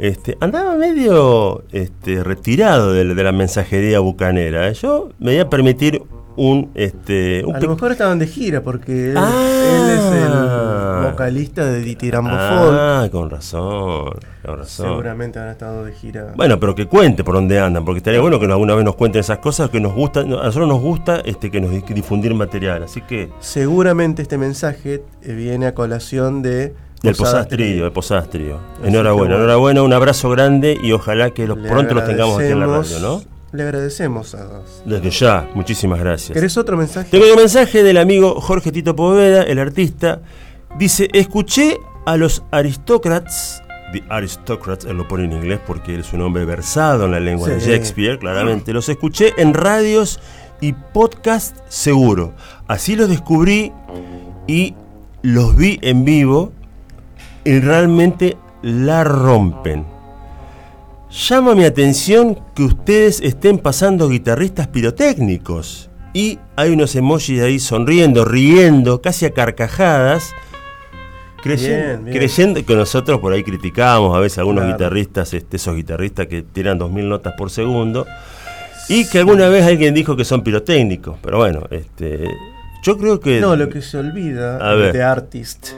Este, 0.00 0.36
andaba 0.40 0.74
medio 0.76 1.62
este, 1.72 2.24
retirado 2.24 2.92
de, 2.92 3.04
la- 3.04 3.14
de 3.14 3.22
la 3.22 3.32
mensajería 3.32 4.00
bucanera. 4.00 4.68
¿eh? 4.68 4.74
Yo 4.74 5.10
me 5.18 5.32
voy 5.32 5.40
a 5.40 5.48
permitir 5.50 6.02
un... 6.42 6.70
Este, 6.74 7.44
un 7.44 7.54
A 7.54 7.60
lo 7.60 7.70
mejor 7.70 7.92
estaban 7.92 8.18
de 8.18 8.26
gira 8.26 8.62
porque 8.62 9.10
él, 9.10 9.16
Ah. 9.16 9.30
él 9.30 9.90
es 9.90 10.22
el 10.24 11.10
vocalista 11.10 11.64
de 11.66 11.80
Ditirambo 11.80 12.30
Folk. 12.30 12.40
Ah, 12.78 13.08
con 13.12 13.28
razón, 13.30 14.10
con 14.44 14.58
razón. 14.58 14.86
Seguramente 14.88 15.38
han 15.38 15.48
estado 15.48 15.84
de 15.84 15.92
gira. 15.92 16.32
Bueno, 16.36 16.58
pero 16.58 16.74
que 16.74 16.86
cuente 16.86 17.24
por 17.24 17.34
dónde 17.34 17.58
andan, 17.60 17.84
porque 17.84 17.98
estaría 17.98 18.20
bueno 18.20 18.38
que 18.40 18.46
alguna 18.46 18.74
vez 18.74 18.84
nos 18.84 18.96
cuenten 18.96 19.20
esas 19.20 19.38
cosas 19.38 19.68
que 19.70 19.80
nos 19.80 19.92
gustan. 19.94 20.32
A 20.32 20.44
nosotros 20.44 20.68
nos 20.68 20.80
gusta 20.80 21.20
este, 21.24 21.50
que 21.50 21.60
nos 21.60 21.70
di- 21.72 21.82
difundir 21.94 22.32
material, 22.34 22.82
así 22.84 23.00
que 23.02 23.28
Seguramente 23.40 24.22
este 24.22 24.38
mensaje 24.38 25.02
eh, 25.22 25.32
viene 25.34 25.66
a 25.66 25.74
colación 25.74 26.40
de 26.42 26.74
Del 27.02 27.14
Posadas 27.16 27.46
Posastrillo. 27.92 28.56
Así 28.78 28.88
Enhorabuena, 28.88 29.36
enhorabuena, 29.36 29.82
un 29.82 29.92
abrazo 29.92 30.30
grande 30.30 30.78
y 30.82 30.92
ojalá 30.92 31.30
que 31.30 31.46
los- 31.46 31.58
pronto 31.58 31.94
los 31.94 32.06
tengamos 32.06 32.38
aquí 32.38 32.50
en 32.52 32.60
la 32.60 32.66
radio, 32.66 32.98
¿no? 33.00 33.39
Le 33.52 33.64
agradecemos 33.64 34.34
a. 34.34 34.62
Desde 34.84 35.10
ya, 35.10 35.48
muchísimas 35.54 35.98
gracias. 35.98 36.32
¿Querés 36.32 36.56
otro 36.56 36.76
mensaje? 36.76 37.10
Tengo 37.10 37.24
un 37.32 37.36
mensaje 37.36 37.82
del 37.82 37.96
amigo 37.96 38.40
Jorge 38.40 38.70
Tito 38.70 38.94
Poveda, 38.94 39.42
el 39.42 39.58
artista. 39.58 40.20
Dice, 40.78 41.08
escuché 41.12 41.78
a 42.06 42.16
los 42.16 42.44
aristócratas, 42.52 43.62
the 43.92 44.04
aristocrats, 44.08 44.84
él 44.84 44.96
lo 44.96 45.08
pone 45.08 45.24
en 45.24 45.32
inglés 45.32 45.60
porque 45.66 45.94
él 45.94 46.00
es 46.00 46.12
un 46.12 46.22
hombre 46.22 46.44
versado 46.44 47.06
en 47.06 47.10
la 47.10 47.20
lengua 47.20 47.48
de. 47.48 47.58
Shakespeare, 47.58 48.18
claramente. 48.18 48.72
Los 48.72 48.88
escuché 48.88 49.34
en 49.36 49.52
radios 49.52 50.20
y 50.60 50.72
podcast 50.72 51.56
seguro. 51.68 52.34
Así 52.68 52.94
los 52.94 53.08
descubrí 53.08 53.72
y 54.46 54.74
los 55.22 55.56
vi 55.56 55.78
en 55.82 56.04
vivo 56.04 56.52
y 57.44 57.58
realmente 57.58 58.36
la 58.62 59.02
rompen. 59.02 59.99
Llama 61.10 61.54
mi 61.54 61.64
atención 61.64 62.38
que 62.54 62.62
ustedes 62.64 63.20
estén 63.20 63.58
pasando 63.58 64.08
guitarristas 64.08 64.68
pirotécnicos. 64.68 65.90
Y 66.12 66.38
hay 66.56 66.70
unos 66.70 66.94
emojis 66.96 67.40
ahí 67.42 67.58
sonriendo, 67.58 68.24
riendo, 68.24 69.00
casi 69.02 69.26
a 69.26 69.30
carcajadas. 69.32 70.30
Creyendo, 71.42 71.86
Bien, 71.86 72.04
bien. 72.04 72.16
creyendo 72.16 72.64
que 72.64 72.74
nosotros 72.76 73.18
por 73.20 73.32
ahí 73.32 73.42
criticábamos 73.42 74.14
a 74.16 74.20
veces 74.20 74.38
a 74.38 74.40
algunos 74.42 74.62
Claro. 74.62 74.76
guitarristas, 74.76 75.32
este, 75.34 75.56
esos 75.56 75.74
guitarristas 75.74 76.26
que 76.26 76.42
tiran 76.42 76.78
2000 76.78 77.08
notas 77.08 77.34
por 77.36 77.50
segundo. 77.50 78.06
Y 78.88 79.08
que 79.08 79.18
alguna 79.18 79.48
vez 79.48 79.64
alguien 79.64 79.94
dijo 79.94 80.16
que 80.16 80.24
son 80.24 80.42
pirotécnicos. 80.42 81.16
Pero 81.22 81.38
bueno, 81.38 81.62
este, 81.70 82.24
yo 82.82 82.98
creo 82.98 83.20
que 83.20 83.40
No, 83.40 83.56
lo 83.56 83.68
que 83.68 83.82
se 83.82 83.98
olvida 83.98 84.56
A 84.58 84.74
ver. 84.74 84.92
de 84.92 85.02
Artist. 85.02 85.68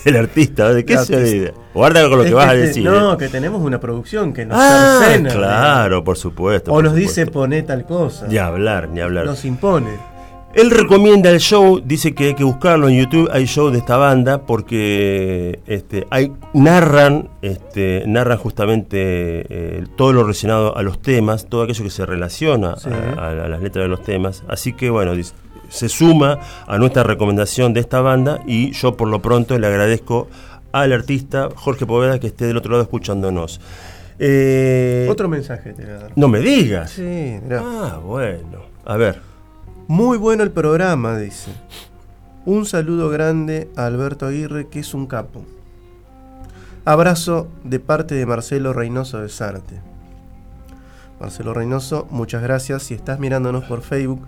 el 0.04 0.16
artista, 0.16 0.72
¿de 0.72 0.84
qué 0.84 0.96
se 0.98 1.14
artista. 1.16 1.52
Guarda 1.74 2.08
con 2.08 2.18
lo 2.18 2.22
que 2.24 2.28
Es 2.30 2.34
vas 2.34 2.48
a 2.48 2.52
te- 2.52 2.58
decir. 2.58 2.84
No, 2.84 3.14
¿eh? 3.14 3.16
que 3.18 3.28
tenemos 3.28 3.62
una 3.62 3.78
producción 3.80 4.32
que 4.32 4.44
nos 4.46 4.58
Ah, 4.60 5.00
cercena. 5.04 5.30
claro, 5.32 6.02
por 6.04 6.16
supuesto. 6.16 6.70
O 6.70 6.74
por 6.74 6.84
nos 6.84 6.92
supuesto. 6.94 7.20
dice 7.20 7.30
poné 7.30 7.62
tal 7.62 7.84
cosa. 7.86 8.26
Ni 8.28 8.38
hablar, 8.38 8.88
ni 8.88 9.00
hablar. 9.00 9.26
Nos 9.26 9.44
impone. 9.44 10.10
Él 10.52 10.72
recomienda 10.72 11.30
el 11.30 11.38
show, 11.38 11.80
dice 11.84 12.12
que 12.12 12.24
hay 12.24 12.34
que 12.34 12.42
buscarlo 12.42 12.88
en 12.88 12.98
YouTube, 12.98 13.30
hay 13.32 13.44
show 13.46 13.70
de 13.70 13.78
esta 13.78 13.96
banda 13.96 14.46
porque 14.46 15.60
este, 15.68 16.08
hay, 16.10 16.32
narran, 16.54 17.28
este, 17.40 18.02
narran 18.08 18.36
justamente 18.36 18.96
eh, 18.98 19.84
todo 19.96 20.12
lo 20.12 20.22
relacionado 20.22 20.76
a 20.76 20.82
los 20.82 21.00
temas, 21.00 21.46
todo 21.48 21.62
aquello 21.62 21.84
que 21.84 21.90
se 21.90 22.04
relaciona 22.04 22.74
Sí. 22.78 22.90
a, 22.90 23.28
a 23.28 23.32
las 23.48 23.62
letras 23.62 23.84
de 23.84 23.88
los 23.90 24.02
temas. 24.02 24.42
Así 24.48 24.72
que 24.72 24.90
bueno, 24.90 25.14
dice, 25.14 25.34
se 25.70 25.88
suma 25.88 26.38
a 26.66 26.76
nuestra 26.76 27.02
recomendación 27.02 27.72
de 27.72 27.80
esta 27.80 28.00
banda 28.00 28.42
y 28.46 28.72
yo 28.72 28.96
por 28.96 29.08
lo 29.08 29.22
pronto 29.22 29.58
le 29.58 29.66
agradezco 29.66 30.28
al 30.72 30.92
artista 30.92 31.48
Jorge 31.54 31.86
Poveda 31.86 32.18
que 32.20 32.26
esté 32.26 32.44
del 32.46 32.58
otro 32.58 32.72
lado 32.72 32.82
escuchándonos. 32.82 33.60
Eh, 34.18 35.08
Otro 35.10 35.28
mensaje 35.28 35.72
te 35.72 35.82
voy 35.84 35.92
a 35.92 35.98
dar. 35.98 36.12
No 36.14 36.28
me 36.28 36.40
digas. 36.40 36.90
Sí, 36.90 37.38
mirá. 37.42 37.62
Ah, 37.64 38.00
bueno. 38.04 38.58
A 38.84 38.96
ver. 38.98 39.20
Muy 39.88 40.18
bueno 40.18 40.42
el 40.42 40.50
programa, 40.50 41.16
dice. 41.16 41.50
Un 42.44 42.66
saludo 42.66 43.08
grande 43.08 43.70
a 43.76 43.86
Alberto 43.86 44.26
Aguirre, 44.26 44.68
que 44.68 44.80
es 44.80 44.92
un 44.92 45.06
capo. 45.06 45.42
Abrazo 46.84 47.48
de 47.64 47.80
parte 47.80 48.14
de 48.14 48.26
Marcelo 48.26 48.72
Reynoso 48.72 49.20
de 49.20 49.28
Sarte. 49.28 49.80
Marcelo 51.20 51.52
Reynoso, 51.54 52.06
muchas 52.10 52.42
gracias. 52.42 52.82
Si 52.82 52.94
estás 52.94 53.18
mirándonos 53.18 53.64
por 53.64 53.82
Facebook, 53.82 54.20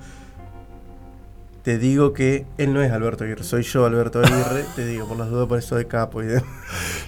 te 1.62 1.78
digo 1.78 2.12
que 2.12 2.44
él 2.58 2.74
no 2.74 2.82
es 2.82 2.90
Alberto 2.90 3.22
Aguirre, 3.24 3.44
soy 3.44 3.62
yo 3.62 3.86
Alberto 3.86 4.18
Aguirre. 4.18 4.64
te 4.76 4.84
digo, 4.84 5.06
por 5.06 5.16
las 5.16 5.30
dudas, 5.30 5.46
por 5.46 5.58
eso 5.58 5.76
de 5.76 5.86
capo 5.86 6.22
y 6.22 6.26
de... 6.26 6.42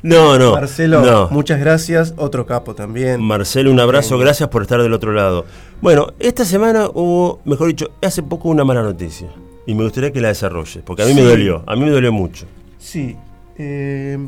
No, 0.02 0.38
no. 0.38 0.52
Marcelo, 0.52 1.00
no. 1.02 1.28
muchas 1.30 1.58
gracias. 1.58 2.14
Otro 2.16 2.46
capo 2.46 2.74
también. 2.74 3.20
Marcelo, 3.20 3.70
un 3.70 3.80
abrazo, 3.80 4.18
gracias 4.18 4.48
por 4.48 4.62
estar 4.62 4.80
del 4.80 4.92
otro 4.92 5.12
lado. 5.12 5.44
Bueno, 5.80 6.12
esta 6.20 6.44
semana 6.44 6.88
hubo, 6.92 7.40
mejor 7.44 7.68
dicho, 7.68 7.90
hace 8.02 8.22
poco 8.22 8.48
una 8.48 8.64
mala 8.64 8.82
noticia. 8.82 9.28
Y 9.66 9.74
me 9.74 9.82
gustaría 9.82 10.12
que 10.12 10.20
la 10.20 10.28
desarrolles, 10.28 10.82
porque 10.84 11.02
a 11.02 11.06
mí 11.06 11.14
me 11.14 11.22
dolió, 11.22 11.64
a 11.66 11.74
mí 11.74 11.84
me 11.84 11.90
dolió 11.90 12.12
mucho. 12.12 12.46
Sí, 12.78 13.16
eh, 13.56 14.18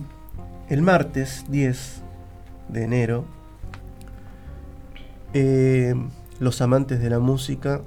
el 0.70 0.82
martes 0.82 1.44
10 1.48 2.02
de 2.68 2.82
enero, 2.82 3.26
eh, 5.34 5.94
los 6.40 6.62
amantes 6.62 7.00
de 7.00 7.10
la 7.10 7.18
música 7.18 7.82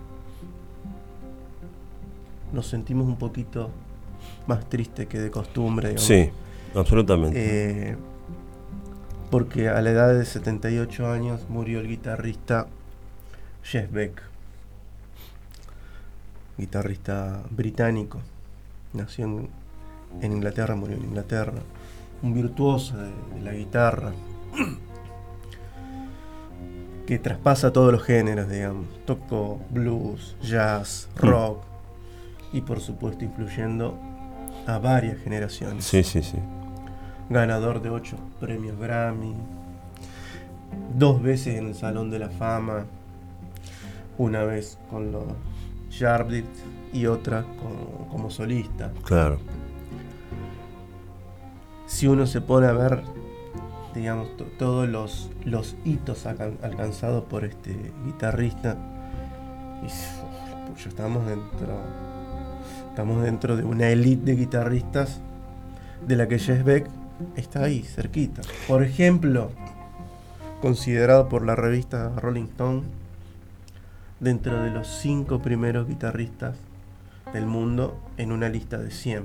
nos 2.54 2.68
sentimos 2.68 3.08
un 3.08 3.18
poquito 3.18 3.70
más 4.48 4.68
tristes 4.70 5.08
que 5.08 5.20
de 5.20 5.32
costumbre. 5.32 5.90
digamos. 5.90 6.08
Sí, 6.08 6.30
absolutamente. 6.76 7.92
Eh, 7.92 7.98
porque 9.30 9.70
a 9.70 9.82
la 9.82 9.92
edad 9.92 10.14
de 10.14 10.26
78 10.26 11.12
años 11.12 11.42
murió 11.50 11.80
el 11.80 11.88
guitarrista 11.88 12.68
Jeff 13.64 13.92
Beck, 13.92 14.22
guitarrista 16.58 17.44
británico. 17.52 18.20
Nació 18.94 19.26
en, 19.26 19.50
en 20.22 20.32
Inglaterra, 20.32 20.76
murió 20.76 20.98
en 20.98 21.04
Inglaterra. 21.04 21.62
Un 22.24 22.34
virtuoso 22.34 22.98
de, 22.98 23.12
de 23.36 23.42
la 23.44 23.54
guitarra. 23.54 24.12
que 27.06 27.20
traspasa 27.20 27.72
todos 27.72 27.92
los 27.92 28.04
géneros, 28.04 28.50
digamos. 28.50 28.88
Tocó 29.06 29.60
blues, 29.70 30.36
jazz, 30.42 31.08
rock 31.16 31.64
y 32.54 32.62
por 32.62 32.80
supuesto 32.80 33.24
influyendo 33.26 33.98
a 34.68 34.78
varias 34.80 35.18
generaciones. 35.20 35.86
Sí, 35.86 36.04
sí, 36.04 36.22
sí. 36.24 36.38
Ganador 37.30 37.82
de 37.82 37.90
ocho 37.90 38.18
premios 38.40 38.78
Grammy, 38.80 39.34
dos 40.98 41.22
veces 41.22 41.58
en 41.60 41.68
el 41.68 41.76
Salón 41.76 42.10
de 42.10 42.20
la 42.20 42.30
Fama, 42.30 42.86
una 44.18 44.44
vez 44.44 44.78
con 44.90 45.12
los 45.12 45.24
Yardbirds 45.98 46.64
y 46.92 47.06
otra 47.06 47.44
como, 47.44 48.08
como 48.12 48.30
solista. 48.32 48.92
Claro. 49.04 49.40
Si 51.86 52.08
uno 52.08 52.26
se 52.28 52.42
pone 52.42 52.68
a 52.68 52.72
ver, 52.74 53.02
digamos, 53.96 54.36
to- 54.38 54.46
todos 54.58 54.88
los, 54.88 55.30
los 55.44 55.76
hitos 55.86 56.26
alcan- 56.26 56.58
alcanzados 56.64 57.24
por 57.26 57.46
este 57.46 57.76
guitarrista, 58.06 58.78
y 59.82 59.86
uf, 59.88 60.70
pucha, 60.70 60.90
estamos 60.90 61.26
dentro, 61.26 61.80
estamos 63.00 63.24
dentro 63.24 63.56
de 63.56 63.64
una 63.64 63.88
élite 63.88 64.26
de 64.32 64.36
guitarristas 64.36 65.22
de 66.06 66.18
la 66.18 66.28
que 66.28 66.38
Jess 66.38 66.66
Beck 66.66 66.86
está 67.38 67.64
ahí, 67.64 67.82
cerquita. 67.82 68.42
Por 68.68 68.84
ejemplo, 68.84 69.52
considerado 70.62 71.30
por 71.30 71.46
la 71.46 71.56
revista 71.56 72.12
Rolling 72.18 72.44
Stone 72.48 72.82
dentro 74.20 74.62
de 74.64 74.72
los 74.72 74.86
cinco 74.86 75.40
primeros 75.40 75.88
guitarristas 75.88 76.58
del 77.32 77.46
mundo 77.46 77.98
en 78.18 78.34
una 78.34 78.50
lista 78.50 78.78
de 78.78 78.92
100. 78.92 79.24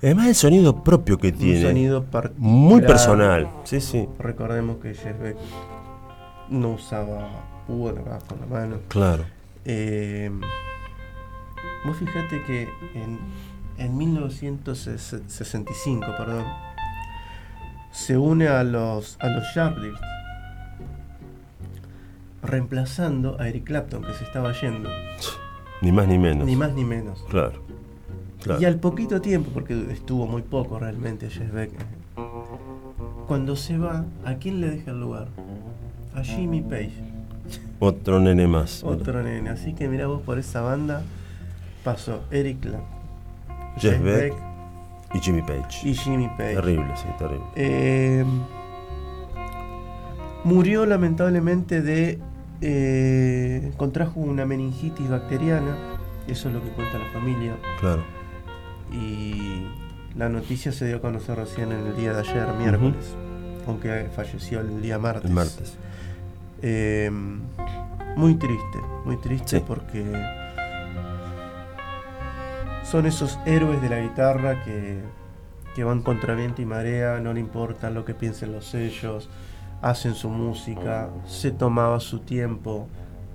Además 0.00 0.28
el 0.28 0.34
sonido 0.36 0.84
propio 0.84 1.18
que 1.18 1.30
Un 1.32 1.38
tiene. 1.38 1.60
sonido 1.62 2.04
particular. 2.04 2.48
muy 2.48 2.82
personal. 2.82 3.50
Sí, 3.64 3.80
sí. 3.80 4.08
Recordemos 4.20 4.76
que 4.76 4.94
Jeff 4.94 5.18
Beck 5.20 5.36
no 6.50 6.68
usaba 6.74 7.30
púa, 7.66 7.92
con 8.28 8.38
la 8.38 8.46
mano. 8.46 8.76
Claro. 8.86 9.24
Eh, 9.64 10.30
vos 11.84 11.96
fijate 11.96 12.42
que 12.42 12.68
en, 12.94 13.18
en 13.78 13.96
1965, 13.96 16.06
perdón, 16.16 16.44
se 17.92 18.16
une 18.18 18.48
a 18.48 18.64
los, 18.64 19.16
a 19.20 19.28
los 19.28 19.44
Yardbirds, 19.54 20.00
reemplazando 22.42 23.40
a 23.40 23.48
Eric 23.48 23.64
Clapton, 23.64 24.02
que 24.02 24.12
se 24.14 24.24
estaba 24.24 24.52
yendo, 24.52 24.88
Ni 25.80 25.92
más 25.92 26.06
ni 26.08 26.18
menos. 26.18 26.46
ni 26.46 26.56
más 26.56 26.72
ni 26.74 26.84
menos. 26.84 27.24
Claro. 27.30 27.62
claro. 28.42 28.60
Y 28.60 28.64
al 28.64 28.76
poquito 28.76 29.20
tiempo, 29.20 29.50
porque 29.52 29.92
estuvo 29.92 30.26
muy 30.26 30.42
poco 30.42 30.78
realmente 30.78 31.30
Jeff 31.30 31.52
Beck, 31.52 31.70
cuando 33.26 33.56
se 33.56 33.78
va, 33.78 34.04
¿a 34.24 34.34
quién 34.34 34.60
le 34.60 34.70
deja 34.70 34.90
el 34.90 35.00
lugar? 35.00 35.28
A 36.14 36.22
Jimmy 36.22 36.60
Page. 36.60 36.92
Otro 37.80 38.20
nene 38.20 38.46
más. 38.46 38.84
Otro 38.84 39.22
nene. 39.22 39.50
Así 39.50 39.74
que 39.74 39.88
mira 39.88 40.06
vos 40.06 40.22
por 40.22 40.38
esa 40.38 40.60
banda 40.60 41.02
pasó 41.84 42.24
Eric 42.30 42.60
Clapton, 42.60 42.84
Jeff 43.76 44.02
Beck 44.02 44.34
y 45.14 45.18
Jimmy 45.20 45.42
Page. 45.42 45.88
y 45.88 45.94
Jimmy 45.94 46.28
Page. 46.36 46.54
Terrible, 46.54 46.96
sí, 46.96 47.06
terrible. 47.18 47.44
Eh, 47.54 48.24
murió 50.44 50.86
lamentablemente 50.86 51.82
de. 51.82 52.18
eh, 52.60 53.72
contrajo 53.76 54.20
una 54.20 54.44
meningitis 54.46 55.08
bacteriana. 55.08 55.76
Eso 56.26 56.48
es 56.48 56.54
lo 56.54 56.62
que 56.62 56.70
cuenta 56.70 56.98
la 56.98 57.10
familia. 57.12 57.54
Claro. 57.80 58.02
Y 58.92 59.66
la 60.16 60.28
noticia 60.28 60.72
se 60.72 60.86
dio 60.86 60.96
a 60.96 61.00
conocer 61.00 61.36
recién 61.36 61.72
en 61.72 61.86
el 61.86 61.96
día 61.96 62.12
de 62.14 62.20
ayer, 62.20 62.46
miércoles. 62.58 63.14
Aunque 63.66 64.08
falleció 64.14 64.60
el 64.60 64.80
día 64.80 64.98
martes. 64.98 65.24
El 65.26 65.32
martes. 65.34 65.76
Eh, 66.62 67.10
muy 68.16 68.34
triste, 68.36 68.78
muy 69.04 69.16
triste 69.18 69.58
Sí. 69.58 69.64
porque 69.66 70.02
son 72.94 73.06
esos 73.06 73.40
héroes 73.44 73.82
de 73.82 73.88
la 73.88 73.98
guitarra 73.98 74.62
que, 74.62 75.00
que 75.74 75.82
van 75.82 76.00
contra 76.02 76.36
viento 76.36 76.62
y 76.62 76.64
marea, 76.64 77.18
no 77.18 77.32
le 77.32 77.40
importa 77.40 77.90
lo 77.90 78.04
que 78.04 78.14
piensen 78.14 78.52
los 78.52 78.66
sellos, 78.66 79.28
hacen 79.82 80.14
su 80.14 80.28
música, 80.28 81.10
se 81.26 81.50
tomaba 81.50 81.98
su 81.98 82.20
tiempo 82.20 82.86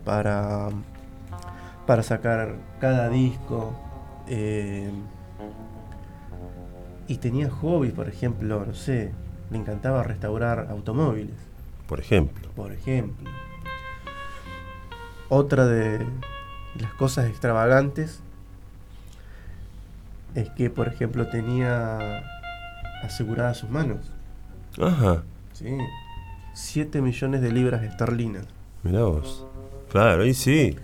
para, 0.06 0.70
para 1.86 2.04
sacar 2.04 2.56
cada 2.80 3.10
disco. 3.10 3.78
eh, 4.30 4.90
y 7.10 7.18
tenía 7.18 7.50
hobbies, 7.50 7.92
por 7.92 8.08
ejemplo, 8.08 8.64
no 8.66 8.74
sé, 8.74 9.12
le 9.52 9.58
encantaba 9.58 10.04
restaurar 10.04 10.68
automóviles 10.70 11.36
Por 11.86 12.00
ejemplo. 12.00 12.50
por 12.56 12.72
ejemplo. 12.72 13.30
Otra 15.28 15.66
de 15.66 16.08
las 16.80 16.94
cosas 16.94 17.28
extravagantes 17.28 18.24
es 20.36 20.50
que, 20.52 20.70
por 20.70 20.88
ejemplo, 20.88 21.28
tenía 21.28 22.24
aseguradas 23.04 23.58
sus 23.58 23.70
manos. 23.70 24.00
Ajá. 24.82 25.24
¿sí? 25.54 25.78
7 26.54 27.02
millones 27.02 27.42
de 27.42 27.52
libras 27.52 27.84
esterlinas. 27.84 28.46
Mirá 28.84 29.04
vos. 29.04 29.46
Claro, 29.92 30.24
ahí 30.24 30.34
sí. 30.34 30.76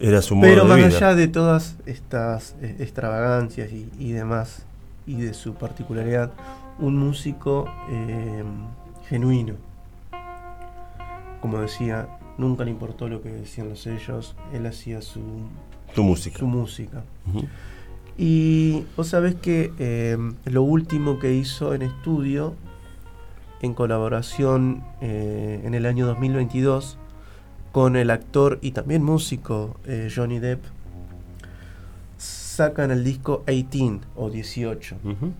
Era 0.00 0.20
su 0.22 0.34
modo 0.34 0.48
Pero 0.48 0.62
de 0.64 0.68
más 0.68 0.76
vida. 0.78 0.86
allá 0.96 1.14
de 1.14 1.28
todas 1.28 1.76
estas 1.86 2.56
eh, 2.60 2.76
extravagancias 2.80 3.70
y, 3.72 3.88
y 3.98 4.12
demás, 4.12 4.64
y 5.06 5.20
de 5.20 5.32
su 5.34 5.54
particularidad, 5.54 6.32
un 6.80 6.96
músico 6.98 7.66
eh, 7.90 8.42
genuino. 9.08 9.54
Como 11.40 11.58
decía, 11.60 12.08
nunca 12.38 12.64
le 12.64 12.70
importó 12.70 13.08
lo 13.08 13.22
que 13.22 13.28
decían 13.30 13.68
los 13.68 13.80
sellos, 13.82 14.34
él 14.52 14.66
hacía 14.66 15.02
su, 15.02 15.20
Tu 15.94 16.02
música. 16.02 16.38
su 16.38 16.46
música. 16.46 17.02
Y 18.18 18.84
vos 18.96 19.08
sabés 19.08 19.34
que 19.34 19.72
eh, 19.78 20.16
lo 20.44 20.62
último 20.62 21.18
que 21.18 21.34
hizo 21.34 21.74
en 21.74 21.82
estudio, 21.82 22.54
en 23.62 23.74
colaboración 23.74 24.84
eh, 25.00 25.62
en 25.64 25.74
el 25.74 25.86
año 25.86 26.06
2022, 26.06 26.98
con 27.72 27.96
el 27.96 28.10
actor 28.10 28.58
y 28.60 28.72
también 28.72 29.02
músico 29.02 29.76
eh, 29.86 30.10
Johnny 30.14 30.38
Depp, 30.38 30.62
sacan 32.18 32.90
el 32.90 33.02
disco 33.02 33.44
18 33.46 34.06
o 34.16 34.30
18. 34.30 34.96
Ujú. 35.02 35.32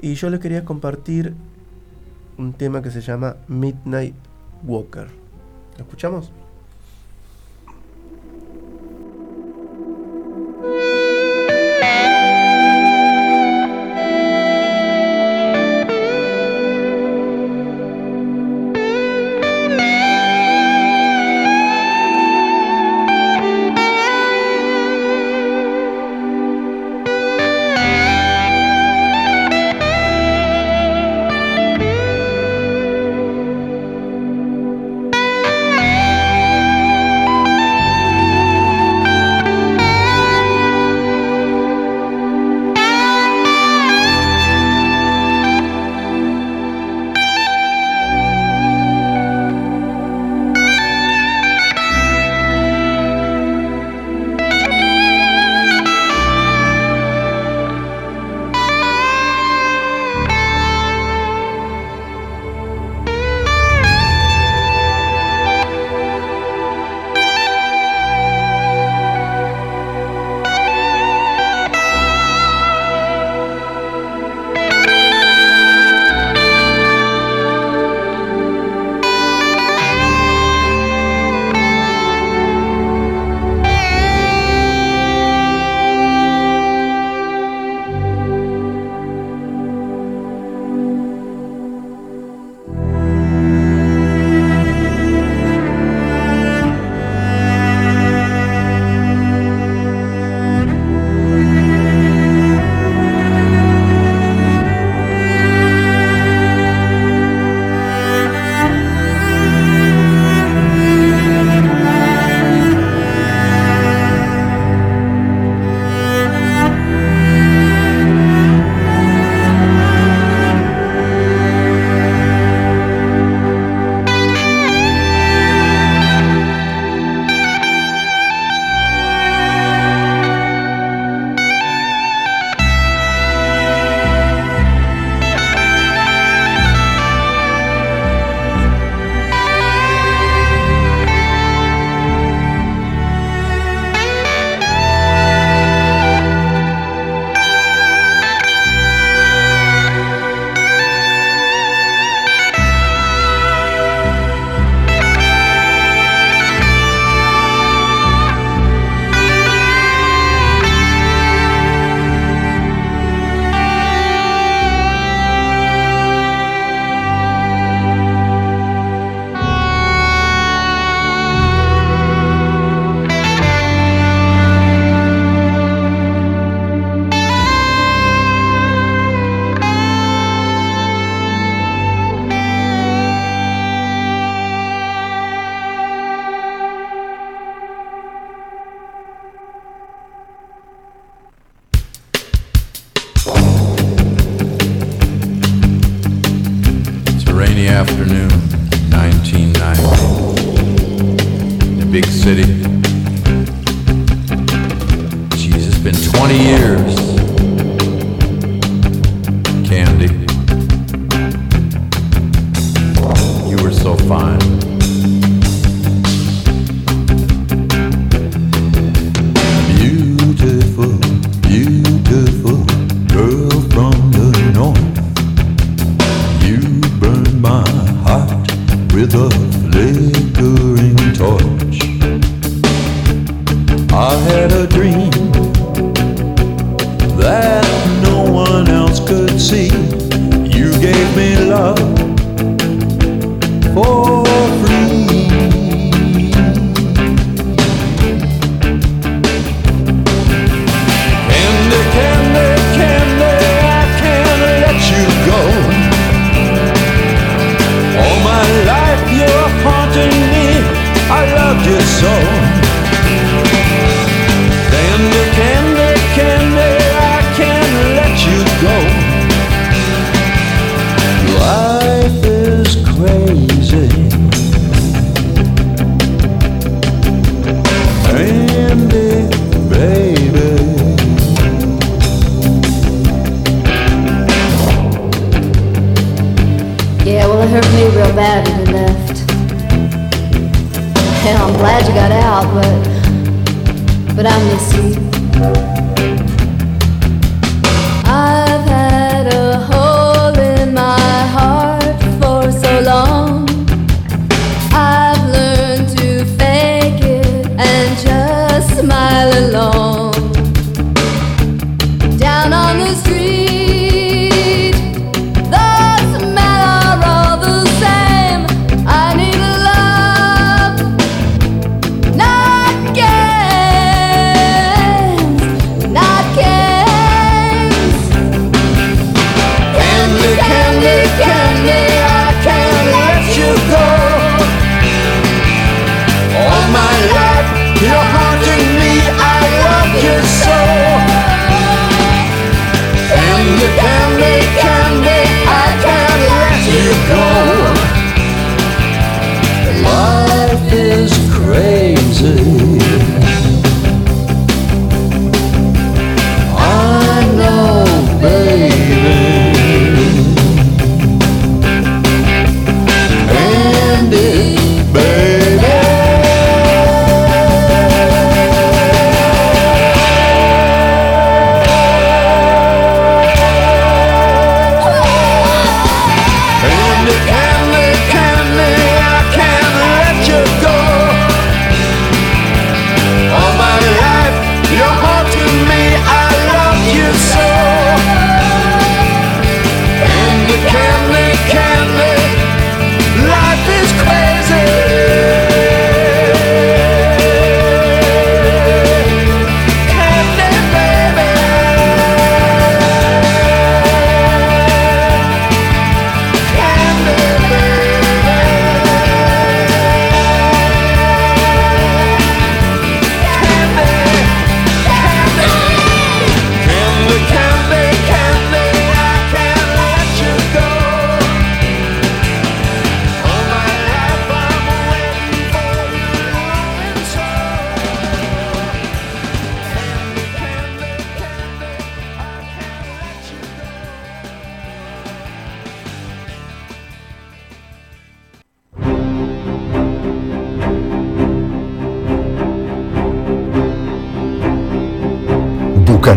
Y 0.00 0.14
yo 0.14 0.30
les 0.30 0.40
quería 0.40 0.64
compartir 0.64 1.34
un 2.38 2.52
tema 2.54 2.82
que 2.82 2.90
se 2.90 3.00
llama 3.00 3.36
Midnight 3.46 4.14
Walker. 4.64 5.06
¿Lo 5.76 5.84
escuchamos? 5.84 6.32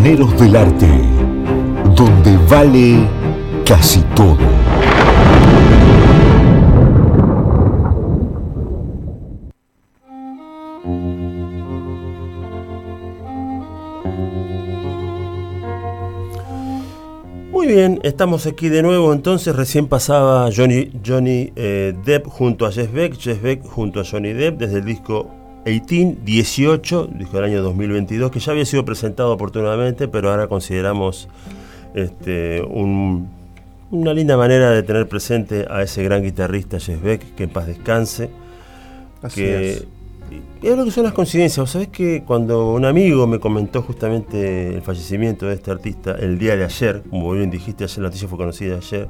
Del 0.06 0.54
Arte, 0.54 0.86
donde 1.96 2.38
vale 2.48 3.08
casi 3.64 4.00
todo. 4.14 4.36
Muy 17.50 17.66
bien, 17.66 17.98
estamos 18.04 18.46
aquí 18.46 18.68
de 18.68 18.84
nuevo. 18.84 19.12
Entonces, 19.12 19.56
recién 19.56 19.88
pasaba 19.88 20.48
Johnny, 20.56 20.92
Johnny 21.04 21.52
eh, 21.56 21.94
Depp 22.04 22.28
junto 22.28 22.64
a 22.64 22.70
Jeff 22.70 22.92
Beck, 22.92 23.18
Jeff 23.18 23.42
Beck 23.42 23.66
junto 23.66 23.98
a 23.98 24.04
Johnny 24.04 24.32
Depp 24.32 24.56
desde 24.60 24.78
el 24.78 24.84
disco 24.84 25.45
18, 25.66 26.20
18, 26.24 27.08
dijo 27.18 27.38
el 27.38 27.44
año 27.44 27.62
2022, 27.62 28.30
que 28.30 28.38
ya 28.38 28.52
había 28.52 28.64
sido 28.64 28.84
presentado 28.84 29.32
oportunamente, 29.32 30.06
pero 30.06 30.30
ahora 30.30 30.46
consideramos 30.46 31.28
este, 31.94 32.62
una 32.62 34.14
linda 34.14 34.36
manera 34.36 34.70
de 34.70 34.82
tener 34.84 35.08
presente 35.08 35.66
a 35.68 35.82
ese 35.82 36.04
gran 36.04 36.22
guitarrista 36.22 36.78
Jeff 36.78 37.02
que 37.36 37.44
en 37.44 37.50
paz 37.50 37.66
descanse. 37.66 38.30
Así 39.22 39.40
que, 39.40 39.72
es. 39.72 39.86
Es 40.62 40.84
que 40.84 40.90
son 40.90 41.04
las 41.04 41.12
coincidencias. 41.12 41.70
¿Sabes 41.70 41.88
que 41.88 42.22
cuando 42.24 42.72
un 42.72 42.84
amigo 42.84 43.26
me 43.26 43.38
comentó 43.38 43.82
justamente 43.82 44.74
el 44.74 44.82
fallecimiento 44.82 45.46
de 45.46 45.54
este 45.54 45.70
artista 45.70 46.16
el 46.18 46.38
día 46.38 46.56
de 46.56 46.64
ayer, 46.64 47.02
como 47.10 47.32
bien 47.32 47.50
dijiste, 47.50 47.84
ayer, 47.84 47.98
la 47.98 48.04
noticia 48.04 48.28
fue 48.28 48.38
conocida 48.38 48.76
ayer, 48.76 49.08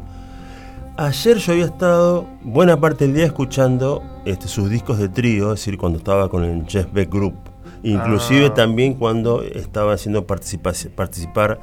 Ayer 0.98 1.36
yo 1.38 1.52
había 1.52 1.66
estado 1.66 2.26
buena 2.42 2.80
parte 2.80 3.04
del 3.06 3.14
día 3.14 3.26
escuchando 3.26 4.02
este, 4.24 4.48
sus 4.48 4.70
discos 4.70 4.98
de 4.98 5.08
trío, 5.10 5.52
es 5.52 5.60
decir, 5.60 5.76
cuando 5.76 5.98
estaba 5.98 6.28
con 6.30 6.42
el 6.42 6.64
Jeff 6.66 6.86
Beck 6.92 7.10
Group. 7.12 7.34
Inclusive 7.82 8.46
Ah. 8.46 8.54
también 8.54 8.94
cuando 8.94 9.42
estaba 9.42 9.92
haciendo 9.92 10.26
participa- 10.26 10.72
participar 10.94 11.60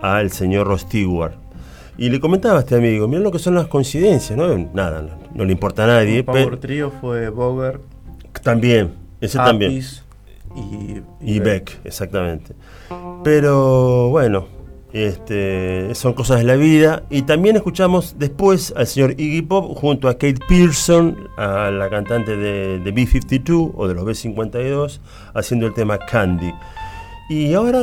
al 0.00 0.30
señor 0.30 0.68
Ross 0.68 0.82
Stewart. 0.82 1.34
Y 1.98 2.10
le 2.10 2.20
comentaba 2.20 2.58
a 2.58 2.60
este 2.60 2.76
amigo, 2.76 3.08
miren 3.08 3.24
lo 3.24 3.32
que 3.32 3.38
son 3.40 3.54
las 3.56 3.66
coincidencias, 3.66 4.38
¿no? 4.38 4.56
Nada, 4.72 5.02
no, 5.02 5.08
no 5.34 5.44
le 5.44 5.52
importa 5.52 5.84
a 5.84 5.86
nadie. 5.88 6.18
El 6.18 6.24
Power 6.24 6.58
Trio 6.58 6.92
fue 7.00 7.28
Boger, 7.30 7.80
también, 8.42 8.92
ese 9.20 9.38
también. 9.38 9.72
Y, 10.54 11.02
Y 11.20 11.40
Beck, 11.40 11.80
exactamente. 11.84 12.54
Pero 13.24 14.08
bueno, 14.10 14.46
este, 14.92 15.94
son 15.94 16.14
cosas 16.14 16.38
de 16.38 16.44
la 16.44 16.56
vida. 16.56 17.02
Y 17.10 17.22
también 17.22 17.56
escuchamos 17.56 18.16
después 18.18 18.72
al 18.76 18.86
señor 18.86 19.12
Iggy 19.12 19.42
Pop 19.42 19.76
junto 19.78 20.08
a 20.08 20.14
Kate 20.14 20.38
Pearson, 20.48 21.28
a 21.36 21.70
la 21.70 21.88
cantante 21.90 22.36
de, 22.36 22.78
de 22.80 22.92
B-52 22.92 23.72
o 23.74 23.88
de 23.88 23.94
los 23.94 24.04
B-52, 24.04 25.00
haciendo 25.34 25.66
el 25.66 25.74
tema 25.74 25.98
Candy. 25.98 26.52
Y 27.28 27.54
ahora, 27.54 27.82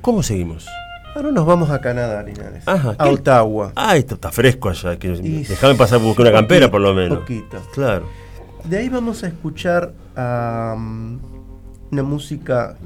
¿cómo 0.00 0.22
seguimos? 0.22 0.66
Ahora 1.14 1.30
nos 1.30 1.46
vamos 1.46 1.70
a 1.70 1.80
Canadá, 1.80 2.22
Linares. 2.24 2.66
Ajá, 2.66 2.96
a. 2.98 3.08
Ottawa. 3.08 3.72
Ah, 3.76 3.96
esto 3.96 4.16
está 4.16 4.32
fresco 4.32 4.68
allá. 4.68 4.98
Que, 4.98 5.08
Y- 5.12 5.44
déjame 5.44 5.76
pasar 5.76 5.98
por 5.98 6.08
buscar 6.08 6.26
una 6.26 6.32
campera 6.32 6.68
por 6.70 6.80
lo 6.80 6.92
menos. 6.92 7.18
poquito. 7.20 7.56
Claro. 7.72 8.06
De 8.64 8.78
ahí 8.78 8.88
vamos 8.88 9.22
a 9.22 9.28
escuchar 9.28 9.92
a 10.16 10.74
um, 10.76 11.20
una 11.92 12.02
música 12.02 12.76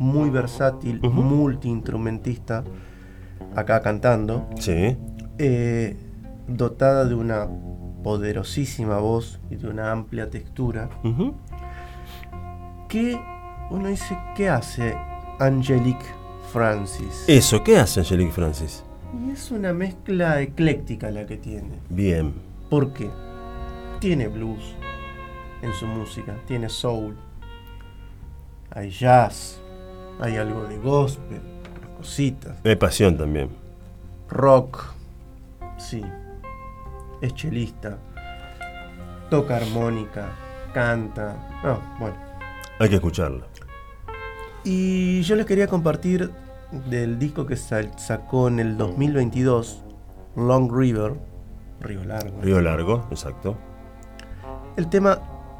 muy 0.00 0.30
versátil, 0.30 0.98
Ujú. 1.04 1.12
multiinstrumentista, 1.22 2.64
acá 3.54 3.82
cantando, 3.82 4.48
Sí. 4.56 4.96
eh, 5.38 5.94
dotada 6.48 7.04
de 7.04 7.14
una 7.14 7.46
poderosísima 8.02 8.96
voz 8.98 9.38
y 9.50 9.56
de 9.56 9.68
una 9.68 9.92
amplia 9.92 10.30
textura, 10.30 10.88
Ujú. 11.04 11.34
que 12.88 13.20
uno 13.70 13.88
dice, 13.88 14.16
¿qué 14.34 14.48
hace 14.48 14.96
Angelique 15.38 16.06
Francis? 16.50 17.24
Eso, 17.28 17.62
¿qué 17.62 17.76
hace 17.78 18.00
Angelique 18.00 18.32
Francis? 18.32 18.82
Y 19.26 19.32
es 19.32 19.50
una 19.50 19.74
mezcla 19.74 20.40
ecléctica 20.40 21.10
la 21.10 21.26
que 21.26 21.36
tiene. 21.36 21.78
Bien. 21.90 22.32
¿Por 22.70 22.94
qué? 22.94 23.10
Tiene 24.00 24.28
blues 24.28 24.74
en 25.60 25.74
su 25.74 25.86
música, 25.86 26.36
tiene 26.46 26.70
soul, 26.70 27.16
hay 28.70 28.88
jazz, 28.88 29.59
hay 30.20 30.36
algo 30.36 30.64
de 30.64 30.78
gospel, 30.78 31.40
cositas, 31.96 32.56
Hay 32.64 32.76
pasión 32.76 33.16
también. 33.16 33.50
rock, 34.28 34.92
sí, 35.78 36.02
es 37.20 37.34
chelista, 37.34 37.98
toca 39.30 39.56
armónica, 39.56 40.28
canta, 40.74 41.60
no, 41.64 41.80
bueno. 41.98 42.16
Hay 42.78 42.88
que 42.88 42.96
escucharla. 42.96 43.44
Y 44.64 45.22
yo 45.22 45.36
les 45.36 45.46
quería 45.46 45.66
compartir 45.68 46.30
del 46.88 47.18
disco 47.18 47.46
que 47.46 47.56
sacó 47.56 48.48
en 48.48 48.60
el 48.60 48.76
2022, 48.76 49.82
Long 50.36 50.70
River, 50.72 51.14
Río 51.80 52.04
Largo, 52.04 52.40
Río 52.42 52.60
Largo, 52.60 53.06
exacto. 53.10 53.56
el 54.76 54.88
tema 54.88 55.18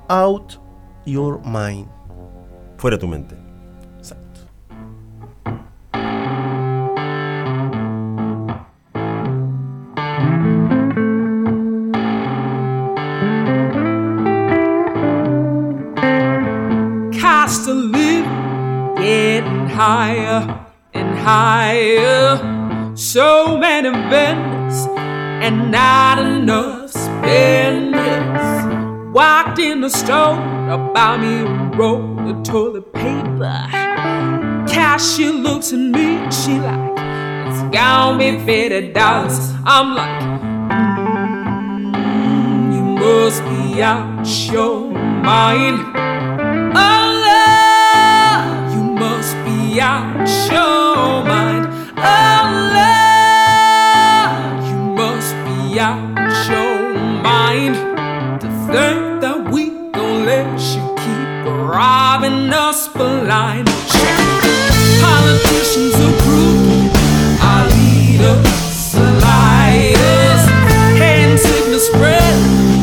Out 0.09 0.61
Your 1.07 1.41
Mind. 1.45 1.89
Fuera 2.77 2.99
tu 2.99 3.09
mente. 3.09 3.50
Higher 19.81 20.67
and 20.93 21.19
higher. 21.19 22.37
So 22.95 23.57
many 23.57 23.89
vendors 24.11 24.87
and 25.45 25.71
not 25.71 26.19
enough 26.19 26.91
spenders. 26.91 28.51
Walked 29.15 29.59
in 29.59 29.81
the 29.81 29.89
store 29.89 30.37
to 30.69 30.77
buy 30.93 31.17
me 31.17 31.33
a 31.41 31.77
roll 31.79 32.29
of 32.29 32.43
toilet 32.43 32.93
paper. 32.93 33.59
Cashier 34.69 35.33
looks 35.33 35.73
at 35.73 35.79
me, 35.79 36.31
she 36.31 36.59
like, 36.59 36.91
it's 37.49 37.63
gonna 37.75 38.19
be 38.19 38.39
fifty 38.45 38.93
dollars. 38.93 39.39
I'm 39.65 39.95
like, 39.95 40.23
mm, 41.95 42.75
you 42.75 42.83
must 43.01 43.43
be 43.45 43.83
out 43.83 44.27
your 44.53 44.91
mind. 44.91 46.10
Out 49.79 50.27
your 50.51 51.23
mind. 51.25 51.67
Oh 51.97 52.45
love, 52.75 54.67
you 54.69 54.77
must 54.97 55.35
be 55.45 55.79
out 55.79 56.11
your 56.49 56.95
mind 57.23 57.75
to 58.41 58.49
think 58.73 59.21
that 59.21 59.39
we 59.53 59.71
gon' 59.93 60.25
let 60.25 60.59
you 60.75 60.83
keep 60.97 61.45
robbing 61.47 62.51
us 62.53 62.89
blind. 62.89 63.69
Politicians 65.05 65.95
are 66.07 66.17
crooked, 66.25 66.91
our 67.43 67.65
leaders 67.77 68.95
are 68.97 69.15
liars, 69.21 70.43
hand 70.99 71.39
sickness 71.39 71.87
spread 71.87 72.80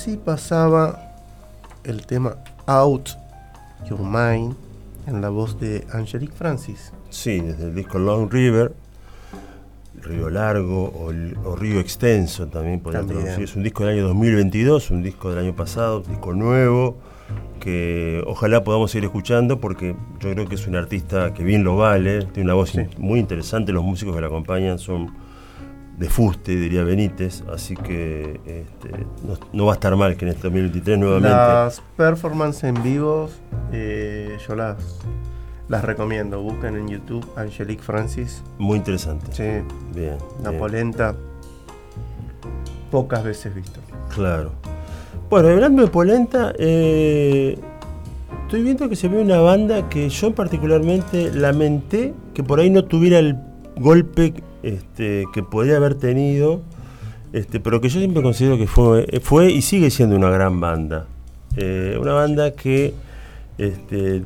así 0.00 0.16
pasaba 0.16 1.12
el 1.84 2.06
tema 2.06 2.36
Out 2.66 3.10
Your 3.86 4.00
Mind 4.00 4.54
en 5.06 5.20
la 5.20 5.28
voz 5.28 5.60
de 5.60 5.86
Angelique 5.92 6.32
Francis. 6.34 6.90
Sí, 7.10 7.40
desde 7.40 7.64
el 7.64 7.74
disco 7.74 7.98
Long 7.98 8.32
River, 8.32 8.72
Río 10.00 10.30
Largo 10.30 10.84
o, 10.88 11.10
el- 11.10 11.36
o 11.44 11.54
Río 11.54 11.80
Extenso 11.80 12.46
también 12.46 12.80
podría 12.80 13.02
traducir. 13.02 13.44
Es 13.44 13.54
un 13.56 13.62
disco 13.62 13.84
del 13.84 13.98
año 13.98 14.08
2022, 14.08 14.90
un 14.90 15.02
disco 15.02 15.28
del 15.28 15.40
año 15.44 15.54
pasado, 15.54 15.98
un 15.98 16.08
disco 16.08 16.32
nuevo, 16.32 16.96
que 17.60 18.22
ojalá 18.26 18.64
podamos 18.64 18.94
ir 18.94 19.04
escuchando 19.04 19.60
porque 19.60 19.94
yo 20.20 20.32
creo 20.32 20.48
que 20.48 20.54
es 20.54 20.66
un 20.66 20.76
artista 20.76 21.34
que 21.34 21.44
bien 21.44 21.62
lo 21.62 21.76
vale, 21.76 22.24
tiene 22.24 22.46
una 22.46 22.54
voz 22.54 22.70
Sí. 22.70 22.80
in- 22.80 22.88
muy 22.96 23.20
interesante, 23.20 23.70
los 23.70 23.84
músicos 23.84 24.14
que 24.14 24.22
la 24.22 24.28
acompañan 24.28 24.78
son 24.78 25.14
de 26.00 26.08
fuste, 26.08 26.56
diría 26.56 26.82
Benítez, 26.82 27.44
así 27.52 27.76
que 27.76 28.40
este, 28.46 29.04
no, 29.22 29.38
no 29.52 29.66
va 29.66 29.72
a 29.72 29.74
estar 29.74 29.94
mal 29.96 30.16
que 30.16 30.24
en 30.24 30.30
este 30.30 30.44
2023 30.44 30.98
nuevamente... 30.98 31.28
Las 31.36 31.82
performances 31.94 32.64
en 32.64 32.82
vivo 32.82 33.28
eh, 33.70 34.38
yo 34.48 34.56
las, 34.56 34.78
las 35.68 35.84
recomiendo. 35.84 36.40
Busquen 36.40 36.76
en 36.76 36.88
YouTube 36.88 37.28
Angelique 37.36 37.82
Francis. 37.82 38.42
Muy 38.56 38.78
interesante. 38.78 39.26
Sí, 39.30 39.62
Bien. 39.94 40.16
una 40.38 40.48
bien. 40.48 40.58
polenta 40.58 41.14
pocas 42.90 43.22
veces 43.22 43.54
visto. 43.54 43.80
Claro. 44.14 44.52
Bueno, 45.28 45.50
hablando 45.50 45.82
de 45.82 45.88
Polenta, 45.88 46.54
eh, 46.58 47.58
estoy 48.44 48.62
viendo 48.62 48.88
que 48.88 48.96
se 48.96 49.08
ve 49.08 49.20
una 49.20 49.38
banda 49.40 49.86
que 49.90 50.08
yo 50.08 50.34
particularmente 50.34 51.30
lamenté 51.30 52.14
que 52.32 52.42
por 52.42 52.58
ahí 52.58 52.70
no 52.70 52.86
tuviera 52.86 53.18
el 53.18 53.49
golpe 53.76 54.34
este, 54.62 55.24
que 55.32 55.42
podría 55.42 55.76
haber 55.76 55.94
tenido, 55.94 56.62
este, 57.32 57.60
pero 57.60 57.80
que 57.80 57.88
yo 57.88 57.98
siempre 58.00 58.22
considero 58.22 58.56
que 58.58 58.66
fue, 58.66 59.06
fue 59.22 59.50
y 59.50 59.62
sigue 59.62 59.90
siendo 59.90 60.16
una 60.16 60.30
gran 60.30 60.60
banda. 60.60 61.06
Eh, 61.56 61.96
una 62.00 62.12
banda 62.12 62.52
que, 62.52 62.94
este, 63.58 64.24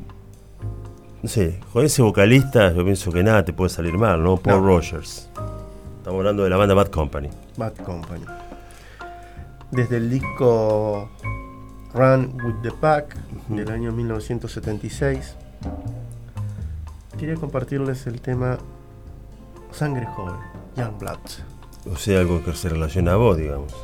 no 1.22 1.28
sé, 1.28 1.60
con 1.72 1.84
ese 1.84 2.02
vocalista 2.02 2.72
yo 2.72 2.84
pienso 2.84 3.10
que 3.12 3.22
nada 3.22 3.44
te 3.44 3.52
puede 3.52 3.70
salir 3.70 3.96
mal, 3.96 4.22
¿no? 4.22 4.36
Paul 4.36 4.60
No. 4.60 4.66
Rogers. 4.66 5.28
Estamos 5.98 6.18
hablando 6.18 6.44
de 6.44 6.50
la 6.50 6.56
banda 6.56 6.74
Bad 6.74 6.88
Company. 6.88 7.30
Bad 7.56 7.74
Company. 7.76 8.24
Desde 9.70 9.96
el 9.96 10.10
disco 10.10 11.08
Run 11.94 12.36
with 12.44 12.56
the 12.62 12.70
Pack 12.72 13.16
del 13.48 13.70
año 13.70 13.90
1976, 13.92 15.34
quería 17.18 17.36
compartirles 17.36 18.06
el 18.06 18.20
tema 18.20 18.58
Sangre 19.74 20.06
Joven, 20.06 20.36
Young 20.76 20.98
Blood. 20.98 21.18
O 21.92 21.96
sea, 21.96 22.20
algo 22.20 22.42
que 22.44 22.54
se 22.54 22.68
relaciona 22.68 23.12
a 23.12 23.16
vos, 23.16 23.36
digamos. 23.36 23.74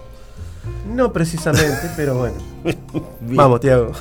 No 0.86 1.12
precisamente, 1.12 1.90
pero 1.96 2.14
bueno. 2.14 2.36
Vamos, 3.20 3.60
Tiago. 3.60 3.92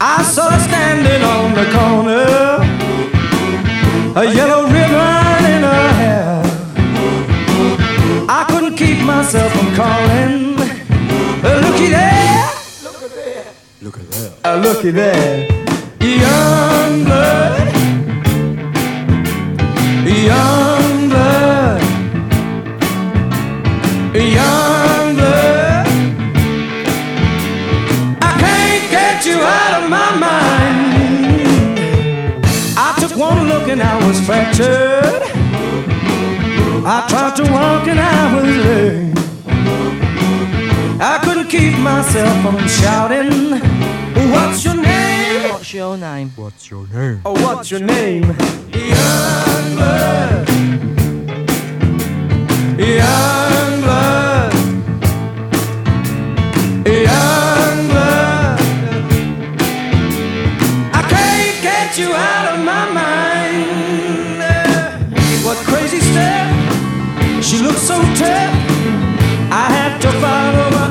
I 0.00 0.22
saw 0.22 0.50
her 0.50 0.60
standing 0.60 1.22
on 1.24 1.54
the 1.54 1.64
corner, 1.72 2.60
a 4.16 4.24
yellow 4.32 4.64
ribbon 4.66 5.44
in 5.54 5.62
her 5.62 5.92
hair. 6.00 6.42
I 8.28 8.44
couldn't 8.48 8.76
keep 8.76 9.02
myself 9.04 9.50
from 9.52 9.74
calling. 9.74 10.54
Looky 10.56 10.66
there, 11.42 11.62
look 11.62 11.80
at 11.80 11.90
there, 11.90 12.13
uh, 14.44 14.56
looky 14.56 14.90
there, 14.90 15.48
young 16.00 17.04
blood, 17.04 17.74
young 20.06 21.08
blood, 21.08 21.82
young 24.14 25.14
blood. 25.14 25.86
I 28.20 28.36
can't 28.38 28.90
get 28.90 29.24
you 29.24 29.40
out 29.40 29.82
of 29.82 29.88
my 29.88 30.10
mind. 30.16 30.84
I 32.76 32.94
took 33.00 33.16
one 33.16 33.48
look 33.48 33.68
and 33.68 33.82
I 33.82 34.06
was 34.06 34.20
fractured. 34.26 35.22
I 36.86 37.06
tried 37.08 37.36
to 37.36 37.44
walk 37.50 37.88
and 37.88 37.98
I 37.98 38.34
was 38.34 38.56
lame. 38.66 39.14
I 41.00 41.18
couldn't 41.24 41.48
keep 41.48 41.78
myself 41.78 42.42
from 42.42 42.68
shouting. 42.68 44.03
What's 44.16 44.64
your 44.64 44.76
name? 44.76 45.50
What's 45.50 45.74
your 45.74 45.96
name? 45.96 46.30
What's 46.36 46.70
your 46.70 46.86
name? 46.86 47.20
Oh, 47.24 47.32
what's 47.32 47.70
your 47.70 47.80
name? 47.80 48.22
Young 48.22 49.74
blood. 49.74 50.48
Young 52.78 53.80
blood. 53.82 54.54
Young 56.86 57.88
blood. 57.88 58.60
I 60.92 61.02
can't 61.10 61.62
get 61.62 61.98
you 61.98 62.12
out 62.14 62.54
of 62.54 62.58
my 62.64 62.84
mind. 62.92 64.42
What 65.44 65.58
crazy 65.66 65.98
stuff? 66.00 66.48
She 67.44 67.58
looked 67.58 67.80
so 67.80 68.00
tough. 68.14 68.54
I 69.50 69.66
had 69.76 70.00
to 70.02 70.10
follow 70.22 70.70
her 70.78 70.83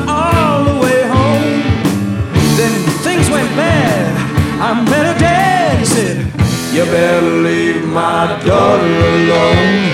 You 6.73 6.85
better 6.85 7.21
leave 7.21 7.85
my 7.85 8.25
daughter 8.43 8.83
alone. 8.83 9.93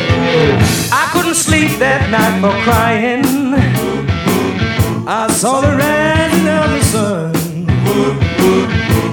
I 0.94 1.10
couldn't 1.12 1.36
sleep 1.36 1.78
that 1.80 2.10
night 2.10 2.40
for 2.40 2.56
crying. 2.64 3.26
I 5.06 5.28
saw 5.30 5.60
the 5.60 5.76
rising 5.76 6.48
of 6.48 6.70
the 6.72 6.84
sun. 6.86 7.36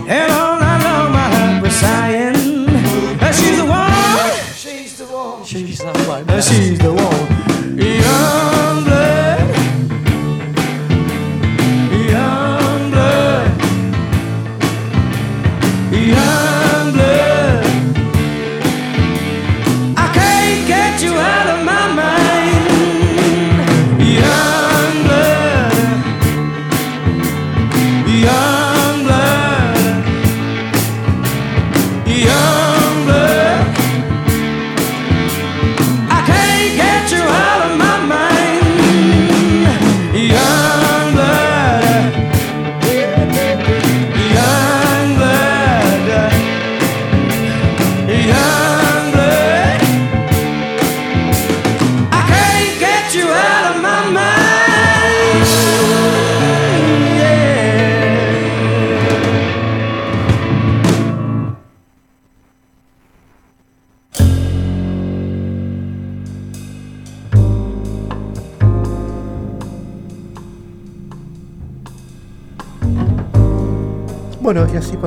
And 0.08 0.30
all 0.30 0.60
night 0.60 0.82
long 0.84 1.10
my 1.10 1.28
heart 1.34 1.62
was 1.64 1.74
sighing. 1.74 2.68
She's 3.34 3.56
the 3.58 3.66
one. 3.66 4.30
She's 4.54 4.98
the 4.98 5.06
one. 5.06 5.44
She's 5.44 5.82
way. 5.82 6.24
Uh, 6.28 6.40
She's 6.40 6.78
the 6.78 6.94
one. 6.94 7.35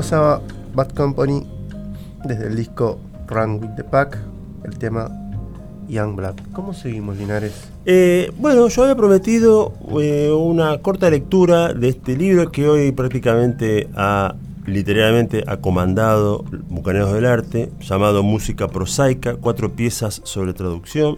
Pasaba 0.09 0.41
Bad 0.73 0.89
Company 0.93 1.45
desde 2.25 2.47
el 2.47 2.55
disco 2.55 2.97
Run 3.27 3.61
with 3.61 3.75
the 3.75 3.83
Pack, 3.83 4.17
el 4.63 4.75
tema 4.79 5.07
Young 5.87 6.15
Blood. 6.15 6.33
¿Cómo 6.51 6.73
seguimos, 6.73 7.15
Linares? 7.17 7.69
Eh, 7.85 8.31
bueno, 8.39 8.67
yo 8.69 8.81
había 8.81 8.95
prometido 8.95 9.71
eh, 10.01 10.31
una 10.31 10.79
corta 10.79 11.11
lectura 11.11 11.75
de 11.75 11.89
este 11.89 12.17
libro 12.17 12.51
que 12.51 12.67
hoy 12.67 12.91
prácticamente 12.91 13.87
ha 13.95 14.33
literalmente 14.65 15.43
ha 15.45 15.57
comandado 15.57 16.43
Bucaneros 16.69 17.13
del 17.13 17.27
Arte, 17.27 17.69
llamado 17.79 18.23
Música 18.23 18.67
Prosaica, 18.67 19.35
cuatro 19.35 19.73
piezas 19.73 20.21
sobre 20.23 20.53
traducción, 20.53 21.17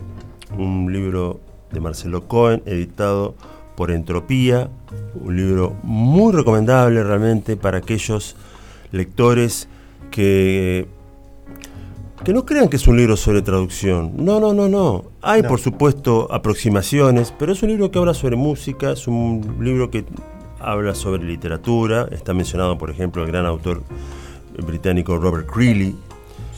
un 0.57 0.91
libro 0.91 1.39
de 1.72 1.80
Marcelo 1.80 2.27
Cohen, 2.27 2.61
editado 2.65 3.35
por 3.77 3.89
Entropía, 3.89 4.69
un 5.15 5.38
libro 5.38 5.77
muy 5.81 6.34
recomendable 6.34 7.01
realmente 7.05 7.55
para 7.55 7.77
aquellos 7.77 8.35
lectores 8.91 9.68
que 10.09 10.88
que 12.23 12.34
no 12.34 12.45
crean 12.45 12.69
que 12.69 12.76
es 12.76 12.88
un 12.88 12.97
libro 12.97 13.18
sobre 13.18 13.41
traducción. 13.41 14.13
No, 14.18 14.39
no, 14.39 14.53
no, 14.53 14.69
no. 14.69 15.05
Hay, 15.23 15.41
No. 15.41 15.47
por 15.47 15.59
supuesto, 15.59 16.27
aproximaciones, 16.31 17.34
pero 17.38 17.51
es 17.53 17.63
un 17.63 17.69
libro 17.69 17.89
que 17.89 17.97
habla 17.97 18.13
sobre 18.13 18.35
música, 18.35 18.91
es 18.91 19.07
un 19.07 19.57
libro 19.59 19.89
que 19.89 20.05
habla 20.59 20.93
sobre 20.93 21.23
literatura. 21.23 22.07
Está 22.11 22.35
mencionado, 22.35 22.77
por 22.77 22.91
ejemplo, 22.91 23.23
el 23.23 23.31
gran 23.31 23.47
autor 23.47 23.81
británico 24.65 25.18
Robert 25.18 25.47
Creeley. 25.49 25.95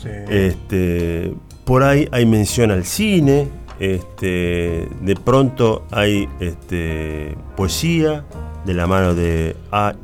Sí. 0.01 0.09
Este, 0.29 1.33
por 1.63 1.83
ahí 1.83 2.09
hay 2.11 2.25
mención 2.25 2.69
al 2.71 2.83
cine. 2.83 3.47
Este, 3.79 4.87
de 5.01 5.15
pronto 5.15 5.85
hay 5.91 6.27
este, 6.41 7.35
poesía 7.55 8.25
de 8.65 8.73
la 8.73 8.85
mano 8.85 9.15
de 9.15 9.55
A. 9.71 9.95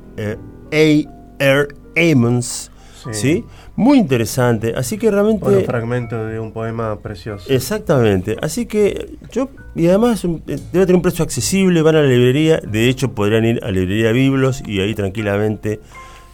Emmons. 1.99 2.71
Sí. 3.03 3.13
¿sí? 3.13 3.45
Muy 3.75 3.97
interesante. 3.97 4.73
Así 4.75 4.97
que 4.97 5.09
realmente. 5.09 5.43
Bueno, 5.43 5.59
un 5.59 5.65
fragmento 5.65 6.25
de 6.25 6.39
un 6.39 6.51
poema 6.51 6.99
precioso. 6.99 7.45
Exactamente. 7.49 8.35
Así 8.41 8.65
que 8.65 9.15
yo, 9.31 9.49
y 9.73 9.87
además 9.87 10.25
eh, 10.25 10.39
debe 10.47 10.85
tener 10.85 10.95
un 10.95 11.01
precio 11.01 11.23
accesible, 11.23 11.81
van 11.81 11.95
a 11.95 12.01
la 12.01 12.09
librería, 12.09 12.57
de 12.57 12.89
hecho 12.89 13.13
podrían 13.13 13.45
ir 13.45 13.63
a 13.63 13.67
la 13.67 13.71
librería 13.71 14.11
Biblos 14.11 14.61
y 14.67 14.81
ahí 14.81 14.95
tranquilamente 14.95 15.79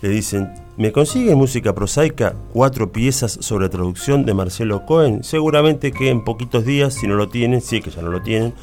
le 0.01 0.09
dicen, 0.09 0.49
¿me 0.77 0.91
consiguen 0.91 1.37
música 1.37 1.73
prosaica? 1.73 2.35
Cuatro 2.51 2.91
piezas 2.91 3.37
sobre 3.41 3.69
traducción 3.69 4.25
de 4.25 4.33
Marcelo 4.33 4.85
Cohen. 4.85 5.23
Seguramente 5.23 5.91
que 5.91 6.09
en 6.09 6.23
poquitos 6.23 6.65
días, 6.65 6.95
si 6.95 7.07
no 7.07 7.15
lo 7.15 7.29
tienen, 7.29 7.61
si 7.61 7.77
es 7.77 7.83
que 7.83 7.91
ya 7.91 8.01
no 8.01 8.09
lo 8.09 8.21
tienen, 8.21 8.53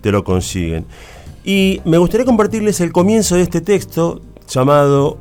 te 0.00 0.12
lo 0.12 0.24
consiguen. 0.24 0.86
Y 1.44 1.80
me 1.84 1.98
gustaría 1.98 2.26
compartirles 2.26 2.80
el 2.80 2.92
comienzo 2.92 3.36
de 3.36 3.42
este 3.42 3.60
texto 3.60 4.20
llamado 4.48 5.18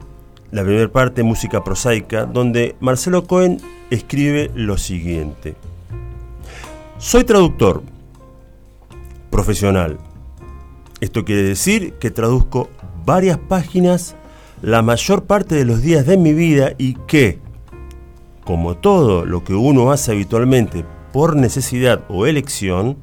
la 0.51 0.63
primera 0.63 0.91
parte, 0.91 1.23
música 1.23 1.63
prosaica, 1.63 2.26
donde 2.26 2.76
Marcelo 2.80 3.26
Cohen 3.26 3.59
escribe 3.89 4.51
lo 4.55 4.77
siguiente. 4.77 5.55
Soy 6.97 7.23
traductor 7.23 7.84
profesional. 9.30 9.97
Esto 11.01 11.26
quiere 11.26 11.43
decir 11.43 11.93
que 11.93 12.09
traduzco 12.09 12.69
varias 13.05 13.38
páginas 13.38 14.15
la 14.61 14.81
mayor 14.81 15.26
parte 15.26 15.55
de 15.55 15.65
los 15.65 15.81
días 15.81 16.05
de 16.05 16.17
mi 16.17 16.34
vida 16.34 16.73
y 16.77 16.95
que, 17.05 17.39
como 18.43 18.77
todo 18.77 19.26
lo 19.26 19.43
que 19.43 19.53
uno 19.53 19.91
hace 19.91 20.11
habitualmente 20.11 20.85
por 21.11 21.35
necesidad 21.35 22.03
o 22.07 22.26
elección, 22.26 22.97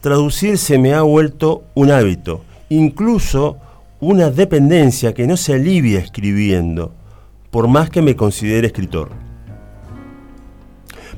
traducir 0.00 0.58
se 0.58 0.78
me 0.78 0.94
ha 0.94 1.02
vuelto 1.02 1.62
un 1.74 1.90
hábito, 1.90 2.42
incluso 2.68 3.58
una 4.00 4.30
dependencia 4.30 5.12
que 5.12 5.26
no 5.26 5.36
se 5.36 5.54
alivia 5.54 5.98
escribiendo, 5.98 6.94
por 7.50 7.68
más 7.68 7.90
que 7.90 8.00
me 8.00 8.16
considere 8.16 8.68
escritor. 8.68 9.10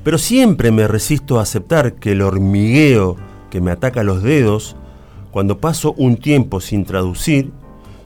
Pero 0.02 0.18
siempre 0.18 0.72
me 0.72 0.88
resisto 0.88 1.38
a 1.38 1.42
aceptar 1.42 1.94
que 1.94 2.12
el 2.12 2.22
hormigueo 2.22 3.16
que 3.50 3.60
me 3.60 3.70
ataca 3.70 4.02
los 4.02 4.22
dedos 4.22 4.76
cuando 5.30 5.58
paso 5.58 5.94
un 5.96 6.16
tiempo 6.16 6.60
sin 6.60 6.84
traducir 6.84 7.52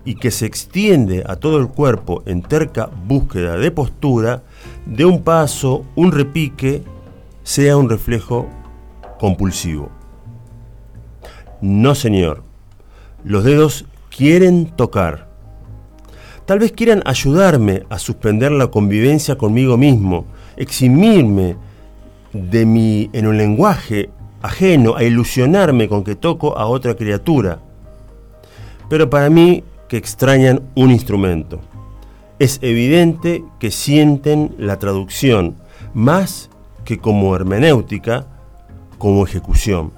y 0.04 0.16
que 0.16 0.30
se 0.30 0.44
extiende 0.46 1.24
a 1.26 1.36
todo 1.36 1.58
el 1.58 1.68
cuerpo 1.68 2.22
en 2.26 2.42
terca 2.42 2.90
búsqueda 3.06 3.56
de 3.56 3.70
postura, 3.70 4.42
de 4.84 5.04
un 5.04 5.22
paso, 5.22 5.84
un 5.96 6.12
repique, 6.12 6.82
sea 7.42 7.76
un 7.76 7.88
reflejo 7.88 8.48
compulsivo. 9.18 9.90
No, 11.62 11.94
señor. 11.94 12.44
Los 13.24 13.42
dedos 13.42 13.86
quieren 14.16 14.66
tocar. 14.66 15.28
Tal 16.46 16.58
vez 16.58 16.72
quieran 16.72 17.02
ayudarme 17.04 17.82
a 17.90 17.98
suspender 17.98 18.50
la 18.50 18.68
convivencia 18.68 19.36
conmigo 19.36 19.76
mismo, 19.76 20.26
eximirme 20.56 21.56
de 22.32 22.64
mi 22.64 23.10
en 23.12 23.26
un 23.26 23.36
lenguaje 23.36 24.08
ajeno 24.40 24.96
a 24.96 25.02
ilusionarme 25.02 25.88
con 25.88 26.02
que 26.02 26.14
toco 26.14 26.56
a 26.56 26.66
otra 26.66 26.94
criatura. 26.94 27.60
Pero 28.88 29.10
para 29.10 29.28
mí 29.28 29.64
que 29.88 29.96
extrañan 29.98 30.62
un 30.74 30.90
instrumento. 30.90 31.60
Es 32.38 32.58
evidente 32.62 33.44
que 33.58 33.70
sienten 33.70 34.54
la 34.58 34.78
traducción 34.78 35.56
más 35.94 36.48
que 36.84 36.98
como 36.98 37.34
hermenéutica, 37.34 38.26
como 38.98 39.24
ejecución. 39.24 39.92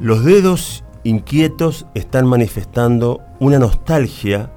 Los 0.00 0.24
dedos 0.24 0.81
inquietos 1.04 1.86
están 1.94 2.26
manifestando 2.26 3.20
una 3.40 3.58
nostalgia 3.58 4.50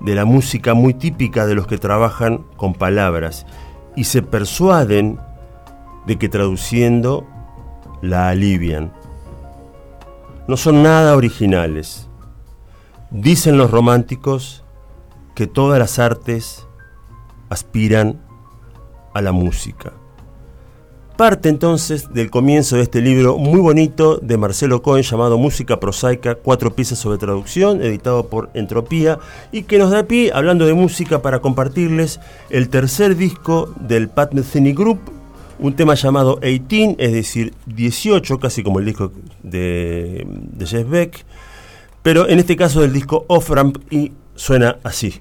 de 0.00 0.14
la 0.14 0.24
música 0.24 0.74
muy 0.74 0.94
típica 0.94 1.46
de 1.46 1.54
los 1.54 1.66
que 1.66 1.78
trabajan 1.78 2.44
con 2.56 2.74
palabras 2.74 3.46
y 3.94 4.04
se 4.04 4.22
persuaden 4.22 5.18
de 6.06 6.18
que 6.18 6.28
traduciendo 6.28 7.26
la 8.00 8.28
alivian. 8.28 8.92
No 10.48 10.56
son 10.56 10.82
nada 10.82 11.16
originales. 11.16 12.08
Dicen 13.10 13.58
los 13.58 13.70
románticos 13.70 14.64
que 15.34 15.46
todas 15.46 15.78
las 15.78 15.98
artes 15.98 16.66
aspiran 17.48 18.20
a 19.14 19.20
la 19.20 19.32
música. 19.32 19.92
Parte 21.22 21.48
entonces 21.48 22.12
del 22.12 22.32
comienzo 22.32 22.74
de 22.74 22.82
este 22.82 23.00
libro 23.00 23.38
muy 23.38 23.60
bonito 23.60 24.16
de 24.16 24.36
Marcelo 24.36 24.82
Cohen 24.82 25.04
llamado 25.04 25.38
Música 25.38 25.78
Prosaica, 25.78 26.34
cuatro 26.34 26.74
piezas 26.74 26.98
sobre 26.98 27.16
traducción, 27.16 27.80
editado 27.80 28.26
por 28.26 28.50
Entropía, 28.54 29.20
y 29.52 29.62
que 29.62 29.78
nos 29.78 29.92
da 29.92 30.02
pie, 30.02 30.32
hablando 30.34 30.66
de 30.66 30.74
música, 30.74 31.22
para 31.22 31.38
compartirles 31.38 32.18
el 32.50 32.68
tercer 32.70 33.14
disco 33.14 33.72
del 33.78 34.08
Pat 34.08 34.34
Metheny 34.34 34.72
Group, 34.72 34.98
un 35.60 35.76
tema 35.76 35.94
llamado 35.94 36.40
18, 36.42 36.96
es 36.98 37.12
decir, 37.12 37.54
18, 37.66 38.40
casi 38.40 38.64
como 38.64 38.80
el 38.80 38.86
disco 38.86 39.12
de, 39.44 40.26
de 40.26 40.66
Jeff 40.66 40.90
Beck, 40.90 41.24
pero 42.02 42.28
en 42.28 42.40
este 42.40 42.56
caso 42.56 42.80
del 42.80 42.92
disco 42.92 43.26
Off-Ramp 43.28 43.78
y 43.92 44.10
suena 44.34 44.78
así. 44.82 45.20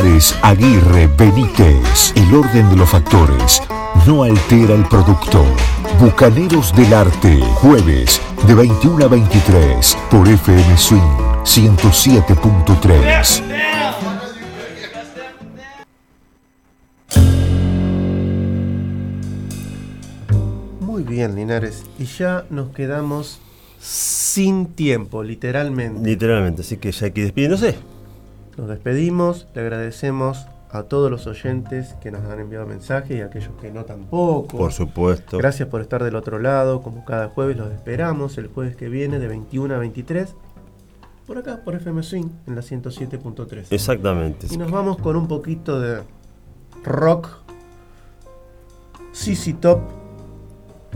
Linares, 0.00 0.34
Aguirre, 0.42 1.08
Benítez. 1.18 2.12
El 2.16 2.34
orden 2.34 2.70
de 2.70 2.76
los 2.76 2.88
factores 2.88 3.62
no 4.06 4.22
altera 4.22 4.74
el 4.74 4.84
producto. 4.88 5.44
Bucaneros 6.00 6.74
del 6.74 6.94
Arte, 6.94 7.38
jueves 7.56 8.20
de 8.46 8.54
21 8.54 9.04
a 9.04 9.08
23 9.08 9.98
por 10.10 10.26
FM 10.26 10.76
Swing 10.78 11.00
107.3. 11.44 13.42
Muy 20.80 21.02
bien, 21.02 21.34
Linares. 21.34 21.84
Y 21.98 22.04
ya 22.06 22.46
nos 22.48 22.70
quedamos 22.70 23.38
sin 23.78 24.66
tiempo, 24.66 25.22
literalmente. 25.22 26.08
Literalmente, 26.08 26.62
así 26.62 26.78
que 26.78 26.90
ya 26.90 27.06
hay 27.06 27.12
que 27.12 27.22
despidiéndose. 27.22 27.89
Nos 28.60 28.68
despedimos, 28.68 29.48
le 29.54 29.62
agradecemos 29.62 30.46
a 30.70 30.82
todos 30.82 31.10
los 31.10 31.26
oyentes 31.26 31.94
que 32.02 32.10
nos 32.10 32.26
han 32.26 32.40
enviado 32.40 32.66
mensajes 32.66 33.16
y 33.16 33.22
a 33.22 33.24
aquellos 33.24 33.52
que 33.58 33.72
no 33.72 33.86
tampoco. 33.86 34.58
Por 34.58 34.70
supuesto. 34.70 35.38
Gracias 35.38 35.66
por 35.70 35.80
estar 35.80 36.04
del 36.04 36.14
otro 36.14 36.38
lado, 36.38 36.82
como 36.82 37.06
cada 37.06 37.30
jueves 37.30 37.56
los 37.56 37.72
esperamos 37.72 38.36
el 38.36 38.48
jueves 38.48 38.76
que 38.76 38.90
viene 38.90 39.18
de 39.18 39.28
21 39.28 39.74
a 39.74 39.78
23 39.78 40.34
por 41.26 41.38
acá 41.38 41.62
por 41.64 41.74
FM 41.74 42.02
Swing 42.02 42.28
en 42.46 42.54
la 42.54 42.60
107.3. 42.60 43.68
Exactamente. 43.70 44.48
Y 44.50 44.58
nos 44.58 44.70
vamos 44.70 44.98
con 44.98 45.16
un 45.16 45.26
poquito 45.26 45.80
de 45.80 46.02
rock. 46.84 47.28
CC 49.12 49.54
Top 49.54 49.80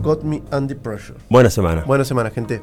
Got 0.03 0.23
Me 0.23 0.43
Under 0.53 0.77
Pressure. 0.77 1.19
Buena 1.31 1.49
semana. 1.49 1.82
Buena 1.85 2.05
semana, 2.05 2.28
gente. 2.28 2.62